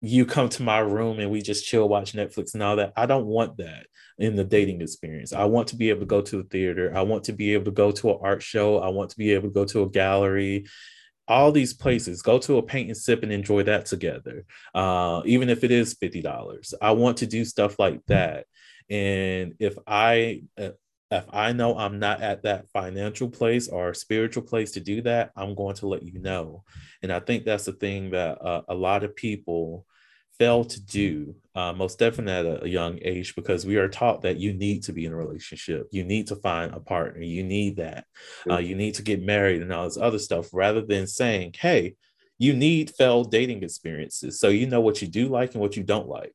you 0.00 0.24
come 0.26 0.48
to 0.48 0.62
my 0.62 0.78
room 0.78 1.18
and 1.18 1.30
we 1.30 1.42
just 1.42 1.66
chill, 1.66 1.88
watch 1.88 2.12
Netflix 2.12 2.54
and 2.54 2.62
all 2.62 2.76
that. 2.76 2.92
I 2.96 3.06
don't 3.06 3.26
want 3.26 3.56
that 3.56 3.86
in 4.18 4.36
the 4.36 4.44
dating 4.44 4.80
experience. 4.80 5.32
I 5.32 5.44
want 5.44 5.68
to 5.68 5.76
be 5.76 5.90
able 5.90 6.00
to 6.00 6.06
go 6.06 6.20
to 6.20 6.36
the 6.38 6.48
theater. 6.48 6.92
I 6.94 7.02
want 7.02 7.24
to 7.24 7.32
be 7.32 7.54
able 7.54 7.64
to 7.66 7.70
go 7.70 7.90
to 7.90 8.10
an 8.10 8.18
art 8.22 8.42
show. 8.42 8.78
I 8.78 8.88
want 8.88 9.10
to 9.10 9.16
be 9.16 9.32
able 9.32 9.48
to 9.48 9.54
go 9.54 9.64
to 9.64 9.82
a 9.82 9.88
gallery 9.88 10.66
all 11.28 11.52
these 11.52 11.74
places 11.74 12.22
go 12.22 12.38
to 12.38 12.56
a 12.56 12.62
paint 12.62 12.88
and 12.88 12.96
sip 12.96 13.22
and 13.22 13.32
enjoy 13.32 13.62
that 13.62 13.86
together 13.86 14.44
uh, 14.74 15.20
even 15.26 15.50
if 15.50 15.62
it 15.62 15.70
is 15.70 15.94
$50 15.94 16.74
i 16.80 16.90
want 16.90 17.18
to 17.18 17.26
do 17.26 17.44
stuff 17.44 17.78
like 17.78 18.00
that 18.06 18.46
and 18.90 19.54
if 19.60 19.76
i 19.86 20.42
uh, 20.58 20.70
if 21.10 21.24
i 21.32 21.52
know 21.52 21.76
i'm 21.76 21.98
not 21.98 22.20
at 22.20 22.42
that 22.42 22.68
financial 22.70 23.28
place 23.28 23.68
or 23.68 23.94
spiritual 23.94 24.42
place 24.42 24.72
to 24.72 24.80
do 24.80 25.00
that 25.02 25.30
i'm 25.36 25.54
going 25.54 25.74
to 25.74 25.86
let 25.86 26.02
you 26.02 26.18
know. 26.18 26.64
And 27.02 27.12
i 27.12 27.20
think 27.20 27.44
that's 27.44 27.64
the 27.64 27.72
thing 27.72 28.10
that 28.10 28.42
uh, 28.42 28.62
a 28.68 28.74
lot 28.74 29.04
of 29.04 29.16
people 29.16 29.86
fail 30.38 30.64
to 30.64 30.80
do, 30.80 31.34
uh, 31.56 31.72
most 31.72 31.98
definitely 31.98 32.32
at 32.32 32.62
a, 32.62 32.68
young 32.68 32.98
age, 33.02 33.34
because 33.34 33.66
we 33.66 33.76
are 33.76 33.88
taught 33.88 34.22
that 34.22 34.36
you 34.36 34.52
need 34.52 34.84
to 34.84 34.92
be 34.92 35.04
in 35.04 35.12
a 35.12 35.16
relationship, 35.16 35.88
you 35.90 36.04
need 36.04 36.28
to 36.28 36.36
find 36.36 36.72
a 36.72 36.80
partner, 36.80 37.20
you 37.20 37.42
need 37.42 37.76
that, 37.76 38.04
uh, 38.48 38.58
you 38.58 38.76
need 38.76 38.94
to 38.94 39.02
get 39.02 39.20
married 39.20 39.62
and 39.62 39.72
all 39.72 39.84
this 39.84 39.96
other 39.96 40.18
stuff, 40.18 40.48
rather 40.52 40.80
than 40.80 41.06
saying, 41.06 41.54
hey, 41.58 41.96
you 42.38 42.54
need 42.54 42.90
failed 42.96 43.32
dating 43.32 43.64
experiences 43.64 44.38
so 44.38 44.48
you 44.48 44.66
know 44.66 44.80
what 44.80 45.02
you 45.02 45.08
do 45.08 45.28
like 45.28 45.52
and 45.52 45.60
what 45.60 45.76
you 45.76 45.82
don't 45.82 46.08
like. 46.08 46.32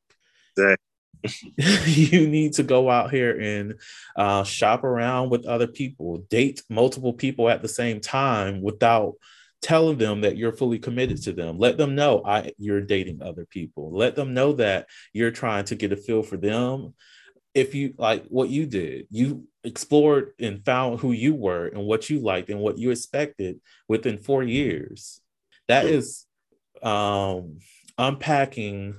you 1.56 2.26
need 2.26 2.54
to 2.54 2.62
go 2.62 2.90
out 2.90 3.10
here 3.10 3.38
and 3.38 3.74
uh, 4.16 4.44
shop 4.44 4.84
around 4.84 5.30
with 5.30 5.46
other 5.46 5.66
people, 5.66 6.18
date 6.28 6.62
multiple 6.68 7.12
people 7.12 7.48
at 7.48 7.62
the 7.62 7.68
same 7.68 8.00
time 8.00 8.60
without 8.62 9.14
telling 9.62 9.96
them 9.96 10.20
that 10.20 10.36
you're 10.36 10.52
fully 10.52 10.78
committed 10.78 11.22
to 11.22 11.32
them. 11.32 11.58
Let 11.58 11.78
them 11.78 11.94
know 11.94 12.22
i 12.24 12.52
you're 12.58 12.82
dating 12.82 13.22
other 13.22 13.46
people. 13.46 13.96
Let 13.96 14.14
them 14.14 14.34
know 14.34 14.52
that 14.54 14.86
you're 15.12 15.30
trying 15.30 15.64
to 15.66 15.74
get 15.74 15.92
a 15.92 15.96
feel 15.96 16.22
for 16.22 16.36
them. 16.36 16.94
If 17.54 17.74
you 17.74 17.94
like 17.96 18.26
what 18.26 18.50
you 18.50 18.66
did 18.66 19.06
you 19.10 19.46
explored 19.62 20.32
and 20.38 20.64
found 20.64 21.00
who 21.00 21.12
you 21.12 21.34
were 21.34 21.66
and 21.66 21.86
what 21.86 22.10
you 22.10 22.18
liked 22.18 22.50
and 22.50 22.60
what 22.60 22.78
you 22.78 22.90
expected 22.90 23.60
within 23.88 24.18
four 24.18 24.42
years. 24.42 25.20
That 25.68 25.86
is 25.86 26.26
um 26.82 27.60
unpacking 27.96 28.96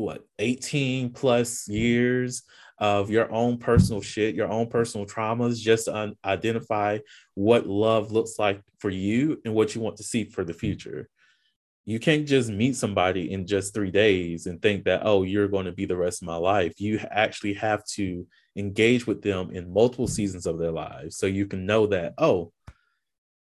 what 0.00 0.24
18 0.38 1.10
plus 1.10 1.68
years 1.68 2.42
of 2.78 3.10
your 3.10 3.30
own 3.30 3.58
personal 3.58 4.00
shit, 4.00 4.34
your 4.34 4.48
own 4.48 4.66
personal 4.66 5.06
traumas, 5.06 5.60
just 5.60 5.84
to 5.84 5.96
un- 5.96 6.16
identify 6.24 6.98
what 7.34 7.66
love 7.66 8.10
looks 8.10 8.38
like 8.38 8.62
for 8.78 8.90
you 8.90 9.40
and 9.44 9.54
what 9.54 9.74
you 9.74 9.80
want 9.80 9.96
to 9.98 10.02
see 10.02 10.24
for 10.24 10.44
the 10.44 10.54
future. 10.54 11.08
You 11.84 11.98
can't 11.98 12.26
just 12.26 12.50
meet 12.50 12.76
somebody 12.76 13.32
in 13.32 13.46
just 13.46 13.74
three 13.74 13.90
days 13.90 14.46
and 14.46 14.62
think 14.62 14.84
that, 14.84 15.02
oh, 15.04 15.24
you're 15.24 15.48
going 15.48 15.66
to 15.66 15.72
be 15.72 15.84
the 15.84 15.96
rest 15.96 16.22
of 16.22 16.26
my 16.26 16.36
life. 16.36 16.80
You 16.80 17.00
actually 17.10 17.54
have 17.54 17.84
to 17.96 18.26
engage 18.56 19.06
with 19.06 19.22
them 19.22 19.50
in 19.50 19.72
multiple 19.72 20.06
seasons 20.06 20.46
of 20.46 20.58
their 20.58 20.72
lives 20.72 21.16
so 21.16 21.26
you 21.26 21.46
can 21.46 21.66
know 21.66 21.86
that, 21.88 22.14
oh, 22.18 22.52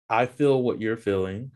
I 0.09 0.27
feel 0.27 0.61
what 0.61 0.79
you're 0.79 0.97
feeling. 0.97 1.51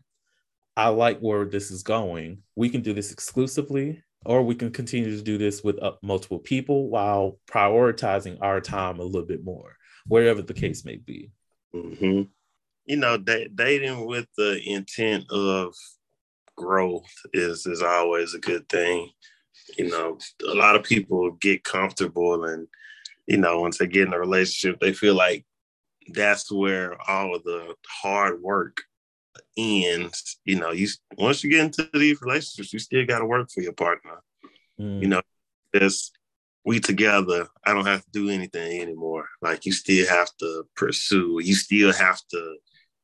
I 0.76 0.88
like 0.88 1.20
where 1.20 1.44
this 1.44 1.70
is 1.70 1.82
going. 1.82 2.38
We 2.56 2.68
can 2.68 2.80
do 2.80 2.92
this 2.92 3.12
exclusively, 3.12 4.02
or 4.24 4.42
we 4.42 4.54
can 4.54 4.70
continue 4.70 5.16
to 5.16 5.22
do 5.22 5.38
this 5.38 5.64
with 5.64 5.82
uh, 5.82 5.92
multiple 6.02 6.38
people 6.38 6.88
while 6.88 7.38
prioritizing 7.50 8.38
our 8.40 8.60
time 8.60 9.00
a 9.00 9.04
little 9.04 9.26
bit 9.26 9.44
more, 9.44 9.76
wherever 10.06 10.42
the 10.42 10.54
case 10.54 10.84
may 10.84 10.96
be. 10.96 11.30
hmm 11.72 12.22
You 12.84 12.96
know, 12.96 13.16
da- 13.16 13.48
dating 13.54 14.06
with 14.06 14.26
the 14.36 14.60
intent 14.64 15.24
of 15.30 15.74
growth 16.56 17.10
is 17.32 17.66
is 17.66 17.82
always 17.82 18.34
a 18.34 18.38
good 18.38 18.68
thing. 18.68 19.10
You 19.78 19.88
know, 19.88 20.18
a 20.46 20.54
lot 20.54 20.76
of 20.76 20.82
people 20.84 21.30
get 21.40 21.64
comfortable, 21.64 22.44
and 22.44 22.66
you 23.26 23.38
know, 23.38 23.60
once 23.60 23.78
they 23.78 23.86
get 23.86 24.06
in 24.06 24.12
a 24.12 24.18
relationship, 24.18 24.80
they 24.80 24.92
feel 24.92 25.14
like 25.14 25.46
that's 26.08 26.50
where 26.50 27.00
all 27.08 27.34
of 27.34 27.42
the 27.44 27.74
hard 27.86 28.42
work 28.42 28.82
ends. 29.56 30.38
You 30.44 30.60
know, 30.60 30.70
you 30.70 30.88
once 31.18 31.42
you 31.42 31.50
get 31.50 31.64
into 31.64 31.88
these 31.92 32.20
relationships, 32.20 32.72
you 32.72 32.78
still 32.78 33.06
got 33.06 33.20
to 33.20 33.26
work 33.26 33.50
for 33.50 33.62
your 33.62 33.72
partner. 33.72 34.22
Mm. 34.80 35.02
You 35.02 35.08
know, 35.08 35.22
just 35.74 36.12
we 36.64 36.80
together. 36.80 37.48
I 37.64 37.72
don't 37.72 37.86
have 37.86 38.04
to 38.04 38.10
do 38.10 38.28
anything 38.28 38.80
anymore. 38.80 39.28
Like 39.40 39.66
you 39.66 39.72
still 39.72 40.06
have 40.08 40.30
to 40.38 40.64
pursue. 40.76 41.40
You 41.42 41.54
still 41.54 41.92
have 41.92 42.20
to 42.30 42.56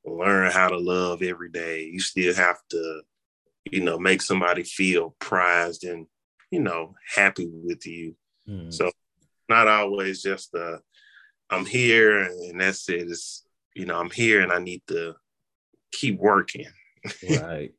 learn 0.04 0.50
how 0.52 0.68
to 0.68 0.78
love 0.78 1.22
every 1.22 1.50
day. 1.50 1.84
You 1.84 2.00
still 2.00 2.34
have 2.34 2.58
to, 2.70 3.02
you 3.70 3.82
know, 3.82 3.98
make 3.98 4.22
somebody 4.22 4.62
feel 4.62 5.16
prized 5.18 5.84
and 5.84 6.06
you 6.50 6.60
know 6.60 6.94
happy 7.14 7.48
with 7.50 7.86
you. 7.86 8.14
Mm. 8.48 8.72
So 8.72 8.90
not 9.48 9.68
always 9.68 10.22
just 10.22 10.54
uh 10.54 10.78
I'm 11.50 11.66
here 11.66 12.20
and 12.20 12.60
that's 12.60 12.88
it. 12.88 13.08
It's 13.08 13.44
you 13.74 13.86
know, 13.86 13.98
I'm 13.98 14.10
here 14.10 14.40
and 14.40 14.52
I 14.52 14.58
need 14.58 14.82
to 14.88 15.14
keep 15.96 16.18
working. 16.18 16.66
right. 17.28 17.72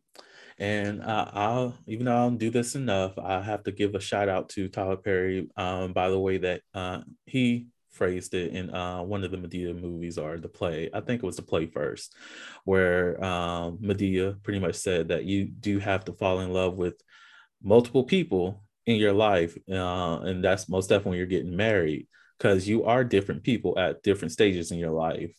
And 0.59 1.03
I'll, 1.03 1.76
even 1.86 2.05
though 2.05 2.15
I 2.15 2.24
don't 2.24 2.38
do 2.38 2.49
this 2.49 2.76
enough, 2.76 3.18
I 3.20 3.41
have 3.41 3.63
to 3.63 3.72
give 3.72 3.93
a 3.93 3.99
shout 3.99 4.28
out 4.28 4.49
to 4.49 4.70
Tyler 4.70 4.97
Perry 4.97 5.49
um, 5.55 5.93
by 5.93 6.09
the 6.09 6.20
way 6.20 6.39
that 6.39 6.61
uh, 6.74 7.01
he 7.26 7.68
phrased 7.91 8.34
it 8.34 8.53
in 8.53 8.74
uh, 8.74 9.01
one 9.03 9.24
of 9.24 9.32
the 9.32 9.38
Madea 9.38 9.80
movies 9.80 10.18
or 10.18 10.38
the 10.38 10.47
play. 10.47 10.89
I 10.93 11.01
think 11.01 11.22
it 11.22 11.26
was 11.26 11.36
the 11.36 11.43
play 11.43 11.68
first, 11.68 12.15
where 12.63 13.24
um, 13.24 13.78
Madea 13.78 14.41
pretty 14.41 14.59
much 14.59 14.76
said 14.76 15.09
that 15.09 15.26
you 15.26 15.45
do 15.45 15.80
have 15.80 16.05
to 16.05 16.13
fall 16.13 16.39
in 16.39 16.53
love 16.53 16.78
with 16.78 16.95
multiple 17.61 18.03
people 18.03 18.63
in 18.86 18.95
your 18.95 19.13
life. 19.13 19.57
Uh, 19.70 20.20
and 20.22 20.43
that's 20.43 20.70
most 20.70 20.89
definitely 20.89 21.11
when 21.11 21.18
you're 21.20 21.28
getting 21.28 21.55
married 21.55 22.07
because 22.38 22.68
you 22.68 22.86
are 22.86 23.03
different 23.03 23.43
people 23.43 23.78
at 23.78 24.03
different 24.03 24.32
stages 24.32 24.72
in 24.72 24.78
your 24.80 24.91
life 24.91 25.36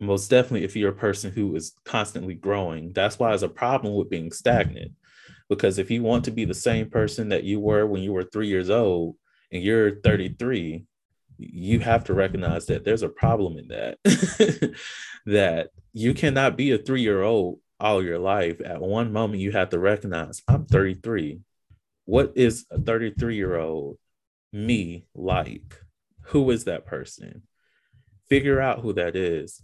most 0.00 0.28
definitely 0.28 0.64
if 0.64 0.74
you're 0.74 0.90
a 0.90 0.94
person 0.94 1.30
who 1.30 1.54
is 1.54 1.72
constantly 1.84 2.34
growing 2.34 2.92
that's 2.92 3.18
why 3.18 3.32
it's 3.32 3.42
a 3.42 3.48
problem 3.48 3.94
with 3.94 4.10
being 4.10 4.32
stagnant. 4.32 4.92
Because 5.48 5.78
if 5.78 5.90
you 5.90 6.02
want 6.02 6.24
to 6.24 6.30
be 6.30 6.44
the 6.44 6.54
same 6.54 6.88
person 6.88 7.30
that 7.30 7.44
you 7.44 7.58
were 7.60 7.86
when 7.86 8.02
you 8.02 8.12
were 8.12 8.24
three 8.24 8.48
years 8.48 8.70
old 8.70 9.16
and 9.52 9.62
you're 9.62 10.00
33 10.00 10.84
you 11.38 11.80
have 11.80 12.04
to 12.04 12.12
recognize 12.12 12.66
that 12.66 12.84
there's 12.84 13.02
a 13.02 13.08
problem 13.08 13.58
in 13.58 13.68
that. 13.68 14.74
That 15.26 15.68
you 15.92 16.14
cannot 16.14 16.56
be 16.56 16.70
a 16.70 16.78
three 16.78 17.02
year 17.02 17.22
old 17.22 17.60
all 17.78 18.02
your 18.02 18.18
life. 18.18 18.58
At 18.62 18.80
one 18.80 19.12
moment 19.12 19.42
you 19.42 19.52
have 19.52 19.68
to 19.68 19.78
recognize 19.78 20.42
i'm 20.48 20.64
33 20.64 21.40
what 22.06 22.32
is 22.34 22.66
a 22.70 22.80
33 22.80 23.36
year 23.36 23.56
old 23.56 23.98
me 24.52 25.06
like? 25.14 25.80
Who 26.26 26.50
is 26.50 26.64
that 26.64 26.86
person? 26.86 27.42
Figure 28.28 28.60
out 28.60 28.80
who 28.80 28.92
that 28.94 29.14
is 29.14 29.62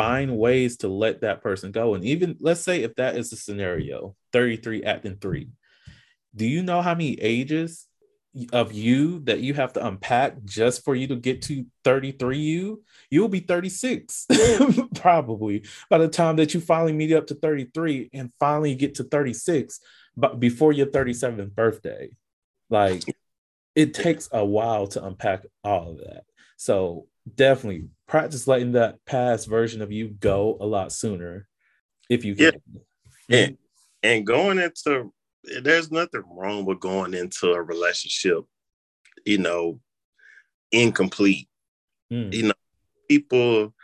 find 0.00 0.38
ways 0.38 0.78
to 0.78 0.88
let 0.88 1.20
that 1.20 1.42
person 1.42 1.72
go. 1.72 1.94
And 1.94 2.02
even 2.04 2.36
let's 2.40 2.62
say 2.62 2.82
if 2.82 2.94
that 2.94 3.16
is 3.16 3.28
the 3.28 3.36
scenario, 3.36 4.16
33 4.32 4.82
acting 4.84 5.16
three, 5.20 5.48
do 6.34 6.46
you 6.46 6.62
know 6.62 6.80
how 6.80 6.94
many 6.94 7.20
ages 7.20 7.86
of 8.52 8.72
you 8.72 9.18
that 9.24 9.40
you 9.40 9.52
have 9.52 9.74
to 9.74 9.86
unpack 9.86 10.42
just 10.44 10.84
for 10.84 10.94
you 10.94 11.06
to 11.08 11.16
get 11.16 11.42
to 11.42 11.66
33 11.84 12.38
you? 12.38 12.82
You'll 13.10 13.28
be 13.28 13.40
36 13.40 14.26
probably 14.94 15.64
by 15.90 15.98
the 15.98 16.08
time 16.08 16.36
that 16.36 16.54
you 16.54 16.60
finally 16.60 16.94
meet 16.94 17.12
up 17.12 17.26
to 17.26 17.34
33 17.34 18.08
and 18.14 18.32
finally 18.40 18.74
get 18.76 18.94
to 18.94 19.04
36, 19.04 19.80
but 20.16 20.40
before 20.40 20.72
your 20.72 20.86
37th 20.86 21.54
birthday. 21.54 22.08
Like 22.70 23.02
it 23.74 23.92
takes 23.92 24.30
a 24.32 24.44
while 24.44 24.86
to 24.88 25.04
unpack 25.04 25.44
all 25.62 25.90
of 25.90 25.98
that. 25.98 26.24
So 26.56 27.06
definitely 27.34 27.88
practice 28.06 28.46
letting 28.46 28.72
that 28.72 29.04
past 29.06 29.48
version 29.48 29.82
of 29.82 29.92
you 29.92 30.08
go 30.08 30.56
a 30.60 30.66
lot 30.66 30.92
sooner 30.92 31.46
if 32.08 32.24
you 32.24 32.34
can. 32.34 32.52
Yeah. 33.28 33.38
And, 33.38 33.58
and 34.02 34.26
going 34.26 34.58
into 34.58 35.12
there's 35.62 35.90
nothing 35.90 36.22
wrong 36.28 36.64
with 36.64 36.80
going 36.80 37.14
into 37.14 37.52
a 37.52 37.62
relationship, 37.62 38.44
you 39.24 39.38
know, 39.38 39.80
incomplete. 40.72 41.48
Mm. 42.12 42.32
You 42.32 42.42
know, 42.48 42.54
people 43.08 43.74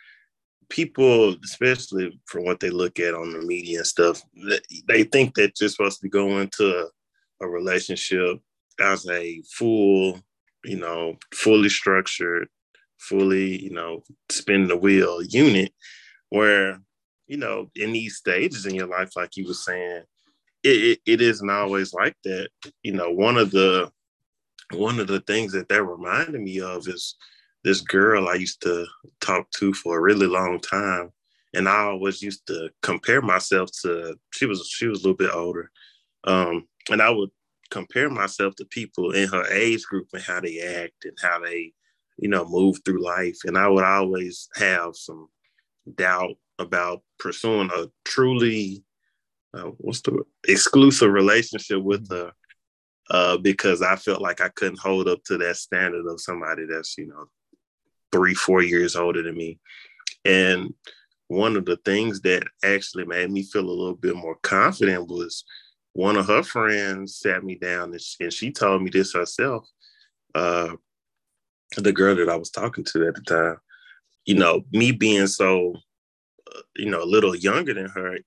people, 0.69 1.37
especially 1.45 2.19
from 2.27 2.45
what 2.45 2.61
they 2.61 2.71
look 2.71 2.99
at 2.99 3.15
on 3.15 3.33
the 3.33 3.41
media 3.41 3.79
and 3.79 3.87
stuff, 3.87 4.23
they 4.89 5.05
think 5.05 5.35
that 5.35 5.53
you're 5.61 5.69
supposed 5.69 6.01
to 6.01 6.09
go 6.09 6.39
into 6.39 6.67
a, 6.67 7.45
a 7.45 7.49
relationship 7.49 8.39
as 8.81 9.09
a 9.09 9.43
full, 9.53 10.21
you 10.65 10.77
know, 10.77 11.17
fully 11.33 11.69
structured, 11.69 12.49
fully, 12.99 13.63
you 13.63 13.71
know, 13.71 14.03
spin 14.31 14.69
the 14.69 14.77
wheel 14.77 15.23
unit 15.23 15.73
where, 16.31 16.81
you 17.27 17.37
know, 17.37 17.71
in 17.75 17.93
these 17.93 18.17
stages 18.17 18.67
in 18.67 18.75
your 18.75 18.87
life, 18.87 19.17
like 19.17 19.37
you 19.37 19.47
were 19.47 19.55
saying, 19.55 20.03
it, 20.63 20.69
it, 20.69 21.01
it 21.07 21.21
isn't 21.21 21.51
always 21.51 21.95
like 21.95 22.17
that. 22.25 22.49
You 22.83 22.93
know, 22.93 23.11
one 23.11 23.37
of 23.37 23.51
the 23.51 23.91
one 24.73 24.99
of 24.99 25.07
the 25.07 25.21
things 25.21 25.53
that 25.53 25.69
that 25.69 25.83
reminded 25.85 26.41
me 26.41 26.61
of 26.61 26.89
is 26.89 27.15
this 27.63 27.81
girl 27.81 28.29
I 28.29 28.35
used 28.35 28.63
to 28.63 28.87
talk 29.21 29.51
to 29.53 29.73
for 29.75 29.99
a 29.99 30.01
really 30.01 30.27
long 30.27 30.61
time. 30.61 31.11
And 31.55 31.69
I 31.69 31.85
always 31.85 32.21
used 32.23 32.47
to 32.49 32.71
compare 32.83 33.23
myself 33.23 33.71
to 33.83 34.17
she 34.33 34.47
was 34.47 34.69
she 34.69 34.87
was 34.87 35.01
a 35.01 35.03
little 35.03 35.17
bit 35.17 35.35
older. 35.35 35.71
Um, 36.25 36.67
and 36.91 37.01
I 37.01 37.11
would 37.11 37.31
compare 37.71 38.11
myself 38.11 38.55
to 38.57 38.65
people 38.67 39.13
in 39.13 39.29
her 39.29 39.47
age 39.53 39.85
group 39.85 40.09
and 40.13 40.23
how 40.23 40.41
they 40.41 40.61
act 40.61 41.05
and 41.05 41.17
how 41.21 41.41
they 41.41 41.73
you 42.19 42.29
know, 42.29 42.45
move 42.47 42.79
through 42.85 43.03
life. 43.03 43.39
And 43.45 43.57
I 43.59 43.69
would 43.69 43.85
always 43.85 44.49
have 44.57 44.97
some 44.97 45.29
doubt 45.95 46.37
about 46.59 47.03
pursuing 47.19 47.71
a 47.73 47.87
truly, 48.05 48.85
uh, 49.55 49.71
what's 49.79 50.01
the 50.01 50.25
exclusive 50.49 51.11
relationship 51.11 51.83
with 51.83 52.11
her 52.11 52.33
uh, 53.11 53.37
because 53.37 53.83
I 53.83 53.97
felt 53.97 54.21
like 54.21 54.41
I 54.41 54.49
couldn't 54.49 54.81
hold 54.81 55.09
up 55.09 55.23
to 55.25 55.39
that 55.39 55.57
standard 55.57 56.07
of 56.07 56.21
somebody 56.21 56.65
that's, 56.67 56.99
you 56.99 57.07
know, 57.07 57.27
three, 58.13 58.35
four 58.35 58.63
years 58.63 58.97
older 58.97 59.23
than 59.23 59.37
me. 59.37 59.59
And 60.25 60.75
one 61.29 61.57
of 61.57 61.65
the 61.65 61.77
things 61.85 62.21
that 62.23 62.45
actually 62.65 63.05
made 63.05 63.31
me 63.31 63.43
feel 63.43 63.65
a 63.65 63.71
little 63.71 63.95
bit 63.95 64.17
more 64.17 64.37
confident 64.43 65.09
was 65.09 65.45
one 65.93 66.17
of 66.17 66.27
her 66.27 66.43
friends 66.43 67.19
sat 67.19 67.45
me 67.45 67.55
down 67.55 67.93
and 67.93 68.01
she, 68.01 68.25
and 68.25 68.33
she 68.33 68.51
told 68.51 68.83
me 68.83 68.91
this 68.91 69.15
herself. 69.15 69.69
Uh, 70.35 70.73
the 71.77 71.93
girl 71.93 72.15
that 72.17 72.29
I 72.29 72.37
was 72.37 72.51
talking 72.51 72.85
to 72.85 73.09
at 73.09 73.15
the 73.15 73.23
time, 73.23 73.57
you 74.25 74.35
know, 74.35 74.63
me 74.73 74.93
being 74.93 75.27
so, 75.27 75.75
uh, 76.55 76.61
you 76.77 76.91
know, 76.91 77.03
a 77.03 77.05
little 77.05 77.35
younger 77.35 77.75
than 77.75 77.89
her, 77.89 78.19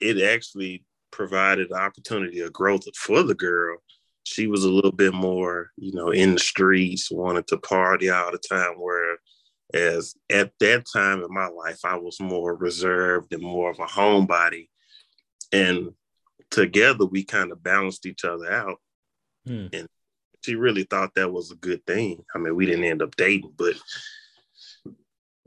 it 0.00 0.22
actually 0.22 0.84
provided 1.10 1.68
the 1.70 1.76
opportunity 1.76 2.40
of 2.40 2.52
growth 2.52 2.84
for 2.96 3.22
the 3.22 3.34
girl. 3.34 3.78
She 4.24 4.46
was 4.46 4.64
a 4.64 4.70
little 4.70 4.92
bit 4.92 5.14
more, 5.14 5.70
you 5.76 5.92
know, 5.92 6.10
in 6.10 6.34
the 6.34 6.40
streets, 6.40 7.10
wanted 7.10 7.46
to 7.48 7.58
party 7.58 8.10
all 8.10 8.30
the 8.30 8.38
time. 8.38 8.74
Whereas 8.76 10.14
at 10.30 10.52
that 10.60 10.84
time 10.92 11.22
in 11.22 11.32
my 11.32 11.48
life, 11.48 11.80
I 11.84 11.96
was 11.96 12.20
more 12.20 12.54
reserved 12.54 13.32
and 13.32 13.42
more 13.42 13.70
of 13.70 13.78
a 13.78 13.86
homebody. 13.86 14.68
And 15.52 15.90
together 16.50 17.04
we 17.04 17.24
kind 17.24 17.52
of 17.52 17.62
balanced 17.62 18.06
each 18.06 18.24
other 18.24 18.50
out. 18.50 18.78
Hmm. 19.46 19.66
And 19.72 19.88
she 20.42 20.54
really 20.54 20.84
thought 20.84 21.14
that 21.14 21.32
was 21.32 21.50
a 21.50 21.56
good 21.56 21.84
thing. 21.86 22.24
I 22.34 22.38
mean, 22.38 22.54
we 22.54 22.66
didn't 22.66 22.84
end 22.84 23.02
up 23.02 23.16
dating, 23.16 23.52
but 23.56 23.74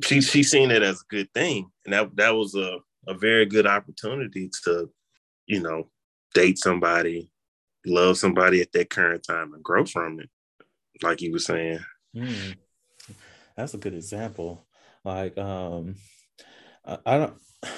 she 0.03 0.21
she 0.21 0.43
seen 0.43 0.71
it 0.71 0.81
as 0.81 1.01
a 1.01 1.13
good 1.13 1.31
thing, 1.33 1.69
and 1.85 1.93
that 1.93 2.15
that 2.15 2.35
was 2.35 2.55
a 2.55 2.79
a 3.07 3.13
very 3.13 3.45
good 3.45 3.67
opportunity 3.67 4.49
to, 4.63 4.89
you 5.45 5.61
know, 5.61 5.89
date 6.33 6.57
somebody, 6.57 7.29
love 7.85 8.17
somebody 8.17 8.61
at 8.61 8.71
that 8.71 8.89
current 8.89 9.23
time, 9.23 9.53
and 9.53 9.63
grow 9.63 9.85
from 9.85 10.19
it. 10.19 10.29
Like 11.03 11.21
you 11.21 11.31
were 11.31 11.39
saying, 11.39 11.79
Mm. 12.15 12.55
That's 13.57 13.73
a 13.73 13.77
good 13.77 13.93
example. 13.93 14.65
Like, 15.03 15.37
um, 15.37 15.95
I, 16.85 16.97
I 17.05 17.17
don't. 17.17 17.33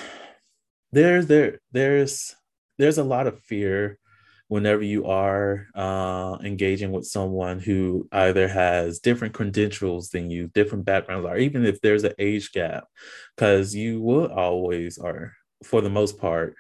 There's 0.94 1.28
there 1.28 1.60
there's 1.74 2.34
there's 2.78 2.98
a 2.98 3.04
lot 3.04 3.28
of 3.28 3.42
fear 3.42 4.00
whenever 4.50 4.82
you 4.82 5.06
are 5.06 5.68
uh, 5.76 6.38
engaging 6.44 6.92
with 6.92 7.06
someone 7.06 7.60
who 7.60 8.08
either 8.12 8.48
has 8.48 9.00
different 9.00 9.34
credentials 9.34 10.10
than 10.10 10.30
you, 10.30 10.48
different 10.48 10.86
backgrounds, 10.86 11.26
or 11.28 11.38
even 11.38 11.66
if 11.66 11.82
there's 11.82 12.04
an 12.04 12.14
age 12.18 12.52
gap, 12.52 12.86
because 13.36 13.76
you 13.76 14.02
will 14.02 14.32
always, 14.32 14.98
or 14.98 15.34
for 15.64 15.82
the 15.82 15.90
most 15.90 16.18
part, 16.18 16.56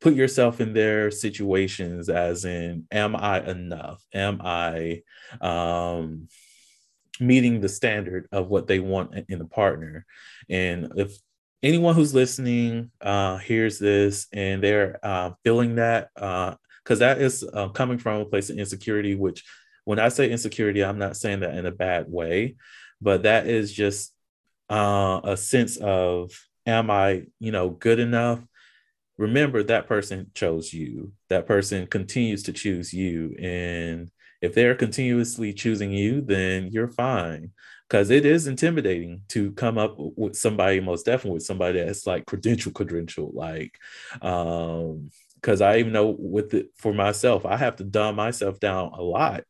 put 0.00 0.14
yourself 0.14 0.60
in 0.60 0.74
their 0.74 1.10
situations 1.10 2.10
as 2.10 2.44
in 2.44 2.86
am 2.90 3.16
i 3.16 3.40
enough? 3.40 4.04
Am 4.12 4.40
i 4.42 5.02
um 5.40 6.28
meeting 7.20 7.60
the 7.60 7.68
standard 7.68 8.28
of 8.32 8.48
what 8.48 8.66
they 8.66 8.80
want 8.80 9.14
in 9.28 9.40
a 9.40 9.46
partner? 9.46 10.04
And 10.50 10.92
if 10.96 11.16
anyone 11.62 11.94
who's 11.94 12.12
listening 12.12 12.90
uh 13.00 13.38
hears 13.38 13.78
this 13.78 14.26
and 14.32 14.62
they're 14.62 14.98
uh 15.02 15.30
feeling 15.42 15.76
that 15.76 16.10
uh 16.16 16.54
because 16.84 16.98
that 17.00 17.20
is 17.20 17.44
uh, 17.54 17.68
coming 17.68 17.98
from 17.98 18.20
a 18.20 18.26
place 18.26 18.50
of 18.50 18.58
insecurity 18.58 19.14
which 19.14 19.44
when 19.84 19.98
i 19.98 20.08
say 20.08 20.30
insecurity 20.30 20.84
i'm 20.84 20.98
not 20.98 21.16
saying 21.16 21.40
that 21.40 21.54
in 21.54 21.66
a 21.66 21.72
bad 21.72 22.06
way 22.08 22.54
but 23.00 23.22
that 23.24 23.46
is 23.46 23.72
just 23.72 24.12
uh 24.70 25.20
a 25.24 25.36
sense 25.36 25.76
of 25.76 26.30
am 26.66 26.90
i 26.90 27.22
you 27.38 27.52
know 27.52 27.68
good 27.70 27.98
enough? 27.98 28.40
Remember 29.16 29.62
that 29.62 29.86
person 29.86 30.30
chose 30.34 30.72
you. 30.72 31.12
That 31.28 31.46
person 31.46 31.86
continues 31.86 32.42
to 32.44 32.52
choose 32.52 32.92
you. 32.92 33.36
And 33.38 34.10
if 34.42 34.54
they're 34.54 34.74
continuously 34.74 35.52
choosing 35.52 35.92
you 35.92 36.20
then 36.20 36.68
you're 36.72 36.88
fine. 36.88 37.52
Because 37.88 38.10
it 38.10 38.24
is 38.24 38.46
intimidating 38.46 39.20
to 39.28 39.52
come 39.52 39.78
up 39.78 39.94
with 39.98 40.36
somebody 40.36 40.80
most 40.80 41.04
definitely 41.04 41.34
with 41.34 41.44
somebody 41.44 41.80
that's 41.80 42.06
like 42.06 42.26
credential 42.26 42.72
credential 42.72 43.30
like 43.34 43.78
um 44.22 45.10
because 45.44 45.60
i 45.60 45.76
even 45.76 45.92
know 45.92 46.16
with 46.18 46.54
it 46.54 46.68
for 46.74 46.94
myself 46.94 47.44
i 47.44 47.56
have 47.56 47.76
to 47.76 47.84
dumb 47.84 48.16
myself 48.16 48.58
down 48.58 48.90
a 48.94 49.02
lot 49.02 49.44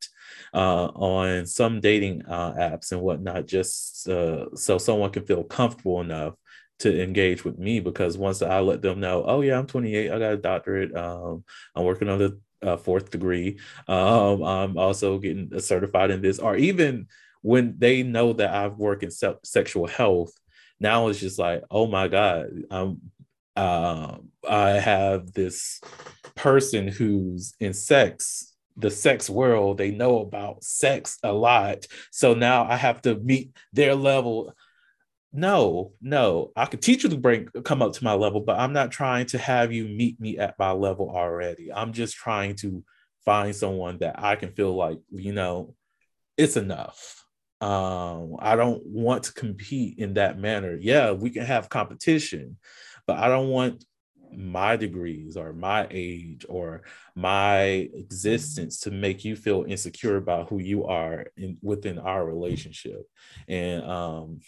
uh, 0.52 0.86
on 0.86 1.46
some 1.46 1.80
dating 1.80 2.22
uh, 2.26 2.52
apps 2.54 2.90
and 2.90 3.00
whatnot 3.00 3.46
just 3.46 4.08
uh, 4.08 4.46
so 4.56 4.78
someone 4.78 5.10
can 5.10 5.24
feel 5.24 5.44
comfortable 5.44 6.00
enough 6.00 6.34
to 6.78 7.02
engage 7.02 7.44
with 7.44 7.58
me 7.58 7.80
because 7.80 8.18
once 8.18 8.42
I 8.42 8.60
let 8.60 8.82
them 8.82 9.00
know, 9.00 9.24
oh 9.24 9.40
yeah, 9.40 9.58
I'm 9.58 9.66
28, 9.66 10.10
I 10.10 10.18
got 10.18 10.32
a 10.32 10.36
doctorate, 10.36 10.96
um, 10.96 11.44
I'm 11.74 11.84
working 11.84 12.08
on 12.08 12.18
the 12.18 12.40
uh, 12.62 12.76
fourth 12.76 13.10
degree, 13.10 13.58
um, 13.86 14.42
I'm 14.42 14.76
also 14.78 15.18
getting 15.18 15.58
certified 15.60 16.10
in 16.10 16.20
this, 16.20 16.38
or 16.38 16.56
even 16.56 17.06
when 17.42 17.76
they 17.78 18.02
know 18.02 18.32
that 18.34 18.52
I've 18.52 18.76
worked 18.76 19.02
in 19.02 19.10
se- 19.10 19.36
sexual 19.44 19.86
health, 19.86 20.32
now 20.80 21.08
it's 21.08 21.20
just 21.20 21.38
like, 21.38 21.62
oh 21.70 21.86
my 21.86 22.08
god, 22.08 22.48
I'm 22.70 23.00
uh, 23.54 24.18
I 24.48 24.72
have 24.72 25.32
this 25.32 25.80
person 26.34 26.88
who's 26.88 27.54
in 27.60 27.72
sex 27.72 28.50
the 28.76 28.90
sex 28.90 29.30
world 29.30 29.78
they 29.78 29.92
know 29.92 30.18
about 30.18 30.64
sex 30.64 31.18
a 31.22 31.32
lot 31.32 31.86
so 32.10 32.34
now 32.34 32.64
i 32.68 32.74
have 32.74 33.00
to 33.00 33.14
meet 33.20 33.56
their 33.72 33.94
level 33.94 34.52
no, 35.36 35.92
no, 36.00 36.52
I 36.54 36.66
could 36.66 36.80
teach 36.80 37.02
you 37.02 37.10
to 37.10 37.16
bring 37.16 37.48
come 37.64 37.82
up 37.82 37.92
to 37.94 38.04
my 38.04 38.14
level, 38.14 38.40
but 38.40 38.56
I'm 38.56 38.72
not 38.72 38.92
trying 38.92 39.26
to 39.26 39.38
have 39.38 39.72
you 39.72 39.88
meet 39.88 40.20
me 40.20 40.38
at 40.38 40.56
my 40.60 40.70
level 40.70 41.10
already. 41.10 41.72
I'm 41.72 41.92
just 41.92 42.14
trying 42.14 42.54
to 42.56 42.84
find 43.24 43.54
someone 43.54 43.98
that 43.98 44.22
I 44.22 44.36
can 44.36 44.52
feel 44.52 44.76
like, 44.76 44.98
you 45.10 45.32
know, 45.32 45.74
it's 46.36 46.56
enough. 46.56 47.24
Um, 47.60 48.36
I 48.38 48.54
don't 48.54 48.86
want 48.86 49.24
to 49.24 49.32
compete 49.32 49.98
in 49.98 50.14
that 50.14 50.38
manner. 50.38 50.78
Yeah, 50.80 51.10
we 51.10 51.30
can 51.30 51.44
have 51.44 51.68
competition, 51.68 52.56
but 53.04 53.18
I 53.18 53.26
don't 53.26 53.48
want 53.48 53.84
my 54.36 54.76
degrees 54.76 55.36
or 55.36 55.52
my 55.52 55.86
age 55.90 56.44
or 56.48 56.82
my 57.14 57.88
existence 57.94 58.80
to 58.80 58.90
make 58.90 59.24
you 59.24 59.36
feel 59.36 59.64
insecure 59.66 60.16
about 60.16 60.48
who 60.48 60.58
you 60.58 60.84
are 60.84 61.26
in 61.36 61.56
within 61.62 61.98
our 61.98 62.24
relationship. 62.24 63.02
And 63.48 63.84
um 63.84 64.40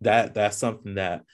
that 0.00 0.34
that's 0.34 0.56
something 0.56 0.94
that 0.94 1.24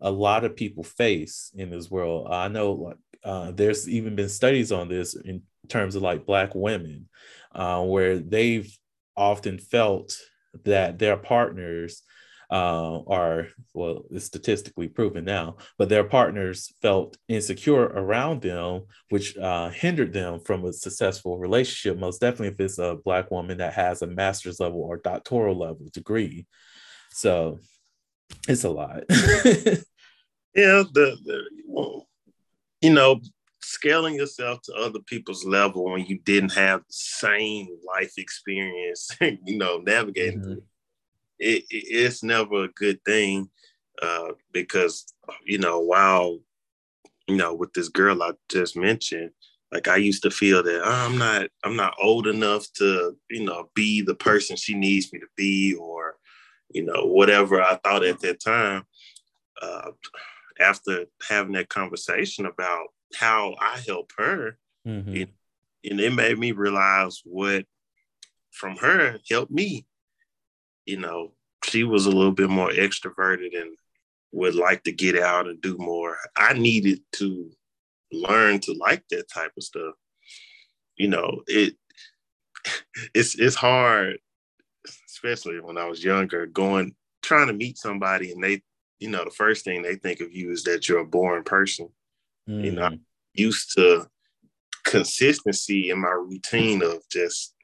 a 0.00 0.10
lot 0.10 0.44
of 0.44 0.56
people 0.56 0.82
face 0.84 1.52
in 1.54 1.70
this 1.70 1.90
world. 1.90 2.28
I 2.30 2.48
know 2.48 2.72
like 2.72 2.96
uh, 3.24 3.52
there's 3.52 3.88
even 3.88 4.14
been 4.14 4.28
studies 4.28 4.70
on 4.70 4.88
this 4.88 5.14
in 5.14 5.42
terms 5.68 5.94
of 5.94 6.02
like 6.02 6.26
black 6.26 6.54
women, 6.54 7.08
uh, 7.54 7.82
where 7.82 8.18
they've 8.18 8.70
often 9.16 9.58
felt 9.58 10.16
that 10.64 10.98
their 10.98 11.16
partners 11.16 12.02
uh, 12.50 13.00
are 13.06 13.48
well, 13.72 14.04
it's 14.10 14.26
statistically 14.26 14.88
proven 14.88 15.24
now, 15.24 15.56
but 15.78 15.88
their 15.88 16.04
partners 16.04 16.72
felt 16.82 17.16
insecure 17.28 17.84
around 17.84 18.42
them, 18.42 18.82
which 19.10 19.36
uh, 19.36 19.70
hindered 19.70 20.12
them 20.12 20.40
from 20.40 20.64
a 20.64 20.72
successful 20.72 21.38
relationship. 21.38 21.98
Most 21.98 22.20
definitely, 22.20 22.48
if 22.48 22.60
it's 22.60 22.78
a 22.78 22.96
black 23.04 23.30
woman 23.30 23.58
that 23.58 23.74
has 23.74 24.02
a 24.02 24.06
master's 24.06 24.60
level 24.60 24.80
or 24.80 24.98
doctoral 24.98 25.58
level 25.58 25.86
degree. 25.92 26.46
So 27.10 27.58
it's 28.48 28.64
a 28.64 28.70
lot. 28.70 29.04
yeah, 29.08 29.84
the, 30.54 31.16
the 31.24 31.42
well, 31.66 32.06
you 32.80 32.92
know, 32.92 33.20
scaling 33.62 34.14
yourself 34.14 34.60
to 34.62 34.74
other 34.74 35.00
people's 35.00 35.44
level 35.44 35.84
when 35.84 36.04
you 36.04 36.18
didn't 36.24 36.52
have 36.52 36.80
the 36.80 36.84
same 36.90 37.68
life 37.86 38.12
experience, 38.18 39.10
you 39.20 39.58
know, 39.58 39.78
navigating 39.78 40.40
mm-hmm. 40.40 40.58
It, 41.44 41.64
it, 41.70 41.84
it's 41.88 42.22
never 42.22 42.64
a 42.64 42.68
good 42.68 43.02
thing 43.04 43.48
uh, 44.02 44.32
because 44.52 45.12
you 45.44 45.58
know 45.58 45.80
while 45.80 46.38
you 47.26 47.36
know 47.36 47.54
with 47.54 47.72
this 47.72 47.88
girl 47.88 48.22
I 48.22 48.32
just 48.50 48.76
mentioned, 48.76 49.30
like 49.72 49.88
I 49.88 49.96
used 49.96 50.22
to 50.22 50.30
feel 50.30 50.62
that 50.62 50.82
oh, 50.84 51.06
I'm 51.06 51.18
not 51.18 51.48
I'm 51.62 51.76
not 51.76 51.94
old 52.00 52.26
enough 52.26 52.66
to 52.74 53.16
you 53.30 53.44
know 53.44 53.70
be 53.74 54.02
the 54.02 54.14
person 54.14 54.56
she 54.56 54.74
needs 54.74 55.12
me 55.12 55.20
to 55.20 55.28
be 55.36 55.74
or 55.74 56.16
you 56.74 56.84
know, 56.84 57.06
whatever 57.06 57.62
I 57.62 57.76
thought 57.76 58.04
at 58.04 58.20
that 58.20 58.40
time, 58.40 58.84
uh, 59.62 59.92
after 60.60 61.06
having 61.26 61.52
that 61.52 61.68
conversation 61.68 62.46
about 62.46 62.88
how 63.14 63.54
I 63.60 63.80
help 63.86 64.10
her, 64.18 64.58
mm-hmm. 64.86 65.16
it, 65.16 65.28
and 65.88 66.00
it 66.00 66.12
made 66.12 66.38
me 66.38 66.52
realize 66.52 67.22
what 67.24 67.64
from 68.50 68.76
her 68.76 69.18
helped 69.30 69.52
me. 69.52 69.86
You 70.86 70.98
know, 70.98 71.32
she 71.64 71.84
was 71.84 72.06
a 72.06 72.10
little 72.10 72.32
bit 72.32 72.50
more 72.50 72.70
extroverted 72.70 73.58
and 73.60 73.76
would 74.32 74.54
like 74.54 74.82
to 74.84 74.92
get 74.92 75.18
out 75.18 75.46
and 75.46 75.60
do 75.60 75.76
more. 75.78 76.16
I 76.36 76.54
needed 76.54 77.00
to 77.12 77.50
learn 78.12 78.60
to 78.60 78.72
like 78.74 79.04
that 79.10 79.30
type 79.32 79.52
of 79.56 79.62
stuff. 79.62 79.94
You 80.96 81.08
know, 81.08 81.42
it 81.46 81.74
it's 83.14 83.38
it's 83.38 83.56
hard 83.56 84.18
especially 85.24 85.60
when 85.60 85.78
I 85.78 85.86
was 85.86 86.04
younger, 86.04 86.46
going 86.46 86.94
trying 87.22 87.46
to 87.46 87.52
meet 87.52 87.78
somebody 87.78 88.32
and 88.32 88.42
they, 88.42 88.62
you 88.98 89.08
know, 89.08 89.24
the 89.24 89.30
first 89.30 89.64
thing 89.64 89.82
they 89.82 89.96
think 89.96 90.20
of 90.20 90.32
you 90.32 90.50
is 90.50 90.64
that 90.64 90.88
you're 90.88 90.98
a 90.98 91.06
boring 91.06 91.44
person. 91.44 91.88
Mm. 92.48 92.64
You 92.64 92.72
know, 92.72 92.82
I'm 92.82 92.92
mm. 92.92 93.00
used 93.32 93.74
to 93.76 94.06
consistency 94.84 95.90
in 95.90 96.00
my 96.00 96.10
routine 96.10 96.82
of 96.82 96.98
just, 97.10 97.54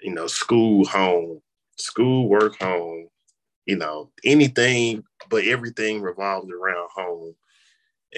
you 0.00 0.12
know, 0.12 0.26
school, 0.26 0.84
home, 0.84 1.40
school, 1.78 2.28
work, 2.28 2.60
home, 2.60 3.08
you 3.66 3.76
know, 3.76 4.10
anything 4.24 5.04
but 5.30 5.44
everything 5.44 6.02
revolved 6.02 6.50
around 6.52 6.88
home. 6.94 7.34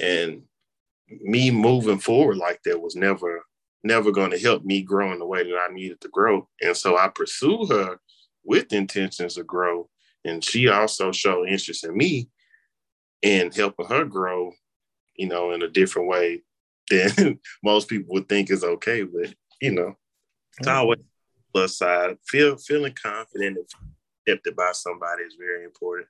And 0.01 0.43
me 1.09 1.51
moving 1.51 1.99
forward 1.99 2.39
like 2.39 2.61
that 2.65 2.81
was 2.81 2.97
never 2.97 3.43
never 3.85 4.11
going 4.11 4.31
to 4.31 4.39
help 4.39 4.65
me 4.65 4.83
grow 4.83 5.13
in 5.13 5.19
the 5.19 5.27
way 5.27 5.45
that 5.45 5.59
I 5.59 5.73
needed 5.73 6.01
to 6.01 6.09
grow. 6.09 6.49
And 6.63 6.75
so 6.75 6.97
I 6.97 7.09
pursued 7.09 7.71
her 7.71 8.01
with 8.43 8.73
intentions 8.73 9.35
to 9.35 9.45
grow. 9.45 9.89
And 10.25 10.43
she 10.43 10.69
also 10.69 11.13
showed 11.13 11.49
interest 11.49 11.85
in 11.85 11.95
me 11.95 12.31
in 13.21 13.53
helping 13.53 13.87
her 13.87 14.07
grow, 14.07 14.53
you 15.17 15.29
know, 15.29 15.53
in 15.53 15.63
a 15.63 15.69
different 15.69 16.09
way 16.09 16.43
than 16.91 17.39
most 17.63 17.89
people 17.89 18.15
would 18.15 18.29
think 18.29 18.51
is 18.51 18.65
okay. 18.65 19.03
But, 19.03 19.35
you 19.61 19.73
know, 19.73 19.99
it's 20.59 20.69
always 20.69 21.01
plus 21.55 21.79
side. 21.79 22.17
Feel 22.27 22.57
feeling 22.57 22.95
confident 23.01 23.59
and 23.59 23.67
accepted 24.27 24.57
by 24.57 24.71
somebody 24.73 25.23
is 25.23 25.37
very 25.39 25.65
important. 25.65 26.09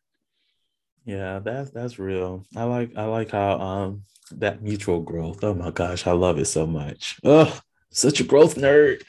Yeah, 1.05 1.41
that's 1.41 1.71
that's 1.71 1.99
real. 1.99 2.47
I 2.57 2.65
like 2.65 2.97
I 2.97 3.05
like 3.05 3.31
how 3.31 3.61
um 3.61 4.05
that 4.33 4.63
mutual 4.63 5.01
growth. 5.01 5.45
Oh 5.45 5.55
my 5.55 5.71
gosh, 5.71 6.07
I 6.07 6.13
love 6.13 6.39
it 6.39 6.47
so 6.47 6.67
much. 6.67 7.21
Oh, 7.23 7.59
such 7.91 8.21
a 8.21 8.25
growth 8.25 8.55
nerd. 8.57 9.03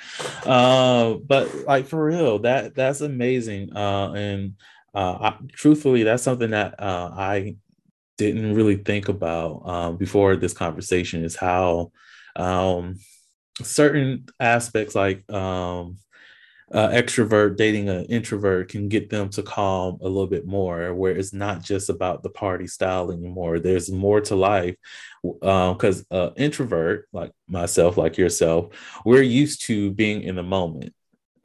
Uh, 0.45 1.15
but 1.25 1.65
like 1.65 1.87
for 1.87 2.03
real, 2.03 2.39
that 2.39 2.75
that's 2.75 3.01
amazing. 3.01 3.75
Uh, 3.75 4.11
and 4.11 4.55
uh, 4.93 5.17
I, 5.21 5.37
truthfully, 5.53 6.03
that's 6.03 6.23
something 6.23 6.51
that 6.51 6.79
uh, 6.79 7.11
I 7.15 7.55
didn't 8.17 8.55
really 8.55 8.77
think 8.77 9.07
about 9.07 9.61
um, 9.65 9.97
before 9.97 10.35
this 10.35 10.53
conversation 10.53 11.23
is 11.23 11.35
how 11.35 11.91
um, 12.35 12.95
certain 13.61 14.25
aspects 14.39 14.95
like 14.95 15.29
um, 15.31 15.97
uh, 16.75 16.89
extrovert 16.89 17.55
dating 17.55 17.87
an 17.87 18.03
introvert 18.05 18.67
can 18.67 18.89
get 18.89 19.09
them 19.09 19.29
to 19.29 19.41
calm 19.41 19.97
a 20.01 20.03
little 20.03 20.27
bit 20.27 20.45
more, 20.45 20.93
where 20.93 21.15
it's 21.15 21.31
not 21.31 21.63
just 21.63 21.89
about 21.89 22.21
the 22.21 22.29
party 22.29 22.67
style 22.67 23.13
anymore. 23.13 23.59
There's 23.59 23.89
more 23.89 24.19
to 24.21 24.35
life 24.35 24.75
because 25.23 25.99
um, 25.99 26.05
uh, 26.11 26.29
introvert 26.35 27.07
like 27.13 27.31
myself, 27.47 27.95
like 27.97 28.17
yourself, 28.17 28.73
we're 29.05 29.21
used 29.21 29.63
to 29.67 29.91
being 29.91 30.23
in 30.23 30.35
the 30.35 30.43
moment. 30.43 30.93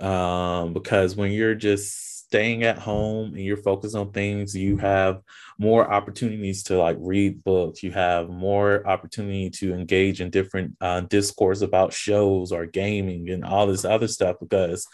Um, 0.00 0.72
because 0.72 1.14
when 1.14 1.30
you're 1.30 1.54
just 1.54 2.26
staying 2.26 2.64
at 2.64 2.78
home 2.78 3.34
and 3.34 3.44
you're 3.44 3.56
focused 3.56 3.94
on 3.94 4.10
things, 4.10 4.56
you 4.56 4.78
have 4.78 5.20
more 5.58 5.92
opportunities 5.92 6.64
to 6.64 6.76
like 6.76 6.96
read 6.98 7.44
books. 7.44 7.84
You 7.84 7.92
have 7.92 8.30
more 8.30 8.84
opportunity 8.84 9.48
to 9.50 9.74
engage 9.74 10.20
in 10.20 10.30
different 10.30 10.76
uh, 10.80 11.02
discourse 11.02 11.60
about 11.60 11.92
shows 11.92 12.50
or 12.50 12.66
gaming 12.66 13.30
and 13.30 13.44
all 13.44 13.68
this 13.68 13.84
other 13.84 14.08
stuff 14.08 14.36
because 14.40 14.88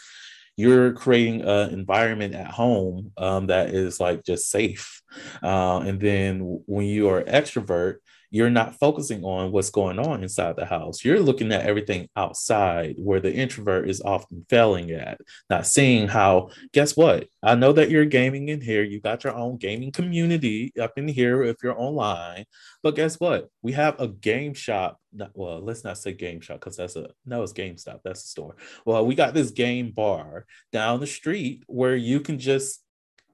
you're 0.57 0.91
creating 0.93 1.41
an 1.41 1.69
environment 1.71 2.33
at 2.35 2.47
home 2.47 3.11
um, 3.17 3.47
that 3.47 3.69
is 3.69 3.99
like 3.99 4.23
just 4.25 4.49
safe. 4.49 5.01
Uh, 5.43 5.79
and 5.79 5.99
then 6.01 6.39
when 6.65 6.87
you 6.87 7.09
are 7.09 7.23
extrovert, 7.23 7.97
you're 8.29 8.49
not 8.49 8.75
focusing 8.75 9.23
on 9.23 9.51
what's 9.51 9.69
going 9.69 9.99
on 9.99 10.21
inside 10.21 10.55
the 10.55 10.65
house. 10.65 11.03
You're 11.03 11.19
looking 11.19 11.51
at 11.51 11.65
everything 11.65 12.09
outside 12.15 12.95
where 12.97 13.19
the 13.19 13.33
introvert 13.33 13.89
is 13.89 14.01
often 14.01 14.45
failing 14.49 14.91
at, 14.91 15.19
not 15.49 15.65
seeing 15.65 16.07
how, 16.07 16.49
guess 16.73 16.97
what? 16.97 17.27
I 17.41 17.55
know 17.55 17.71
that 17.73 17.89
you're 17.89 18.05
gaming 18.05 18.49
in 18.49 18.61
here. 18.61 18.83
You 18.83 18.99
got 18.99 19.23
your 19.23 19.33
own 19.33 19.57
gaming 19.57 19.91
community 19.91 20.73
up 20.79 20.97
in 20.97 21.07
here 21.07 21.43
if 21.43 21.57
you're 21.63 21.79
online. 21.79 22.45
But 22.83 22.95
guess 22.95 23.19
what? 23.19 23.49
We 23.61 23.71
have 23.73 23.99
a 23.99 24.07
game 24.07 24.53
shop. 24.53 24.99
Well, 25.33 25.61
let's 25.61 25.83
not 25.83 25.97
say 25.97 26.13
game 26.13 26.41
shop 26.41 26.59
because 26.59 26.77
that's 26.77 26.95
a 26.95 27.09
no, 27.25 27.43
it's 27.43 27.53
GameStop. 27.53 28.01
That's 28.03 28.23
a 28.23 28.27
store. 28.27 28.55
Well, 28.85 29.05
we 29.05 29.15
got 29.15 29.33
this 29.33 29.51
game 29.51 29.91
bar 29.91 30.45
down 30.71 30.99
the 30.99 31.07
street 31.07 31.63
where 31.67 31.95
you 31.95 32.19
can 32.19 32.39
just 32.39 32.83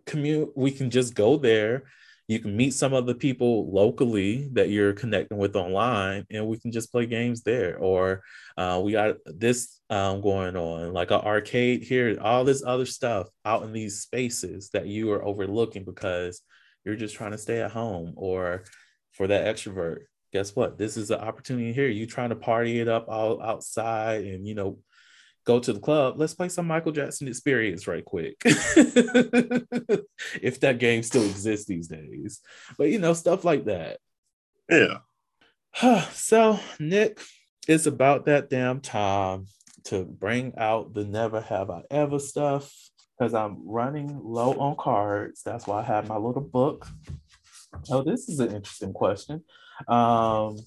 commute. 0.05 0.51
We 0.55 0.71
can 0.71 0.89
just 0.89 1.13
go 1.13 1.37
there 1.37 1.83
you 2.27 2.39
can 2.39 2.55
meet 2.55 2.73
some 2.73 2.93
of 2.93 3.05
the 3.05 3.15
people 3.15 3.71
locally 3.71 4.49
that 4.53 4.69
you're 4.69 4.93
connecting 4.93 5.37
with 5.37 5.55
online 5.55 6.25
and 6.31 6.47
we 6.47 6.57
can 6.57 6.71
just 6.71 6.91
play 6.91 7.05
games 7.05 7.43
there. 7.43 7.77
Or 7.77 8.23
uh, 8.57 8.81
we 8.83 8.93
got 8.93 9.17
this 9.25 9.79
um, 9.89 10.21
going 10.21 10.55
on 10.55 10.93
like 10.93 11.11
an 11.11 11.19
arcade 11.19 11.83
here 11.83 12.17
all 12.21 12.43
this 12.43 12.63
other 12.65 12.85
stuff 12.85 13.27
out 13.43 13.63
in 13.63 13.73
these 13.73 14.01
spaces 14.01 14.69
that 14.71 14.87
you 14.87 15.11
are 15.11 15.23
overlooking 15.23 15.83
because 15.83 16.41
you're 16.85 16.95
just 16.95 17.15
trying 17.15 17.31
to 17.31 17.37
stay 17.37 17.61
at 17.61 17.71
home. 17.71 18.13
Or 18.15 18.63
for 19.11 19.27
that 19.27 19.45
extrovert 19.53 20.03
guess 20.33 20.55
what? 20.55 20.79
This 20.79 20.97
is 20.97 21.11
an 21.11 21.19
opportunity 21.19 21.71
here. 21.71 21.87
You 21.87 22.07
trying 22.07 22.29
to 22.29 22.35
party 22.35 22.79
it 22.79 22.87
up 22.87 23.05
all 23.07 23.41
outside 23.41 24.25
and 24.25 24.45
you 24.47 24.55
know 24.55 24.79
go 25.45 25.59
to 25.59 25.73
the 25.73 25.79
club, 25.79 26.15
let's 26.17 26.33
play 26.33 26.49
some 26.49 26.67
Michael 26.67 26.91
Jackson 26.91 27.27
experience 27.27 27.87
right 27.87 28.05
quick. 28.05 28.35
if 28.45 30.05
that 30.61 30.79
game 30.79 31.03
still 31.03 31.23
exists 31.23 31.67
these 31.67 31.87
days. 31.87 32.39
But 32.77 32.89
you 32.89 32.99
know, 32.99 33.13
stuff 33.13 33.43
like 33.43 33.65
that. 33.65 33.99
Yeah. 34.69 34.99
so, 36.11 36.59
Nick, 36.79 37.19
it's 37.67 37.85
about 37.85 38.25
that 38.25 38.49
damn 38.49 38.81
time 38.81 39.45
to 39.85 40.05
bring 40.05 40.53
out 40.57 40.93
the 40.93 41.03
never 41.03 41.41
have 41.41 41.69
I 41.69 41.83
ever 41.91 42.19
stuff 42.19 42.73
because 43.17 43.33
I'm 43.33 43.67
running 43.67 44.19
low 44.23 44.53
on 44.53 44.75
cards. 44.77 45.41
That's 45.43 45.67
why 45.67 45.79
I 45.79 45.83
have 45.83 46.07
my 46.07 46.17
little 46.17 46.41
book. 46.41 46.87
Oh, 47.89 48.03
this 48.03 48.29
is 48.29 48.39
an 48.39 48.53
interesting 48.53 48.93
question. 48.93 49.43
Um, 49.87 50.57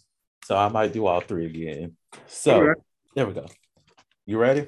so 0.44 0.56
I 0.56 0.68
might 0.68 0.92
do 0.92 1.06
all 1.06 1.20
three 1.20 1.46
again. 1.46 1.96
So 2.26 2.62
okay. 2.62 2.80
there 3.14 3.26
we 3.26 3.34
go. 3.34 3.46
You 4.28 4.38
ready? 4.38 4.66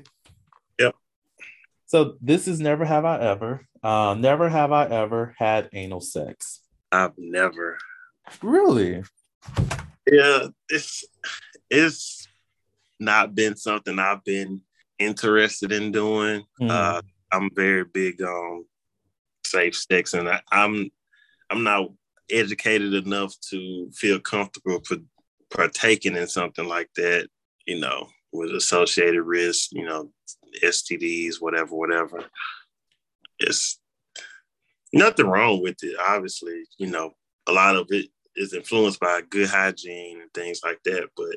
Yep. 0.79 0.95
So 1.87 2.15
this 2.21 2.47
is 2.47 2.61
never 2.61 2.85
have 2.85 3.05
I 3.05 3.19
ever. 3.19 3.67
Uh, 3.83 4.15
never 4.17 4.49
have 4.49 4.71
I 4.71 4.87
ever 4.87 5.35
had 5.37 5.69
anal 5.73 6.01
sex. 6.01 6.61
I've 6.93 7.19
never. 7.19 7.77
Really? 8.41 9.03
Yeah, 10.07 10.47
it's 10.69 11.05
it's 11.69 12.29
not 13.01 13.35
been 13.35 13.57
something 13.57 13.99
I've 13.99 14.23
been 14.23 14.63
interested 15.01 15.73
in 15.73 15.91
doing. 15.91 16.45
Mm. 16.61 16.71
Uh, 16.71 17.03
I'm 17.33 17.51
very 17.53 17.85
big 17.85 18.23
on 18.23 18.65
safe 19.45 19.75
sex, 19.75 20.15
and 20.15 20.29
I, 20.29 20.41
I'm 20.53 20.89
I'm 21.51 21.65
not 21.65 21.91
educated 22.31 22.95
enough 22.95 23.35
to 23.51 23.91
feel 23.93 24.21
comfortable 24.21 24.81
for 24.87 24.99
partaking 25.51 26.15
in 26.15 26.29
something 26.29 26.69
like 26.69 26.91
that. 26.95 27.27
You 27.67 27.81
know, 27.81 28.09
with 28.33 28.51
associated 28.51 29.23
risk, 29.23 29.71
you 29.73 29.85
know, 29.85 30.11
STDs, 30.63 31.37
whatever, 31.41 31.75
whatever. 31.75 32.25
It's 33.39 33.81
nothing 34.93 35.27
wrong 35.27 35.63
with 35.63 35.77
it. 35.83 35.97
Obviously, 35.99 36.65
you 36.79 36.89
know, 36.89 37.13
a 37.47 37.53
lot 37.53 37.77
of 37.77 37.87
it 37.91 38.07
is 38.37 38.53
influenced 38.53 39.01
by 39.01 39.23
good 39.29 39.49
hygiene 39.49 40.21
and 40.21 40.33
things 40.33 40.61
like 40.65 40.81
that. 40.85 41.09
But 41.17 41.37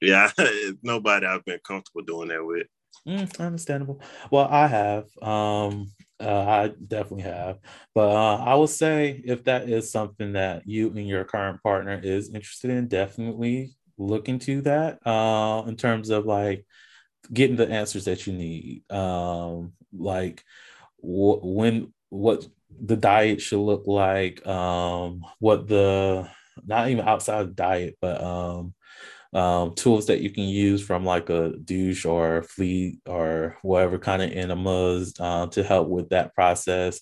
yeah, 0.00 0.30
nobody 0.82 1.26
I've 1.26 1.44
been 1.44 1.60
comfortable 1.66 2.02
doing 2.02 2.28
that 2.28 2.44
with. 2.44 2.66
Mm, 3.06 3.40
understandable. 3.40 4.00
Well, 4.30 4.46
I 4.50 4.66
have. 4.66 5.06
Um, 5.22 5.92
uh, 6.20 6.44
I 6.46 6.68
definitely 6.86 7.22
have. 7.22 7.58
But 7.94 8.10
uh, 8.10 8.36
I 8.36 8.54
will 8.54 8.68
say 8.68 9.22
if 9.24 9.44
that 9.44 9.68
is 9.68 9.90
something 9.90 10.34
that 10.34 10.66
you 10.66 10.88
and 10.88 11.08
your 11.08 11.24
current 11.24 11.62
partner 11.62 11.98
is 12.00 12.28
interested 12.28 12.70
in, 12.70 12.88
definitely 12.88 13.74
look 14.02 14.28
into 14.28 14.62
that 14.62 15.06
uh, 15.06 15.62
in 15.66 15.76
terms 15.76 16.10
of 16.10 16.26
like 16.26 16.66
getting 17.32 17.56
the 17.56 17.68
answers 17.68 18.04
that 18.06 18.26
you 18.26 18.32
need. 18.32 18.90
Um, 18.90 19.72
like 19.92 20.44
wh- 20.98 21.42
when 21.42 21.92
what 22.08 22.46
the 22.80 22.96
diet 22.96 23.40
should 23.40 23.60
look 23.60 23.86
like, 23.86 24.46
um, 24.46 25.24
what 25.38 25.68
the 25.68 26.28
not 26.64 26.88
even 26.88 27.06
outside 27.06 27.40
of 27.40 27.56
diet, 27.56 27.96
but 28.00 28.22
um, 28.22 28.74
um, 29.32 29.74
tools 29.74 30.06
that 30.06 30.20
you 30.20 30.30
can 30.30 30.44
use 30.44 30.84
from 30.84 31.04
like 31.04 31.30
a 31.30 31.54
douche 31.64 32.04
or 32.04 32.42
fleet 32.42 32.98
or 33.06 33.56
whatever 33.62 33.98
kind 33.98 34.22
of 34.22 34.32
enemas 34.32 35.14
uh, 35.18 35.46
to 35.48 35.62
help 35.62 35.88
with 35.88 36.10
that 36.10 36.34
process. 36.34 37.00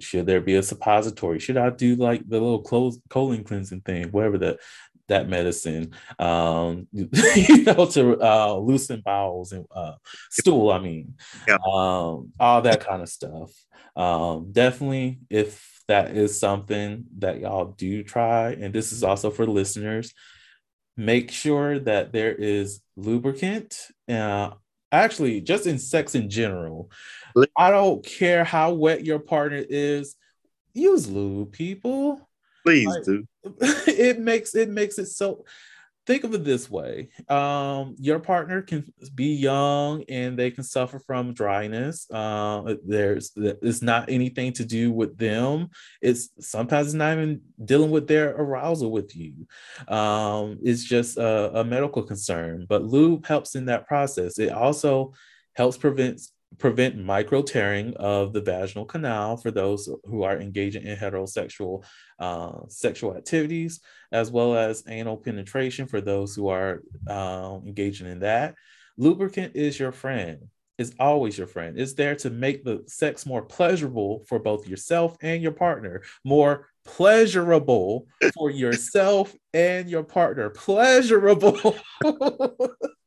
Should 0.00 0.26
there 0.26 0.40
be 0.40 0.54
a 0.56 0.62
suppository? 0.62 1.38
Should 1.38 1.56
I 1.56 1.70
do 1.70 1.96
like 1.96 2.22
the 2.28 2.40
little 2.40 2.62
clothes, 2.62 3.00
colon 3.08 3.42
cleansing 3.44 3.80
thing, 3.82 4.08
whatever 4.10 4.38
the 4.38 4.58
that 5.08 5.28
medicine, 5.28 5.92
um, 6.18 6.86
you 6.92 7.62
know, 7.64 7.86
to 7.86 8.20
uh, 8.22 8.54
loosen 8.54 9.02
bowels 9.04 9.52
and 9.52 9.66
uh, 9.74 9.94
stool. 10.30 10.70
I 10.70 10.78
mean, 10.78 11.14
yeah. 11.46 11.56
um, 11.66 12.32
all 12.38 12.62
that 12.62 12.84
kind 12.86 13.02
of 13.02 13.08
stuff. 13.08 13.50
Um, 13.96 14.52
definitely, 14.52 15.18
if 15.28 15.82
that 15.88 16.16
is 16.16 16.38
something 16.38 17.04
that 17.18 17.40
y'all 17.40 17.74
do 17.76 18.02
try, 18.04 18.50
and 18.52 18.72
this 18.72 18.92
is 18.92 19.02
also 19.02 19.30
for 19.30 19.46
listeners, 19.46 20.12
make 20.96 21.30
sure 21.30 21.78
that 21.80 22.12
there 22.12 22.34
is 22.34 22.80
lubricant. 22.96 23.78
Uh, 24.08 24.50
actually, 24.92 25.40
just 25.40 25.66
in 25.66 25.78
sex 25.78 26.14
in 26.14 26.28
general, 26.28 26.90
I 27.56 27.70
don't 27.70 28.04
care 28.04 28.44
how 28.44 28.72
wet 28.74 29.04
your 29.04 29.18
partner 29.18 29.64
is. 29.68 30.14
Use 30.74 31.08
lube, 31.08 31.52
people 31.52 32.27
Please 32.64 32.86
like, 32.86 33.04
do. 33.04 33.24
It 33.86 34.18
makes 34.18 34.54
it 34.54 34.68
makes 34.68 34.98
it 34.98 35.06
so 35.06 35.44
think 36.08 36.24
of 36.24 36.32
it 36.32 36.42
this 36.42 36.70
way. 36.70 37.10
Um, 37.28 37.94
your 37.98 38.18
partner 38.18 38.62
can 38.62 38.90
be 39.14 39.34
young 39.34 40.04
and 40.08 40.38
they 40.38 40.50
can 40.50 40.64
suffer 40.64 40.98
from 40.98 41.34
dryness. 41.34 42.10
Uh, 42.10 42.76
there's 42.82 43.30
it's 43.36 43.82
not 43.82 44.08
anything 44.08 44.54
to 44.54 44.64
do 44.64 44.90
with 44.90 45.18
them. 45.18 45.68
It's 46.00 46.30
sometimes 46.40 46.88
it's 46.88 46.94
not 46.94 47.12
even 47.12 47.42
dealing 47.62 47.90
with 47.90 48.08
their 48.08 48.30
arousal 48.30 48.90
with 48.90 49.14
you. 49.14 49.46
Um, 49.86 50.58
it's 50.62 50.82
just 50.82 51.18
a, 51.18 51.60
a 51.60 51.64
medical 51.64 52.02
concern 52.02 52.64
but 52.66 52.84
lube 52.84 53.26
helps 53.26 53.54
in 53.54 53.66
that 53.66 53.86
process. 53.86 54.38
It 54.38 54.50
also 54.50 55.12
helps 55.56 55.76
prevent 55.76 56.22
prevent 56.56 56.96
micro 56.96 57.42
tearing 57.42 57.94
of 57.96 58.32
the 58.32 58.40
vaginal 58.40 58.84
canal 58.84 59.36
for 59.36 59.50
those 59.50 59.88
who 60.04 60.22
are 60.22 60.40
engaging 60.40 60.84
in 60.84 60.96
heterosexual 60.96 61.84
uh, 62.18 62.52
sexual 62.68 63.16
activities, 63.16 63.80
as 64.12 64.30
well 64.30 64.56
as 64.56 64.82
anal 64.88 65.16
penetration 65.16 65.86
for 65.86 66.00
those 66.00 66.34
who 66.34 66.48
are 66.48 66.82
uh, 67.08 67.58
engaging 67.66 68.06
in 68.06 68.20
that. 68.20 68.54
Lubricant 68.96 69.54
is 69.54 69.78
your 69.78 69.92
friend. 69.92 70.48
Is 70.78 70.94
always 71.00 71.36
your 71.36 71.48
friend. 71.48 71.76
It's 71.76 71.94
there 71.94 72.14
to 72.16 72.30
make 72.30 72.62
the 72.62 72.84
sex 72.86 73.26
more 73.26 73.42
pleasurable 73.42 74.24
for 74.28 74.38
both 74.38 74.68
yourself 74.68 75.16
and 75.20 75.42
your 75.42 75.50
partner, 75.50 76.02
more 76.24 76.68
pleasurable 76.84 78.06
for 78.32 78.50
yourself 78.50 79.34
and 79.52 79.90
your 79.90 80.04
partner. 80.04 80.50
Pleasurable. 80.50 81.76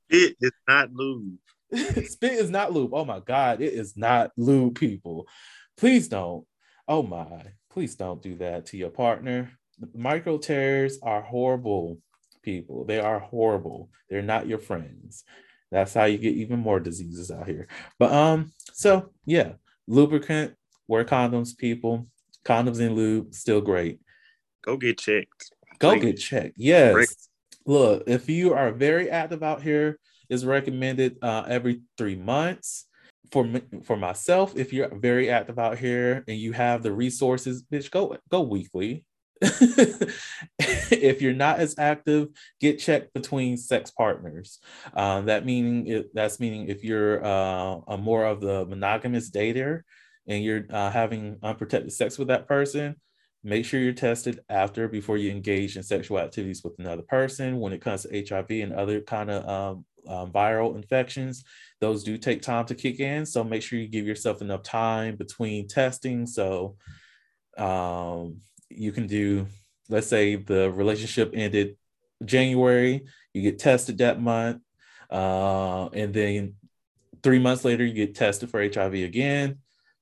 it 0.09 0.35
is 0.41 0.51
not 0.67 0.91
lube. 0.91 1.37
Spit 2.05 2.34
is 2.34 2.49
not 2.49 2.74
lube. 2.74 2.93
Oh 2.93 3.05
my 3.05 3.19
God, 3.19 3.61
it 3.61 3.74
is 3.74 3.95
not 3.95 4.32
lube, 4.38 4.76
people. 4.76 5.28
Please 5.78 6.07
don't. 6.07 6.45
Oh 6.88 7.03
my, 7.03 7.53
please 7.69 7.95
don't 7.95 8.22
do 8.22 8.36
that 8.38 8.67
to 8.67 8.78
your 8.78 8.89
partner. 8.89 9.51
Micro 9.93 10.38
tears 10.38 10.99
are 11.01 11.22
horrible, 11.22 11.99
people. 12.41 12.86
They 12.86 12.99
are 12.99 13.19
horrible. 13.19 13.89
They're 14.09 14.22
not 14.22 14.47
your 14.47 14.59
friends. 14.59 15.24
That's 15.72 15.93
how 15.93 16.03
you 16.05 16.17
get 16.17 16.36
even 16.36 16.59
more 16.59 16.80
diseases 16.80 17.32
out 17.32 17.47
here. 17.47 17.67
But 17.97 18.11
um, 18.11 18.51
so 18.74 19.11
yeah, 19.26 19.53
lubricant, 19.88 20.55
wear 20.88 21.05
condoms, 21.05 21.57
people. 21.57 22.07
Condoms 22.43 22.80
and 22.80 22.95
lube, 22.95 23.34
still 23.34 23.61
great. 23.61 23.99
Go 24.63 24.76
get 24.78 24.99
checked. 24.99 25.51
Go 25.80 25.97
get 25.97 26.19
checked. 26.19 26.55
Yes. 26.57 27.30
Look, 27.65 28.03
if 28.07 28.30
you 28.30 28.53
are 28.53 28.72
very 28.72 29.09
active 29.09 29.43
out 29.43 29.61
here, 29.61 29.99
is 30.32 30.45
recommended 30.45 31.17
uh, 31.21 31.43
every 31.47 31.82
three 31.97 32.15
months. 32.15 32.88
for 33.32 33.43
me, 33.43 33.61
for 33.84 33.97
myself, 33.97 34.57
if 34.57 34.73
you're 34.73 34.89
very 34.95 35.29
active 35.29 35.59
out 35.59 35.77
here 35.77 36.23
and 36.27 36.38
you 36.38 36.53
have 36.53 36.82
the 36.82 36.91
resources, 36.91 37.63
bitch, 37.63 37.91
go 37.91 38.17
go 38.29 38.41
weekly. 38.41 39.05
if 39.41 41.21
you're 41.21 41.34
not 41.34 41.59
as 41.59 41.75
active, 41.77 42.27
get 42.59 42.77
checked 42.77 43.13
between 43.13 43.57
sex 43.57 43.89
partners. 43.91 44.59
Um, 44.93 45.25
that 45.25 45.45
meaning 45.45 46.05
that's 46.13 46.39
meaning 46.39 46.69
if 46.69 46.84
you're 46.84 47.23
uh, 47.25 47.79
a 47.88 47.97
more 47.97 48.25
of 48.25 48.39
the 48.39 48.65
monogamous 48.65 49.32
dater 49.32 49.82
and 50.27 50.43
you're 50.43 50.65
uh, 50.69 50.91
having 50.91 51.38
unprotected 51.41 51.91
sex 51.91 52.19
with 52.19 52.27
that 52.27 52.47
person, 52.47 52.95
make 53.43 53.65
sure 53.65 53.79
you're 53.79 53.93
tested 53.93 54.41
after 54.49 54.88
before 54.88 55.17
you 55.17 55.32
engage 55.32 55.75
in 55.75 55.84
sexual 55.84 56.19
activities 56.19 56.63
with 56.63 56.77
another 56.79 57.01
person. 57.01 57.59
When 57.59 57.73
it 57.73 57.82
comes 57.82 58.03
to 58.03 58.25
HIV 58.27 58.51
and 58.51 58.73
other 58.73 59.01
kind 59.01 59.32
of 59.32 59.47
um, 59.49 59.86
um, 60.08 60.32
viral 60.32 60.76
infections, 60.76 61.43
those 61.80 62.04
do 62.04 62.18
take 62.18 62.41
time 62.41 62.66
to 62.66 62.76
kick 62.76 62.99
in. 62.99 63.26
So 63.26 63.43
make 63.43 63.64
sure 63.64 63.80
you 63.80 63.88
give 63.88 64.06
yourself 64.06 64.41
enough 64.41 64.64
time 64.64 65.16
between 65.16 65.68
testing. 65.68 66.26
So 66.26 66.76
um, 67.58 68.38
you 68.70 68.91
can 68.91 69.08
do, 69.08 69.47
let's 69.89 70.08
say 70.08 70.36
the 70.36 70.72
relationship 70.72 71.32
ended 71.34 71.78
January, 72.24 73.06
you 73.34 73.41
get 73.41 73.60
tested 73.60 73.97
that 73.99 74.22
month, 74.22 74.62
uh, 75.10 75.88
and 75.88 76.14
then 76.14 76.56
three 77.24 77.39
months 77.39 77.66
later 77.66 77.86
you 77.86 77.93
get 77.93 78.16
tested 78.16 78.49
for 78.49 78.62
HIV 78.62 78.93
again 78.93 79.58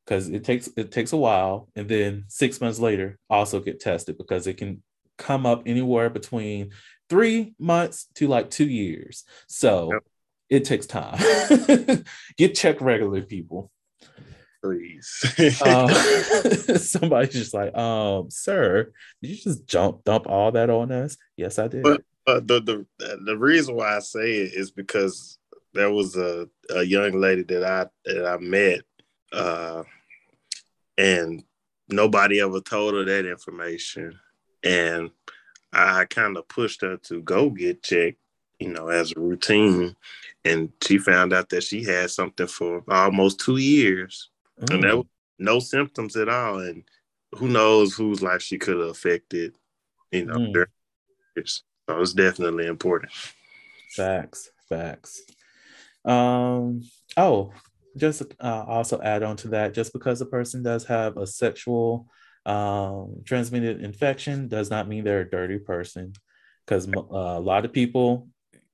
because 0.06 0.30
it 0.30 0.44
takes 0.44 0.68
it 0.76 0.92
takes 0.92 1.14
a 1.14 1.18
while, 1.18 1.70
and 1.76 1.88
then 1.88 2.26
six 2.28 2.60
months 2.60 2.80
later 2.80 3.18
also 3.30 3.60
get 3.60 3.80
tested 3.80 4.18
because 4.18 4.48
it 4.48 4.58
can 4.58 4.82
come 5.18 5.46
up 5.46 5.64
anywhere 5.66 6.10
between 6.10 6.72
three 7.10 7.54
months 7.60 8.08
to 8.16 8.28
like 8.28 8.50
two 8.50 8.68
years. 8.68 9.26
So 9.48 9.92
yep. 9.94 10.04
it 10.50 10.66
takes 10.66 10.86
time. 10.86 11.20
get 12.38 12.56
checked 12.56 12.82
regularly, 12.82 13.22
people 13.22 13.72
please. 14.62 15.60
uh, 15.62 15.88
somebody's 16.78 17.34
just 17.34 17.54
like, 17.54 17.76
um, 17.76 18.30
sir, 18.30 18.92
did 19.22 19.32
you 19.32 19.38
just 19.38 19.66
jump 19.66 20.04
dump 20.04 20.28
all 20.28 20.52
that 20.52 20.70
on 20.70 20.92
us? 20.92 21.18
Yes, 21.38 21.60
I 21.60 21.68
did. 21.68 21.84
But 21.84 22.02
uh, 22.28 22.40
the 22.40 22.86
the 22.98 23.18
the 23.26 23.38
reason 23.38 23.76
why 23.76 23.96
I 23.96 24.00
say 24.00 24.38
it 24.38 24.54
is 24.54 24.72
because 24.72 25.38
there 25.74 25.92
was 25.92 26.16
a, 26.16 26.48
a 26.70 26.84
young 26.84 27.20
lady 27.20 27.44
that 27.44 27.64
I 27.64 27.88
that 28.06 28.26
I 28.26 28.38
met, 28.38 28.82
uh, 29.32 29.84
and 30.98 31.44
nobody 31.90 32.42
ever 32.42 32.62
told 32.62 32.94
her 32.94 33.06
that 33.06 33.26
information, 33.30 34.20
and 34.64 35.12
I 35.72 36.06
kind 36.06 36.38
of 36.38 36.48
pushed 36.48 36.82
her 36.82 36.98
to 36.98 37.22
go 37.22 37.50
get 37.50 37.84
checked, 37.84 38.18
you 38.60 38.70
know, 38.70 38.88
as 38.88 39.14
a 39.16 39.20
routine, 39.20 39.96
and 40.44 40.72
she 40.82 40.98
found 40.98 41.34
out 41.34 41.50
that 41.50 41.64
she 41.64 41.84
had 41.84 42.10
something 42.12 42.48
for 42.48 42.84
almost 42.90 43.40
two 43.40 43.58
years 43.58 44.30
Mm. 44.62 44.74
And 44.74 44.84
there 44.84 44.98
was 44.98 45.06
no 45.38 45.60
symptoms 45.60 46.16
at 46.16 46.30
all. 46.30 46.60
And 46.60 46.84
who 47.36 47.48
knows 47.48 47.94
whose 47.96 48.22
life 48.22 48.42
she 48.42 48.58
could 48.58 48.80
have 48.80 48.90
affected, 48.90 49.56
you 50.12 50.26
know. 50.26 50.36
Mm. 50.36 50.66
So 51.38 52.00
it's 52.02 52.14
definitely 52.14 52.68
important. 52.68 53.12
Facts, 53.96 54.52
facts. 54.68 55.22
Um, 56.06 56.84
oh, 57.18 57.54
just 57.98 58.24
uh, 58.40 58.66
also 58.68 59.00
add 59.02 59.24
on 59.24 59.38
to 59.38 59.50
that, 59.50 59.74
just 59.74 59.94
because 59.94 60.22
a 60.22 60.26
person 60.26 60.64
does 60.64 60.86
have 60.86 61.18
a 61.18 61.26
sexual 61.26 62.08
um, 62.46 63.22
transmitted 63.26 63.82
infection 63.82 64.48
does 64.48 64.70
not 64.70 64.88
mean 64.88 65.04
they're 65.04 65.22
a 65.22 65.30
dirty 65.30 65.60
person. 65.60 66.14
Because 66.66 66.88
uh, 66.88 67.02
a 67.12 67.40
lot 67.40 67.66
of 67.66 67.74
people 67.74 68.28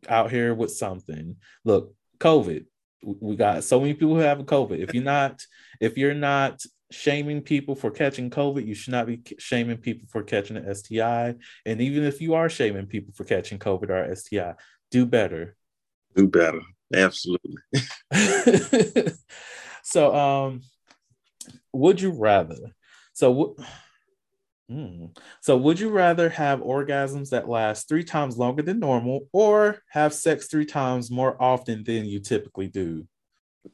out 0.09 0.31
here 0.31 0.53
with 0.53 0.71
something. 0.71 1.37
Look, 1.63 1.93
COVID, 2.19 2.65
we 3.03 3.35
got 3.35 3.63
so 3.63 3.79
many 3.79 3.93
people 3.93 4.15
who 4.15 4.21
have 4.21 4.39
COVID. 4.39 4.79
If 4.79 4.93
you're 4.93 5.03
not, 5.03 5.41
if 5.79 5.97
you're 5.97 6.13
not 6.13 6.61
shaming 6.91 7.41
people 7.41 7.75
for 7.75 7.91
catching 7.91 8.29
COVID, 8.29 8.65
you 8.65 8.75
should 8.75 8.91
not 8.91 9.07
be 9.07 9.21
shaming 9.37 9.77
people 9.77 10.07
for 10.09 10.23
catching 10.23 10.57
an 10.57 10.73
STI. 10.73 11.35
And 11.65 11.81
even 11.81 12.03
if 12.03 12.21
you 12.21 12.33
are 12.35 12.49
shaming 12.49 12.87
people 12.87 13.13
for 13.13 13.23
catching 13.23 13.59
COVID 13.59 13.89
or 13.89 14.15
STI, 14.15 14.55
do 14.91 15.05
better. 15.05 15.55
Do 16.15 16.27
better. 16.27 16.61
Absolutely. 16.93 17.55
so, 19.83 20.15
um, 20.15 20.61
would 21.73 21.99
you 21.99 22.11
rather? 22.11 22.75
So, 23.15 23.55
Mm. 24.69 25.15
So, 25.41 25.57
would 25.57 25.79
you 25.79 25.89
rather 25.89 26.29
have 26.29 26.59
orgasms 26.59 27.29
that 27.29 27.47
last 27.47 27.87
three 27.87 28.03
times 28.03 28.37
longer 28.37 28.63
than 28.63 28.79
normal 28.79 29.27
or 29.31 29.83
have 29.89 30.13
sex 30.13 30.47
three 30.47 30.65
times 30.65 31.11
more 31.11 31.39
often 31.41 31.83
than 31.83 32.05
you 32.05 32.19
typically 32.19 32.67
do? 32.67 33.07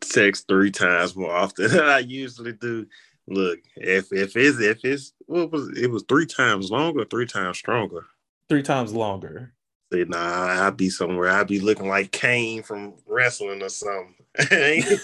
Sex 0.04 0.44
three 0.48 0.72
times 0.72 1.16
more 1.16 1.34
often 1.34 1.72
than 1.72 1.86
I 1.86 2.00
usually 2.00 2.54
do. 2.54 2.88
Look, 3.28 3.60
if 3.78 4.12
if 4.12 4.36
it's 4.36 4.60
if 4.60 4.84
it's 4.84 5.14
what 5.28 5.52
was 5.52 5.70
it 5.78 5.90
was 5.90 6.04
three 6.10 6.26
times 6.26 6.70
longer, 6.70 7.06
three 7.06 7.26
times 7.26 7.58
stronger. 7.58 8.08
Three 8.50 8.64
times 8.64 8.94
longer. 8.94 9.54
Say, 9.94 10.06
nah, 10.06 10.68
I'd 10.68 10.78
be 10.78 10.90
somewhere. 10.90 11.30
I'd 11.30 11.48
be 11.48 11.60
looking 11.60 11.88
like 11.88 12.12
Kane 12.12 12.64
from 12.64 12.96
wrestling 13.06 13.62
or 13.62 13.70
something. 13.70 14.16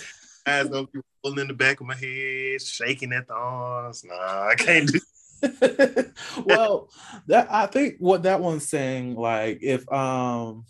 Eyes 0.45 0.67
gonna 0.67 0.88
be 0.88 0.99
in 1.36 1.47
the 1.47 1.53
back 1.53 1.80
of 1.80 1.88
my 1.88 1.95
head, 1.95 2.61
shaking 2.61 3.13
at 3.13 3.28
the 3.28 3.34
arms. 3.34 4.03
Nah, 4.03 4.47
I 4.47 4.55
can't 4.55 4.91
do 4.91 4.99
well, 6.45 6.89
that 7.28 7.47
I 7.51 7.67
think 7.67 7.95
what 7.99 8.23
that 8.23 8.41
one's 8.41 8.67
saying, 8.67 9.15
like 9.15 9.59
if 9.61 9.91
um 9.91 10.65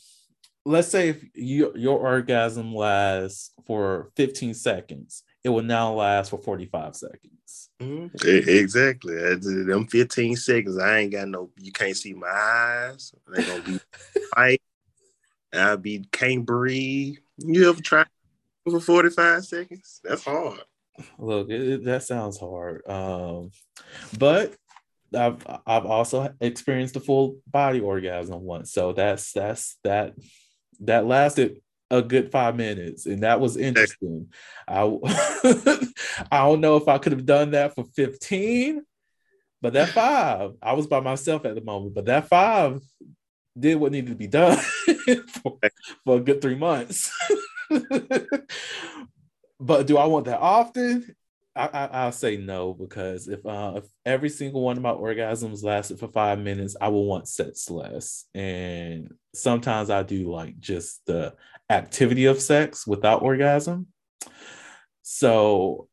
let's 0.66 0.90
say 0.90 1.10
if 1.10 1.24
you, 1.34 1.72
your 1.76 1.98
orgasm 2.00 2.76
lasts 2.76 3.52
for 3.66 4.12
15 4.18 4.54
seconds, 4.54 5.24
it 5.44 5.50
will 5.50 5.64
now 5.64 5.94
last 5.94 6.30
for 6.30 6.38
45 6.38 6.96
seconds. 6.96 7.70
Mm-hmm. 7.80 8.50
Exactly. 8.50 9.16
Them 9.16 9.88
15 9.88 10.36
seconds, 10.36 10.78
I 10.78 11.00
ain't 11.00 11.14
got 11.14 11.30
no, 11.30 11.50
you 11.58 11.72
can't 11.72 11.96
see 11.96 12.14
my 12.14 12.28
eyes. 12.28 13.14
They 13.34 13.44
gonna 13.44 13.62
be 13.62 13.80
fight. 14.36 14.62
I'll 15.54 15.78
be 15.78 16.06
can't 16.12 16.46
breathe. 16.46 17.18
You 17.38 17.70
ever 17.70 17.82
try 17.82 18.06
for 18.72 18.80
45 18.80 19.46
seconds? 19.46 20.00
That's 20.04 20.24
hard. 20.24 20.62
Look, 21.18 21.50
it, 21.50 21.84
that 21.86 22.04
sounds 22.04 22.40
hard. 22.40 22.88
Um, 22.88 23.52
but 24.18 24.56
I've 25.16 25.46
I've 25.66 25.86
also 25.86 26.34
experienced 26.42 26.96
a 26.96 27.00
full 27.00 27.38
body 27.48 27.80
orgasm 27.80 28.42
once, 28.42 28.74
so 28.74 28.94
that's 28.94 29.32
that's 29.32 29.78
that 29.84 30.16
that 30.82 31.06
lasted 31.06 31.62
a 31.90 32.02
good 32.02 32.32
five 32.32 32.56
minutes, 32.56 33.06
and 33.06 33.24
that 33.24 33.40
was 33.40 33.58
interesting. 33.58 34.32
I 34.68 34.82
I 36.32 36.40
don't 36.40 36.62
know 36.62 36.78
if 36.78 36.88
I 36.88 36.98
could 36.98 37.14
have 37.14 37.26
done 37.26 37.52
that 37.52 37.76
for 37.76 37.86
fifteen, 37.96 38.84
but 39.62 39.74
that 39.74 39.90
five, 39.90 40.54
I 40.62 40.74
was 40.74 40.88
by 40.88 41.00
myself 41.00 41.46
at 41.46 41.56
the 41.56 41.62
moment, 41.62 41.94
but 41.94 42.06
that 42.06 42.28
five 42.28 42.82
did 43.58 43.76
what 43.76 43.92
needed 43.92 44.10
to 44.10 44.16
be 44.16 44.28
done 44.28 44.58
for, 45.42 45.58
for 46.06 46.18
a 46.18 46.20
good 46.20 46.42
three 46.42 46.56
months. 46.56 47.12
but 49.60 49.88
do 49.88 49.98
I 49.98 50.06
want 50.06 50.26
that 50.26 50.40
often? 50.40 51.16
I, 51.58 52.06
will 52.06 52.12
say 52.12 52.38
no 52.38 52.74
because 52.74 53.28
if 53.28 53.44
uh, 53.46 53.74
if 53.78 53.86
every 54.06 54.30
single 54.30 54.62
one 54.62 54.78
of 54.78 54.84
my 54.84 54.92
orgasms 54.92 55.64
lasted 55.64 56.00
for 56.00 56.08
five 56.08 56.40
minutes, 56.40 56.76
I 56.80 56.90
will 56.90 57.06
want 57.06 57.28
sex 57.28 57.70
less. 57.70 58.26
And 58.36 59.14
sometimes 59.34 59.90
I 59.90 60.04
do 60.04 60.32
like 60.32 60.60
just 60.60 61.06
the 61.08 61.34
activity 61.70 62.26
of 62.26 62.42
sex 62.42 62.86
without 62.86 63.24
orgasm. 63.24 63.88
So, 65.02 65.88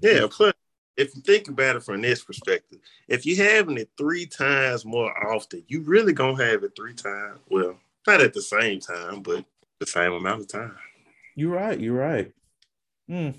yeah. 0.00 0.26
If 0.96 1.14
you 1.14 1.22
think 1.22 1.46
about 1.46 1.76
it 1.76 1.84
from 1.84 2.02
this 2.02 2.24
perspective, 2.24 2.80
if 3.06 3.24
you're 3.24 3.44
having 3.44 3.78
it 3.78 3.88
three 3.96 4.26
times 4.26 4.84
more 4.84 5.12
often, 5.32 5.62
you 5.68 5.82
really 5.82 6.12
gonna 6.12 6.44
have 6.44 6.64
it 6.64 6.72
three 6.74 6.94
times. 6.94 7.38
Well, 7.48 7.78
not 8.04 8.20
at 8.20 8.32
the 8.32 8.42
same 8.42 8.80
time, 8.80 9.22
but 9.22 9.44
the 9.78 9.86
same 9.86 10.12
amount 10.12 10.40
of 10.40 10.48
time. 10.48 10.74
You're 11.38 11.54
right. 11.54 11.78
You're 11.78 11.94
right. 11.94 12.32
Hmm. 13.08 13.30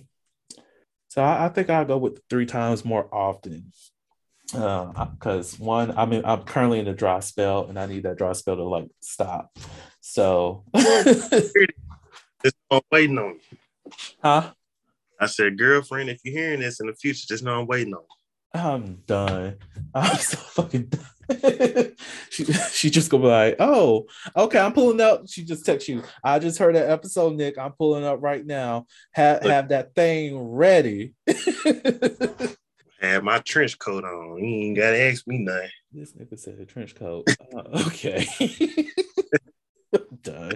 So 1.09 1.21
I, 1.21 1.47
I 1.47 1.49
think 1.49 1.69
I'll 1.69 1.83
go 1.83 1.97
with 1.97 2.21
three 2.29 2.45
times 2.45 2.85
more 2.85 3.13
often. 3.13 3.73
Because 4.45 5.59
uh, 5.59 5.63
one, 5.63 5.97
I 5.97 6.05
mean, 6.05 6.21
I'm 6.23 6.43
currently 6.43 6.79
in 6.79 6.87
a 6.87 6.93
dry 6.93 7.19
spell, 7.19 7.65
and 7.67 7.77
I 7.77 7.87
need 7.87 8.03
that 8.03 8.17
dry 8.17 8.31
spell 8.31 8.55
to 8.55 8.63
like 8.63 8.87
stop. 9.01 9.51
So, 9.99 10.63
it's 10.73 11.53
waiting 12.89 13.17
on 13.17 13.37
you. 13.51 13.57
Huh? 14.23 14.53
I 15.19 15.25
said, 15.25 15.57
girlfriend, 15.57 16.09
if 16.09 16.21
you're 16.23 16.41
hearing 16.41 16.61
this 16.61 16.79
in 16.79 16.87
the 16.87 16.93
future, 16.93 17.25
just 17.27 17.43
know 17.43 17.59
I'm 17.59 17.67
waiting 17.67 17.93
on 17.93 18.01
you. 18.01 18.61
I'm 18.61 18.95
done. 19.05 19.57
I'm 19.93 20.17
so 20.17 20.37
fucking 20.37 20.85
done. 20.85 21.05
she 22.29 22.45
she 22.45 22.89
just 22.89 23.09
gonna 23.09 23.23
be 23.23 23.29
like, 23.29 23.55
oh, 23.59 24.05
okay, 24.35 24.59
I'm 24.59 24.73
pulling 24.73 25.01
up. 25.01 25.23
She 25.27 25.43
just 25.43 25.65
text 25.65 25.87
you. 25.87 26.03
I 26.23 26.39
just 26.39 26.57
heard 26.57 26.75
that 26.75 26.89
episode, 26.89 27.35
Nick. 27.35 27.57
I'm 27.57 27.73
pulling 27.73 28.03
up 28.03 28.21
right 28.21 28.45
now. 28.45 28.87
Have 29.11 29.43
have 29.43 29.69
that 29.69 29.93
thing 29.95 30.37
ready. 30.37 31.13
have 33.01 33.23
my 33.23 33.39
trench 33.39 33.77
coat 33.77 34.03
on. 34.03 34.43
You 34.43 34.45
ain't 34.45 34.77
gotta 34.77 34.99
ask 34.99 35.27
me 35.27 35.39
nothing. 35.39 35.69
This 35.91 36.13
nigga 36.13 36.39
said 36.39 36.59
a 36.59 36.65
trench 36.65 36.95
coat. 36.95 37.27
Uh, 37.55 37.83
okay. 37.87 38.27
done. 40.21 40.53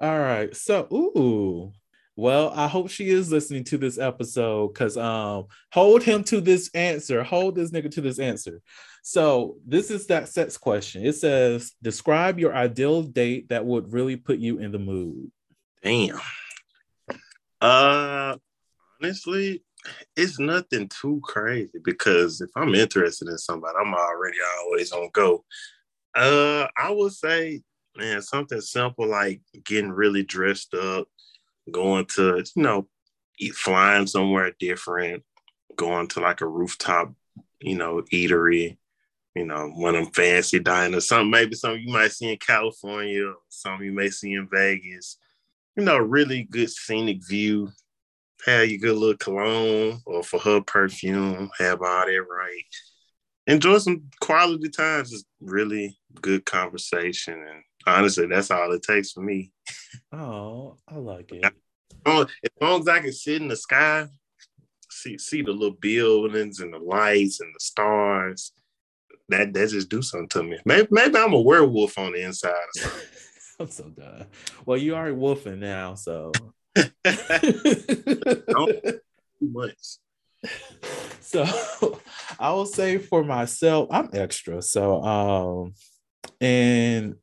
All 0.00 0.18
right. 0.18 0.56
So 0.56 0.86
ooh. 0.90 1.72
Well, 2.18 2.50
I 2.54 2.66
hope 2.66 2.88
she 2.88 3.10
is 3.10 3.30
listening 3.30 3.64
to 3.64 3.76
this 3.76 3.98
episode 3.98 4.72
because 4.72 4.96
um 4.96 5.46
hold 5.70 6.02
him 6.02 6.24
to 6.24 6.40
this 6.40 6.70
answer. 6.72 7.22
Hold 7.22 7.56
this 7.56 7.70
nigga 7.70 7.90
to 7.90 8.00
this 8.00 8.18
answer. 8.18 8.62
So 9.02 9.58
this 9.66 9.90
is 9.90 10.06
that 10.06 10.28
sex 10.28 10.56
question. 10.56 11.04
It 11.04 11.12
says, 11.12 11.72
describe 11.82 12.38
your 12.38 12.54
ideal 12.54 13.02
date 13.02 13.50
that 13.50 13.66
would 13.66 13.92
really 13.92 14.16
put 14.16 14.38
you 14.38 14.58
in 14.58 14.72
the 14.72 14.78
mood. 14.78 15.30
Damn. 15.82 16.18
Uh 17.60 18.36
honestly, 19.00 19.62
it's 20.16 20.38
nothing 20.38 20.88
too 20.88 21.20
crazy 21.22 21.78
because 21.84 22.40
if 22.40 22.50
I'm 22.56 22.74
interested 22.74 23.28
in 23.28 23.36
somebody, 23.36 23.74
I'm 23.78 23.92
already 23.92 24.38
always 24.62 24.90
on 24.90 25.10
go. 25.12 25.44
Uh 26.14 26.66
I 26.78 26.90
would 26.90 27.12
say, 27.12 27.60
man, 27.94 28.22
something 28.22 28.62
simple 28.62 29.06
like 29.06 29.42
getting 29.64 29.92
really 29.92 30.22
dressed 30.22 30.72
up, 30.72 31.08
going 31.70 32.06
to, 32.16 32.44
you 32.54 32.62
know, 32.62 32.88
flying 33.54 34.06
somewhere 34.06 34.52
different, 34.58 35.22
going 35.76 36.08
to 36.08 36.20
like 36.20 36.40
a 36.40 36.46
rooftop, 36.46 37.12
you 37.60 37.76
know, 37.76 38.02
eatery, 38.12 38.76
you 39.34 39.44
know, 39.44 39.68
one 39.74 39.94
of 39.94 40.04
them 40.04 40.12
fancy 40.12 40.58
diners, 40.58 41.08
something 41.08 41.30
maybe 41.30 41.54
something 41.54 41.82
you 41.82 41.92
might 41.92 42.12
see 42.12 42.32
in 42.32 42.38
California, 42.38 43.32
something 43.48 43.86
you 43.86 43.92
may 43.92 44.08
see 44.08 44.32
in 44.32 44.48
Vegas. 44.50 45.18
You 45.76 45.84
know, 45.84 45.98
really 45.98 46.44
good 46.44 46.70
scenic 46.70 47.18
view. 47.26 47.70
Have 48.46 48.68
your 48.68 48.78
good 48.78 48.96
little 48.96 49.16
cologne 49.16 50.00
or 50.06 50.22
for 50.22 50.38
her 50.40 50.60
perfume, 50.60 51.50
have 51.58 51.82
all 51.82 52.06
that 52.06 52.26
right. 52.30 52.62
Enjoy 53.46 53.78
some 53.78 54.04
quality 54.20 54.68
times, 54.68 55.10
just 55.10 55.26
really 55.40 55.98
good 56.20 56.44
conversation. 56.44 57.34
And 57.34 57.62
honestly, 57.86 58.26
that's 58.26 58.50
all 58.50 58.72
it 58.72 58.82
takes 58.82 59.12
for 59.12 59.20
me. 59.20 59.52
Oh, 60.12 60.76
I 60.88 60.96
like 60.96 61.32
it. 61.32 61.44
As 62.06 62.26
long 62.60 62.80
as 62.80 62.88
I 62.88 63.00
can 63.00 63.12
sit 63.12 63.42
in 63.42 63.48
the 63.48 63.56
sky, 63.56 64.06
see 64.90 65.18
see 65.18 65.42
the 65.42 65.52
little 65.52 65.76
buildings 65.80 66.60
and 66.60 66.72
the 66.72 66.78
lights 66.78 67.40
and 67.40 67.52
the 67.54 67.60
stars, 67.60 68.52
that 69.28 69.52
that 69.52 69.70
just 69.70 69.88
do 69.88 70.02
something 70.02 70.28
to 70.28 70.42
me. 70.42 70.58
Maybe 70.64 70.88
maybe 70.90 71.16
I'm 71.16 71.32
a 71.32 71.40
werewolf 71.40 71.98
on 71.98 72.12
the 72.12 72.22
inside. 72.22 72.54
I'm 73.60 73.70
so 73.70 73.88
done. 73.88 74.26
Well, 74.66 74.76
you 74.76 74.94
are 74.94 75.12
wolfing 75.14 75.60
now, 75.60 75.94
so 75.94 76.32
too 76.76 76.90
much. 79.40 79.98
so 81.20 81.98
I 82.38 82.52
will 82.52 82.66
say 82.66 82.98
for 82.98 83.24
myself, 83.24 83.88
I'm 83.90 84.10
extra. 84.12 84.62
So 84.62 85.02
um 85.02 85.74
and 86.40 87.16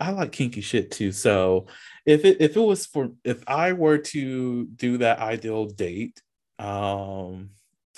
I 0.00 0.10
like 0.10 0.32
kinky 0.32 0.60
shit 0.60 0.90
too. 0.90 1.12
So 1.12 1.66
if 2.06 2.24
it 2.24 2.38
if 2.40 2.56
it 2.56 2.60
was 2.60 2.86
for 2.86 3.10
if 3.24 3.42
I 3.46 3.72
were 3.72 3.98
to 3.98 4.66
do 4.66 4.98
that 4.98 5.18
ideal 5.18 5.66
date, 5.66 6.20
um 6.58 7.50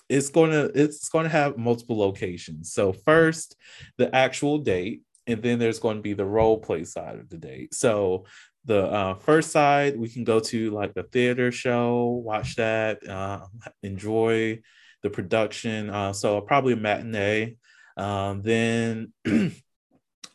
it's 0.08 0.28
gonna 0.28 0.70
it's 0.74 1.08
gonna 1.08 1.28
have 1.28 1.56
multiple 1.58 1.98
locations. 1.98 2.72
So 2.72 2.92
first 2.92 3.56
the 3.98 4.14
actual 4.14 4.58
date, 4.58 5.02
and 5.26 5.42
then 5.42 5.58
there's 5.58 5.78
going 5.78 5.96
to 5.96 6.02
be 6.02 6.12
the 6.14 6.26
role 6.26 6.58
play 6.58 6.84
side 6.84 7.18
of 7.18 7.28
the 7.30 7.38
date. 7.38 7.74
So 7.74 8.26
the 8.64 8.84
uh, 8.84 9.14
first 9.14 9.50
side 9.50 9.98
we 9.98 10.08
can 10.08 10.24
go 10.24 10.38
to 10.40 10.70
like 10.70 10.92
a 10.96 11.02
theater 11.02 11.50
show, 11.50 12.22
watch 12.24 12.56
that, 12.56 13.06
uh, 13.08 13.46
enjoy 13.82 14.60
the 15.02 15.10
production. 15.10 15.90
Uh, 15.90 16.12
so 16.12 16.40
probably 16.40 16.74
a 16.74 16.76
matinee. 16.76 17.56
Um, 17.96 18.42
then 18.42 19.12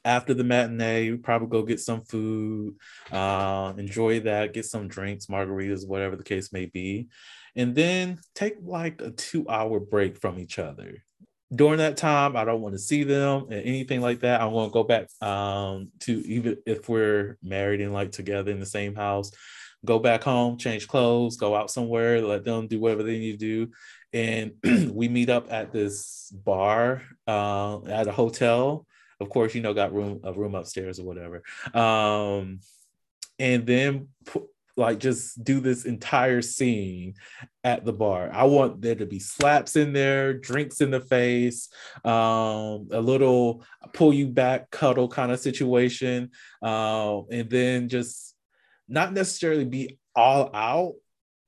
after 0.06 0.34
the 0.34 0.44
matinee, 0.44 1.18
probably 1.18 1.48
go 1.48 1.64
get 1.64 1.80
some 1.80 2.04
food, 2.04 2.76
uh, 3.12 3.74
enjoy 3.78 4.22
that, 4.22 4.54
get 4.54 4.66
some 4.66 4.88
drinks, 4.88 5.28
margaritas, 5.28 5.88
whatever 5.88 6.16
the 6.16 6.24
case 6.24 6.54
may 6.54 6.66
be, 6.66 7.08
and 7.56 7.76
then 7.76 8.20
take 8.36 8.56
like 8.62 9.02
a 9.02 9.12
two 9.12 9.48
hour 9.50 9.80
break 9.80 10.18
from 10.18 10.40
each 10.40 10.60
other. 10.60 11.04
During 11.54 11.78
that 11.78 11.98
time, 11.98 12.36
I 12.36 12.44
don't 12.44 12.62
want 12.62 12.76
to 12.76 12.80
see 12.80 13.04
them 13.04 13.44
and 13.50 13.62
anything 13.64 14.02
like 14.02 14.20
that. 14.22 14.42
I 14.42 14.46
want 14.46 14.72
to 14.72 14.74
go 14.74 14.84
back 14.84 15.08
um, 15.22 15.92
to 16.02 16.14
even 16.28 16.58
if 16.66 16.90
we're 16.90 17.38
married 17.42 17.82
and 17.82 17.94
like 17.94 18.12
together 18.12 18.52
in 18.52 18.60
the 18.60 18.66
same 18.66 18.96
house, 18.96 19.32
go 19.86 20.00
back 20.00 20.24
home, 20.24 20.58
change 20.58 20.88
clothes, 20.88 21.38
go 21.38 21.56
out 21.56 21.72
somewhere, 21.72 22.22
let 22.22 22.44
them 22.44 22.68
do 22.68 22.80
whatever 22.80 23.04
they 23.04 23.20
need 23.20 23.40
to 23.40 23.66
do. 23.66 23.72
And 24.14 24.54
we 24.94 25.08
meet 25.08 25.30
up 25.30 25.52
at 25.52 25.72
this 25.72 26.32
bar 26.32 27.04
uh, 27.28 27.84
at 27.86 28.08
a 28.08 28.12
hotel 28.12 28.87
of 29.20 29.30
course, 29.30 29.56
you 29.56 29.62
know, 29.62 29.74
got 29.74 29.94
room 29.94 30.22
a 30.24 30.34
room 30.34 30.56
upstairs 30.56 31.00
or 31.00 31.06
whatever. 31.06 31.44
Um, 31.74 32.60
and 33.40 33.66
then 33.66 34.08
like 34.78 35.00
just 35.00 35.44
do 35.44 35.60
this 35.60 35.86
entire 35.86 36.42
scene 36.42 37.16
at 37.64 37.84
the 37.84 37.92
bar. 37.92 38.30
I 38.32 38.44
want 38.44 38.82
there 38.82 38.96
to 38.96 39.08
be 39.08 39.20
slaps 39.20 39.76
in 39.76 39.92
there, 39.92 40.34
drinks 40.34 40.82
in 40.82 40.92
the 40.92 41.02
face, 41.02 41.70
um, 42.06 42.88
a 42.92 43.02
little 43.02 43.64
pull 43.94 44.14
you 44.14 44.28
back, 44.28 44.70
cuddle 44.70 45.08
kind 45.08 45.32
of 45.32 45.40
situation, 45.40 46.30
uh, 46.62 47.22
and 47.32 47.50
then 47.50 47.90
just 47.90 48.36
not 48.88 49.14
necessarily 49.14 49.66
be 49.66 49.98
all 50.16 50.52
out, 50.54 50.94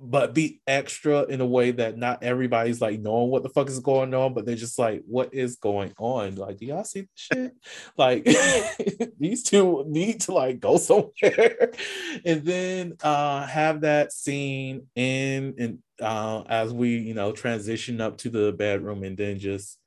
but 0.02 0.34
be 0.34 0.62
extra 0.66 1.24
in 1.24 1.42
a 1.42 1.46
way 1.46 1.72
that 1.72 1.98
not 1.98 2.24
everybody's 2.24 2.80
like 2.80 3.02
knowing 3.02 3.30
what 3.30 3.44
the 3.44 3.50
fuck 3.50 3.68
is 3.68 3.80
going 3.80 4.14
on, 4.14 4.34
but 4.34 4.46
they're 4.46 4.56
just 4.56 4.80
like, 4.80 5.04
what 5.06 5.34
is 5.34 5.58
going 5.58 5.94
on? 5.98 6.36
Like, 6.36 6.58
do 6.58 6.68
y'all 6.68 6.86
see 6.86 7.02
the 7.02 7.08
shit? 7.16 7.54
like 7.98 8.24
these 9.20 9.44
two 9.44 9.84
need 9.88 10.22
to 10.22 10.34
like 10.34 10.62
go 10.62 10.78
somewhere 10.78 11.74
and 12.26 12.46
then 12.46 12.96
uh 13.04 13.46
have 13.46 13.82
that 13.82 14.14
scene 14.14 14.88
in 14.96 15.56
and 15.58 15.80
uh 16.02 16.44
as 16.48 16.72
we 16.72 16.98
you 16.98 17.14
know 17.14 17.34
transition 17.34 18.00
up 18.00 18.18
to 18.18 18.30
the 18.30 18.54
bedroom 18.54 19.04
and 19.04 19.18
then 19.18 19.38
just 19.38 19.78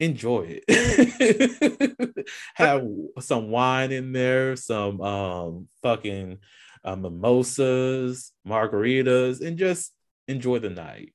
enjoy 0.00 0.60
it. 0.62 2.06
have 2.54 2.86
some 3.20 3.50
wine 3.50 3.92
in 3.92 4.12
there, 4.12 4.56
some 4.56 5.00
um 5.00 5.68
fucking 5.82 6.38
uh, 6.86 6.96
mimosas, 6.96 8.32
margaritas, 8.46 9.46
and 9.46 9.58
just 9.58 9.92
enjoy 10.28 10.60
the 10.60 10.70
night. 10.70 11.12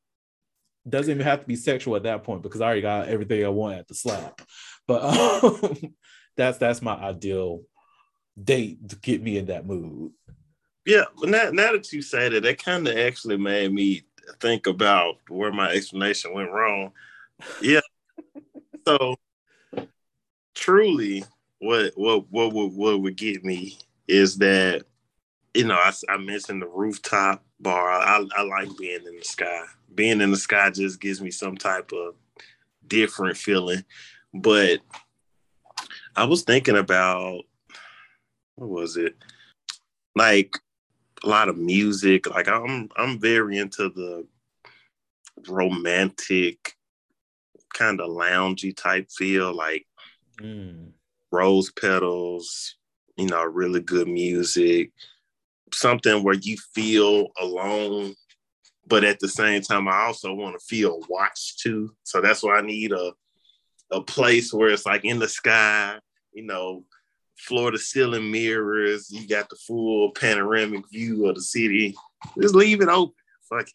Doesn't 0.87 1.11
even 1.11 1.25
have 1.25 1.41
to 1.41 1.47
be 1.47 1.55
sexual 1.55 1.95
at 1.95 2.03
that 2.03 2.23
point 2.23 2.43
because 2.43 2.61
I 2.61 2.65
already 2.65 2.81
got 2.81 3.07
everything 3.07 3.45
I 3.45 3.49
want 3.49 3.79
at 3.79 3.87
the 3.87 3.95
slap. 3.95 4.41
But 4.87 5.03
um, 5.03 5.93
that's 6.37 6.57
that's 6.57 6.81
my 6.81 6.95
ideal 6.95 7.61
date 8.41 8.89
to 8.89 8.95
get 8.97 9.21
me 9.21 9.37
in 9.37 9.45
that 9.47 9.65
mood. 9.65 10.11
Yeah, 10.85 11.05
but 11.19 11.29
now, 11.29 11.51
now 11.51 11.71
that 11.71 11.91
you 11.93 12.01
say 12.01 12.29
that, 12.29 12.41
that 12.43 12.63
kind 12.63 12.87
of 12.87 12.97
actually 12.97 13.37
made 13.37 13.71
me 13.71 14.01
think 14.39 14.67
about 14.67 15.17
where 15.29 15.51
my 15.51 15.71
explanation 15.71 16.33
went 16.33 16.51
wrong. 16.51 16.91
Yeah. 17.61 17.81
so 18.87 19.15
truly, 20.55 21.23
what 21.59 21.93
what 21.95 22.25
what 22.29 22.53
would 22.53 22.73
what 22.73 23.01
would 23.01 23.15
get 23.15 23.45
me 23.45 23.77
is 24.07 24.37
that 24.39 24.83
you 25.53 25.65
know, 25.65 25.75
I, 25.75 25.91
I 26.09 26.17
mentioned 26.17 26.61
the 26.61 26.67
rooftop 26.67 27.43
bar. 27.59 27.89
I, 27.89 28.25
I 28.35 28.43
like 28.43 28.69
being 28.77 29.05
in 29.05 29.15
the 29.17 29.23
sky. 29.23 29.63
Being 29.93 30.21
in 30.21 30.31
the 30.31 30.37
sky 30.37 30.69
just 30.69 31.01
gives 31.01 31.21
me 31.21 31.31
some 31.31 31.57
type 31.57 31.91
of 31.91 32.15
different 32.87 33.37
feeling. 33.37 33.83
But 34.33 34.79
I 36.15 36.23
was 36.23 36.43
thinking 36.43 36.77
about 36.77 37.41
what 38.55 38.69
was 38.69 38.97
it? 38.97 39.15
Like 40.15 40.55
a 41.23 41.27
lot 41.27 41.49
of 41.49 41.57
music. 41.57 42.29
Like 42.29 42.47
I'm 42.47 42.89
I'm 42.95 43.19
very 43.19 43.57
into 43.57 43.89
the 43.89 44.25
romantic 45.49 46.75
kind 47.73 47.99
of 47.99 48.09
loungy 48.09 48.75
type 48.75 49.11
feel, 49.11 49.53
like 49.53 49.85
mm. 50.39 50.91
rose 51.31 51.71
petals, 51.71 52.75
you 53.17 53.27
know, 53.27 53.43
really 53.43 53.81
good 53.81 54.07
music 54.07 54.91
something 55.73 56.23
where 56.23 56.35
you 56.35 56.57
feel 56.73 57.27
alone, 57.39 58.15
but 58.87 59.03
at 59.03 59.19
the 59.19 59.27
same 59.27 59.61
time, 59.61 59.87
I 59.87 60.03
also 60.03 60.33
want 60.33 60.59
to 60.59 60.65
feel 60.65 60.99
watched 61.09 61.59
too. 61.59 61.95
So 62.03 62.21
that's 62.21 62.43
why 62.43 62.57
I 62.57 62.61
need 62.61 62.91
a 62.91 63.13
a 63.91 64.01
place 64.01 64.53
where 64.53 64.69
it's 64.69 64.85
like 64.85 65.03
in 65.05 65.19
the 65.19 65.27
sky, 65.27 65.99
you 66.33 66.43
know, 66.43 66.85
floor 67.37 67.71
to 67.71 67.77
ceiling 67.77 68.31
mirrors. 68.31 69.11
You 69.11 69.27
got 69.27 69.49
the 69.49 69.57
full 69.57 70.11
panoramic 70.11 70.89
view 70.89 71.27
of 71.27 71.35
the 71.35 71.41
city. 71.41 71.95
Just 72.41 72.55
leave 72.55 72.81
it 72.81 72.87
open. 72.87 73.15
Fuck 73.49 73.67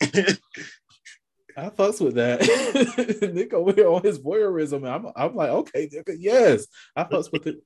it. 0.00 0.38
I 1.56 1.68
fucks 1.68 2.02
with 2.02 2.14
that. 2.14 2.40
Nick 3.34 3.52
over 3.52 3.72
here 3.72 3.88
on 3.88 4.02
his 4.02 4.18
voyeurism. 4.18 4.88
I'm, 4.88 5.12
I'm 5.14 5.36
like, 5.36 5.50
okay, 5.50 5.90
yes, 6.18 6.66
I 6.96 7.04
fucks 7.04 7.30
with 7.30 7.46
it. 7.46 7.62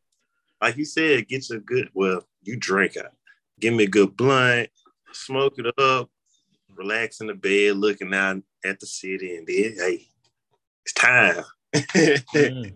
Like 0.60 0.76
you 0.76 0.84
said, 0.84 1.28
get 1.28 1.48
you 1.48 1.56
a 1.56 1.60
good. 1.60 1.90
Well, 1.94 2.26
you 2.42 2.56
drink 2.56 2.96
it 2.96 3.06
give 3.60 3.74
me 3.74 3.84
a 3.84 3.88
good 3.88 4.16
blunt, 4.16 4.68
smoke 5.12 5.54
it 5.58 5.66
up, 5.78 6.10
relax 6.74 7.20
in 7.20 7.26
the 7.26 7.34
bed, 7.34 7.76
looking 7.76 8.14
out 8.14 8.42
at 8.64 8.80
the 8.80 8.86
city, 8.86 9.36
and 9.36 9.46
then 9.46 9.74
hey, 9.76 10.06
it's 10.84 10.92
time. 10.92 11.44
mm, 11.74 12.74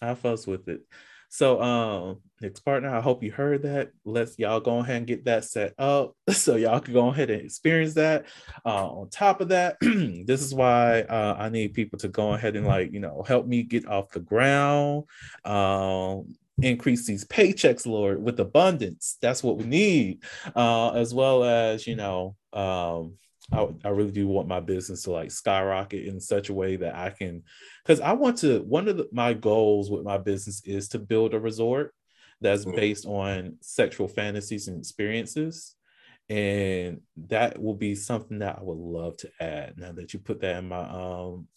I 0.00 0.14
fuss 0.14 0.46
with 0.46 0.68
it. 0.68 0.82
So 1.28 1.60
um 1.60 2.20
Nick's 2.40 2.60
partner. 2.60 2.94
I 2.94 3.00
hope 3.00 3.22
you 3.22 3.32
heard 3.32 3.62
that. 3.62 3.90
Let's 4.04 4.38
y'all 4.38 4.60
go 4.60 4.78
ahead 4.78 4.96
and 4.98 5.06
get 5.06 5.24
that 5.24 5.44
set 5.44 5.72
up 5.78 6.14
so 6.30 6.56
y'all 6.56 6.80
can 6.80 6.92
go 6.92 7.08
ahead 7.08 7.30
and 7.30 7.42
experience 7.42 7.94
that. 7.94 8.26
Uh, 8.66 8.88
on 8.88 9.08
top 9.08 9.40
of 9.40 9.48
that, 9.48 9.76
this 9.80 10.42
is 10.42 10.54
why 10.54 11.00
uh, 11.02 11.36
I 11.38 11.48
need 11.48 11.74
people 11.74 11.98
to 12.00 12.08
go 12.08 12.34
ahead 12.34 12.54
and 12.54 12.66
like 12.66 12.92
you 12.92 13.00
know 13.00 13.24
help 13.26 13.46
me 13.46 13.62
get 13.62 13.88
off 13.88 14.10
the 14.10 14.20
ground. 14.20 15.04
Um, 15.44 16.34
increase 16.62 17.06
these 17.06 17.24
paychecks, 17.24 17.86
Lord, 17.86 18.22
with 18.22 18.38
abundance. 18.40 19.16
That's 19.20 19.42
what 19.42 19.58
we 19.58 19.64
need, 19.64 20.22
uh, 20.54 20.90
as 20.90 21.12
well 21.12 21.44
as 21.44 21.86
you 21.86 21.96
know. 21.96 22.36
Um, 22.52 23.14
I, 23.52 23.68
I 23.84 23.88
really 23.90 24.10
do 24.10 24.26
want 24.26 24.48
my 24.48 24.60
business 24.60 25.02
to 25.02 25.10
like 25.10 25.30
skyrocket 25.30 26.06
in 26.06 26.18
such 26.20 26.48
a 26.48 26.54
way 26.54 26.76
that 26.76 26.94
I 26.94 27.10
can, 27.10 27.42
because 27.82 28.00
I 28.00 28.12
want 28.12 28.38
to. 28.38 28.60
One 28.62 28.88
of 28.88 28.96
the, 28.96 29.08
my 29.12 29.34
goals 29.34 29.90
with 29.90 30.04
my 30.04 30.18
business 30.18 30.62
is 30.64 30.88
to 30.90 30.98
build 30.98 31.34
a 31.34 31.40
resort 31.40 31.94
that's 32.40 32.64
Mhm. 32.64 32.76
based 32.76 33.06
on 33.06 33.56
sexual 33.60 34.08
fantasies 34.08 34.68
and 34.68 34.78
experiences. 34.78 35.76
And 36.30 37.02
that 37.28 37.60
will 37.60 37.74
be 37.74 37.94
something 37.94 38.38
that 38.38 38.58
I 38.58 38.62
would 38.62 38.78
love 38.78 39.16
to 39.18 39.30
add. 39.40 39.74
Now 39.76 39.92
that 39.92 40.14
you 40.14 40.20
put 40.20 40.40
that 40.40 40.56
in 40.56 40.68
my 40.68 40.80
um 40.88 41.48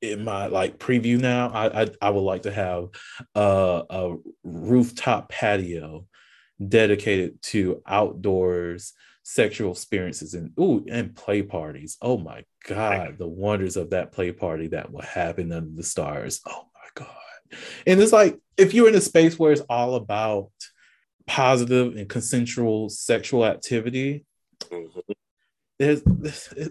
in 0.00 0.24
my 0.24 0.46
like 0.46 0.78
preview 0.78 1.18
now, 1.20 1.48
I 1.48 1.82
I, 1.82 1.88
I 2.02 2.10
would 2.10 2.20
like 2.20 2.42
to 2.42 2.52
have 2.52 2.88
a, 3.34 3.82
a 3.90 4.16
rooftop 4.44 5.28
patio 5.30 6.06
dedicated 6.66 7.40
to 7.42 7.82
outdoors 7.86 8.92
sexual 9.22 9.72
experiences 9.72 10.34
and 10.34 10.52
ooh 10.58 10.84
and 10.88 11.14
play 11.14 11.42
parties. 11.42 11.96
Oh 12.00 12.18
my 12.18 12.44
god, 12.66 13.18
the 13.18 13.28
wonders 13.28 13.76
of 13.76 13.90
that 13.90 14.12
play 14.12 14.32
party 14.32 14.68
that 14.68 14.90
will 14.92 15.02
happen 15.02 15.52
under 15.52 15.74
the 15.74 15.82
stars. 15.82 16.40
Oh 16.46 16.66
my 16.74 17.04
god. 17.04 17.58
And 17.86 18.00
it's 18.00 18.12
like 18.12 18.38
if 18.56 18.74
you're 18.74 18.88
in 18.88 18.94
a 18.94 19.00
space 19.00 19.38
where 19.38 19.52
it's 19.52 19.62
all 19.68 19.94
about 19.96 20.50
positive 21.26 21.96
and 21.96 22.08
consensual 22.08 22.88
sexual 22.88 23.44
activity, 23.44 24.24
Mhm. 24.70 25.02
There's 25.78 26.02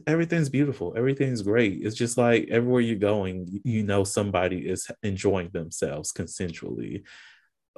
everything's 0.05 0.49
beautiful. 0.49 0.93
Everything's 0.97 1.41
great. 1.41 1.79
It's 1.81 1.95
just 1.95 2.17
like 2.17 2.49
everywhere 2.49 2.81
you're 2.81 2.97
going 2.97 3.61
you 3.63 3.83
know 3.83 4.03
somebody 4.03 4.67
is 4.67 4.89
enjoying 5.03 5.49
themselves 5.49 6.11
consensually. 6.11 7.03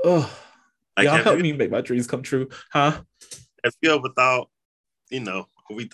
Oh 0.04 0.32
y'all 0.98 1.24
help 1.24 1.38
you- 1.38 1.44
me 1.44 1.54
make 1.54 1.72
my 1.72 1.82
dreams 1.82 2.08
come 2.08 2.24
true 2.24 2.50
huh? 2.72 3.02
Have 3.64 3.74
you 3.82 3.94
ever 3.94 4.10
thought, 4.16 4.50
you 5.10 5.20
know, 5.20 5.48
we 5.70 5.90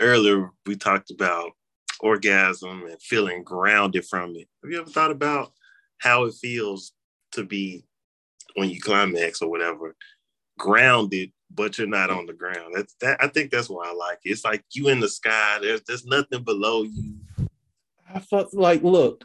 earlier 0.00 0.50
we 0.66 0.76
talked 0.76 1.10
about 1.10 1.52
orgasm 2.00 2.84
and 2.86 3.02
feeling 3.02 3.42
grounded 3.42 4.04
from 4.04 4.30
it. 4.36 4.48
Have 4.62 4.70
you 4.70 4.80
ever 4.80 4.90
thought 4.90 5.10
about 5.10 5.52
how 5.98 6.24
it 6.24 6.34
feels 6.34 6.92
to 7.32 7.44
be 7.44 7.84
when 8.54 8.70
you 8.70 8.80
climax 8.80 9.42
or 9.42 9.50
whatever, 9.50 9.96
grounded, 10.58 11.32
but 11.50 11.78
you're 11.78 11.86
not 11.86 12.10
on 12.10 12.26
the 12.26 12.32
ground? 12.32 12.74
That's 12.74 12.94
that. 13.00 13.22
I 13.22 13.28
think 13.28 13.50
that's 13.50 13.68
why 13.68 13.88
I 13.88 13.92
like 13.94 14.18
it. 14.24 14.30
It's 14.30 14.44
like 14.44 14.64
you 14.72 14.88
in 14.88 15.00
the 15.00 15.08
sky. 15.08 15.58
There's 15.60 15.82
there's 15.86 16.06
nothing 16.06 16.44
below 16.44 16.82
you. 16.82 17.14
i 18.14 18.18
felt 18.20 18.52
like 18.54 18.82
look 18.82 19.24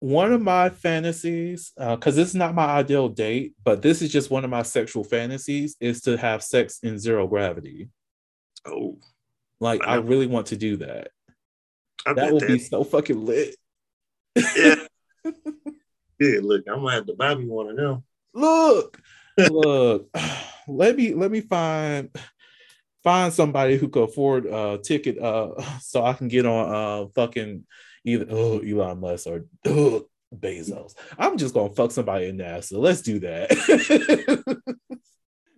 one 0.00 0.32
of 0.32 0.42
my 0.42 0.68
fantasies 0.70 1.72
uh, 1.78 1.96
because 1.96 2.14
this 2.14 2.28
is 2.28 2.34
not 2.34 2.54
my 2.54 2.66
ideal 2.66 3.08
date 3.08 3.54
but 3.64 3.82
this 3.82 4.02
is 4.02 4.12
just 4.12 4.30
one 4.30 4.44
of 4.44 4.50
my 4.50 4.62
sexual 4.62 5.02
fantasies 5.02 5.76
is 5.80 6.00
to 6.02 6.16
have 6.16 6.42
sex 6.42 6.78
in 6.82 6.98
zero 6.98 7.26
gravity 7.26 7.88
Oh, 8.66 8.98
like 9.60 9.80
I 9.86 9.94
i 9.94 9.96
really 9.96 10.26
want 10.26 10.46
to 10.48 10.56
do 10.56 10.76
that 10.78 11.08
I 12.06 12.12
that 12.12 12.32
will 12.32 12.40
that. 12.40 12.48
be 12.48 12.58
so 12.58 12.84
fucking 12.84 13.24
lit 13.24 13.56
yeah. 14.56 14.74
yeah. 16.20 16.38
Look, 16.42 16.64
I'm 16.68 16.80
gonna 16.82 16.92
have 16.92 17.06
to 17.06 17.14
buy 17.14 17.34
me 17.34 17.46
one 17.46 17.70
of 17.70 17.76
them. 17.76 18.04
look 18.34 19.00
look 19.50 20.08
let 20.66 20.96
me 20.96 21.14
let 21.14 21.30
me 21.30 21.40
find 21.40 22.10
find 23.02 23.32
somebody 23.32 23.76
who 23.76 23.88
could 23.88 24.04
afford 24.04 24.46
a 24.46 24.78
ticket 24.82 25.18
uh 25.18 25.60
so 25.80 26.04
i 26.04 26.12
can 26.12 26.28
get 26.28 26.46
on 26.46 26.74
uh 26.74 27.08
fucking 27.14 27.64
either 28.04 28.26
oh 28.30 28.58
elon 28.60 29.00
musk 29.00 29.26
or 29.26 29.46
oh, 29.66 30.06
bezos. 30.34 30.94
I'm 31.18 31.36
just 31.36 31.54
gonna 31.54 31.74
fuck 31.74 31.90
somebody 31.90 32.26
in 32.26 32.38
nasa. 32.38 32.78
Let's 32.78 33.02
do 33.02 33.20
that. 33.20 33.50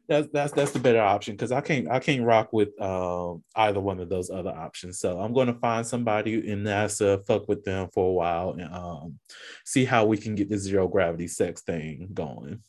That's 0.09 0.27
that's 0.33 0.53
that's 0.55 0.71
the 0.71 0.79
better 0.79 1.03
option 1.03 1.35
because 1.35 1.53
i 1.53 1.61
can't 1.61 1.87
i 1.91 1.99
can't 1.99 2.25
rock 2.25 2.51
with 2.51 2.71
um 2.81 3.45
either 3.55 3.79
one 3.79 4.01
of 4.01 4.09
those 4.09 4.31
other 4.31 4.49
options. 4.49 4.99
So 4.99 5.21
i'm 5.21 5.35
going 5.35 5.49
to 5.49 5.61
find 5.61 5.87
somebody 5.87 6.51
in 6.51 6.65
nasa 6.65 7.27
fuck 7.27 7.47
with 7.47 7.63
them 7.63 7.91
for 7.93 8.09
a 8.09 8.13
while 8.15 8.53
and 8.53 8.75
um 8.75 9.19
see 9.67 9.85
how 9.85 10.07
we 10.07 10.17
can 10.17 10.35
get 10.35 10.49
the 10.49 10.57
zero 10.57 10.89
gravity 10.89 11.29
sex 11.29 11.61
thing 11.61 12.09
going. 12.15 12.63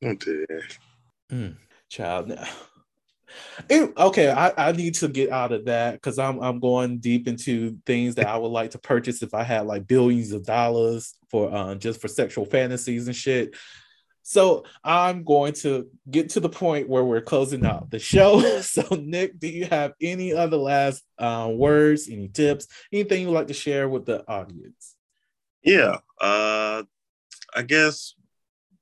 That. 0.00 0.78
Mm, 1.30 1.56
child. 1.88 2.28
no. 2.28 2.44
It- 3.68 3.92
okay, 3.96 4.30
I, 4.30 4.68
I 4.68 4.72
need 4.72 4.94
to 4.96 5.08
get 5.08 5.30
out 5.30 5.52
of 5.52 5.64
that 5.66 5.94
because 5.94 6.18
I'm 6.18 6.38
I'm 6.40 6.60
going 6.60 6.98
deep 6.98 7.26
into 7.28 7.78
things 7.84 8.14
that 8.14 8.26
I 8.28 8.36
would 8.36 8.48
like 8.52 8.70
to 8.70 8.78
purchase 8.78 9.22
if 9.22 9.34
I 9.34 9.42
had 9.42 9.66
like 9.66 9.86
billions 9.86 10.32
of 10.32 10.44
dollars 10.46 11.14
for 11.28 11.52
uh, 11.52 11.74
just 11.74 12.00
for 12.00 12.08
sexual 12.08 12.44
fantasies 12.44 13.06
and 13.08 13.16
shit. 13.16 13.56
So 14.22 14.64
I'm 14.82 15.22
going 15.22 15.52
to 15.54 15.88
get 16.10 16.30
to 16.30 16.40
the 16.40 16.48
point 16.48 16.88
where 16.88 17.04
we're 17.04 17.20
closing 17.20 17.64
out 17.64 17.90
the 17.90 17.98
show. 17.98 18.40
So 18.62 18.82
Nick, 18.96 19.38
do 19.38 19.48
you 19.48 19.66
have 19.66 19.92
any 20.00 20.32
other 20.32 20.56
last 20.56 21.04
uh, 21.18 21.48
words, 21.52 22.08
any 22.10 22.28
tips, 22.28 22.66
anything 22.92 23.22
you'd 23.22 23.30
like 23.30 23.46
to 23.48 23.54
share 23.54 23.88
with 23.88 24.06
the 24.06 24.26
audience? 24.28 24.94
Yeah. 25.62 25.98
Uh 26.20 26.84
I 27.54 27.62
guess 27.62 28.14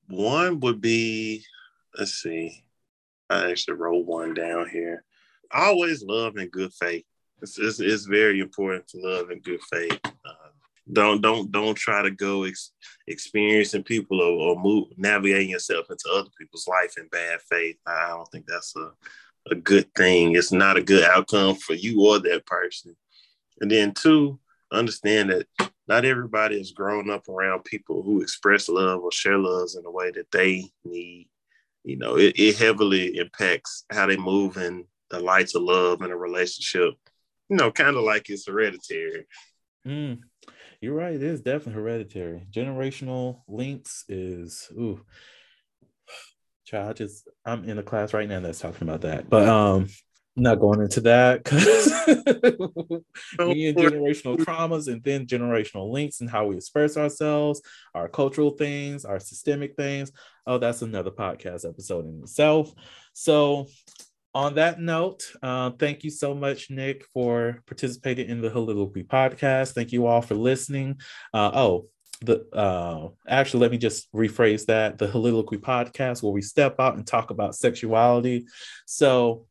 one 0.09 0.61
would 0.61 0.81
be 0.81 1.45
let's 1.99 2.15
see. 2.15 2.65
I 3.31 3.51
actually 3.51 3.75
wrote 3.75 4.07
one 4.07 4.35
down 4.35 4.69
here. 4.69 5.05
Always 5.53 6.03
love 6.03 6.37
in 6.37 6.49
good 6.49 6.73
faith. 6.73 7.05
It's, 7.43 7.59
it's, 7.59 7.81
it's 7.81 8.05
very 8.05 8.41
important 8.41 8.87
to 8.89 8.99
love 9.01 9.31
in 9.31 9.41
good 9.41 9.61
faith. 9.63 9.99
Uh, 10.05 10.45
don't 10.93 11.23
don't 11.23 11.51
don't 11.51 11.75
try 11.75 12.03
to 12.03 12.11
go 12.11 12.45
ex- 12.45 12.73
experiencing 13.07 13.83
people 13.83 14.21
or, 14.21 14.51
or 14.51 14.61
move 14.61 14.89
navigating 14.99 15.49
yourself 15.49 15.87
into 15.91 16.05
other 16.13 16.29
people's 16.39 16.69
life 16.69 16.95
in 16.99 17.09
bad 17.09 17.41
faith. 17.49 17.77
I 17.87 18.09
don't 18.09 18.31
think 18.31 18.45
that's 18.47 18.75
a, 18.77 18.91
a 19.51 19.55
good 19.55 19.93
thing. 19.95 20.35
It's 20.35 20.53
not 20.53 20.77
a 20.77 20.83
good 20.83 21.05
outcome 21.05 21.55
for 21.57 21.73
you 21.75 22.05
or 22.07 22.19
that 22.19 22.45
person. 22.45 22.95
And 23.61 23.71
then 23.71 23.95
two, 23.95 24.39
understand 24.71 25.31
that 25.31 25.47
not 25.89 26.05
everybody 26.05 26.61
is 26.61 26.73
grown 26.73 27.11
up 27.11 27.29
around 27.29 27.65
people 27.65 28.03
who 28.03 28.21
express 28.21 28.69
love 28.69 29.03
or 29.03 29.13
share 29.13 29.39
loves 29.39 29.77
in 29.77 29.87
a 29.87 29.91
way 29.91 30.11
that 30.11 30.31
they 30.33 30.65
need. 30.85 31.29
You 31.85 31.99
know, 31.99 32.17
it, 32.17 32.35
it 32.37 32.57
heavily 32.57 33.19
impacts 33.19 33.85
how 33.91 34.07
they 34.07 34.17
move 34.17 34.57
in 34.57 34.87
the 35.11 35.21
lights 35.21 35.55
of 35.55 35.63
love 35.63 36.03
in 36.03 36.11
a 36.11 36.17
relationship. 36.17 36.95
You 37.49 37.57
know, 37.57 37.71
kind 37.71 37.97
of 37.97 38.05
like 38.05 38.31
it's 38.31 38.47
hereditary. 38.47 39.27
Mm, 39.87 40.21
you're 40.81 40.95
right. 40.95 41.15
It 41.15 41.23
is 41.23 41.43
definitely 41.43 41.75
hereditary. 41.75 42.47
Generational 42.51 43.41
links 43.47 44.05
is 44.09 44.69
ooh. 44.73 45.05
Child, 46.65 46.89
I 46.89 46.93
just 46.95 47.29
I'm 47.45 47.69
in 47.69 47.79
a 47.79 47.83
class 47.83 48.15
right 48.15 48.29
now 48.29 48.41
that's 48.41 48.61
talking 48.61 48.89
about 48.89 49.03
that, 49.03 49.29
but 49.29 49.47
um, 49.47 49.89
not 50.37 50.59
going 50.59 50.81
into 50.81 51.01
that 51.03 51.45
because 51.45 51.87
me 53.39 53.69
and 53.69 53.79
generational 53.79 54.37
traumas 54.37 54.89
and 54.89 55.03
then 55.05 55.27
generational 55.27 55.93
links 55.93 56.21
and 56.21 56.29
how 56.29 56.47
we 56.47 56.57
express 56.57 56.97
ourselves, 56.97 57.63
our 57.95 58.09
cultural 58.09 58.51
things, 58.51 59.05
our 59.05 59.21
systemic 59.21 59.77
things. 59.77 60.11
Oh, 60.47 60.59
that's 60.59 60.83
another 60.83 61.11
podcast 61.11 61.69
episode 61.69 62.07
in 62.07 62.21
itself. 62.23 62.73
So 63.13 63.69
on 64.35 64.57
that 64.57 64.81
note, 64.81 65.23
uh, 65.43 65.71
thank 65.79 66.03
you 66.03 66.11
so 66.11 66.35
much, 66.35 66.69
Nick, 66.69 67.05
for 67.13 67.63
participating 67.67 68.29
in 68.29 68.41
the 68.41 68.51
Heauxliloquy 68.51 69.07
podcast. 69.07 69.75
Thank 69.75 69.93
you 69.93 70.07
all 70.07 70.23
for 70.23 70.35
listening. 70.35 71.01
Uh, 71.33 71.53
oh, 71.55 71.89
the 72.21 72.45
uh, 72.53 73.09
actually, 73.29 73.61
let 73.61 73.71
me 73.71 73.79
just 73.79 74.13
rephrase 74.13 74.67
that: 74.67 74.99
the 74.99 75.07
Heauxliloquy 75.07 75.61
podcast, 75.61 76.23
where 76.23 76.33
we 76.33 76.43
step 76.43 76.81
out 76.81 76.97
and 76.97 77.07
talk 77.07 77.31
about 77.31 77.55
sexuality. 77.55 78.47
So, 78.87 79.47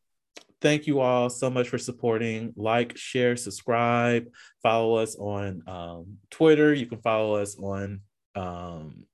thank 0.64 0.86
you 0.86 1.00
all 1.00 1.28
so 1.28 1.50
much 1.50 1.68
for 1.68 1.78
supporting. 1.78 2.54
Like, 2.56 2.96
share, 2.96 3.36
subscribe, 3.36 4.26
follow 4.62 4.96
us 4.96 5.14
on 5.14 5.62
um, 5.68 6.16
Twitter. 6.30 6.72
You 6.72 6.86
can 6.86 7.02
follow 7.02 7.36
us 7.36 7.56
on 7.56 8.00
um, 8.34 9.04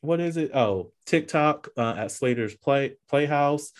what 0.00 0.20
is 0.20 0.36
it? 0.36 0.50
Oh, 0.54 0.92
TikTok 1.06 1.68
uh, 1.76 1.94
at 1.96 2.10
Slaytor's 2.10 2.56
Play 2.56 2.96
Playhouse. 3.08 3.72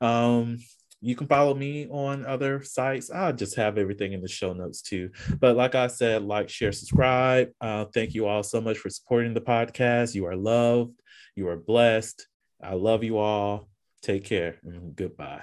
Um, 0.00 0.58
you 1.00 1.16
can 1.16 1.28
follow 1.28 1.54
me 1.54 1.86
on 1.88 2.26
other 2.26 2.62
sites. 2.62 3.10
I'll 3.10 3.32
just 3.32 3.56
have 3.56 3.78
everything 3.78 4.12
in 4.12 4.20
the 4.20 4.28
show 4.28 4.52
notes 4.52 4.82
too. 4.82 5.10
But 5.40 5.56
like 5.56 5.74
I 5.74 5.86
said, 5.86 6.22
like, 6.22 6.48
share, 6.48 6.72
subscribe. 6.72 7.50
Uh, 7.60 7.86
thank 7.86 8.14
you 8.14 8.26
all 8.26 8.42
so 8.42 8.60
much 8.60 8.78
for 8.78 8.90
supporting 8.90 9.34
the 9.34 9.40
podcast. 9.40 10.14
You 10.14 10.26
are 10.26 10.36
loved. 10.36 11.00
You 11.36 11.48
are 11.48 11.56
blessed. 11.56 12.26
I 12.62 12.74
love 12.74 13.02
you 13.04 13.18
all. 13.18 13.68
Take 14.02 14.24
care 14.24 14.56
and 14.64 14.94
goodbye. 14.94 15.42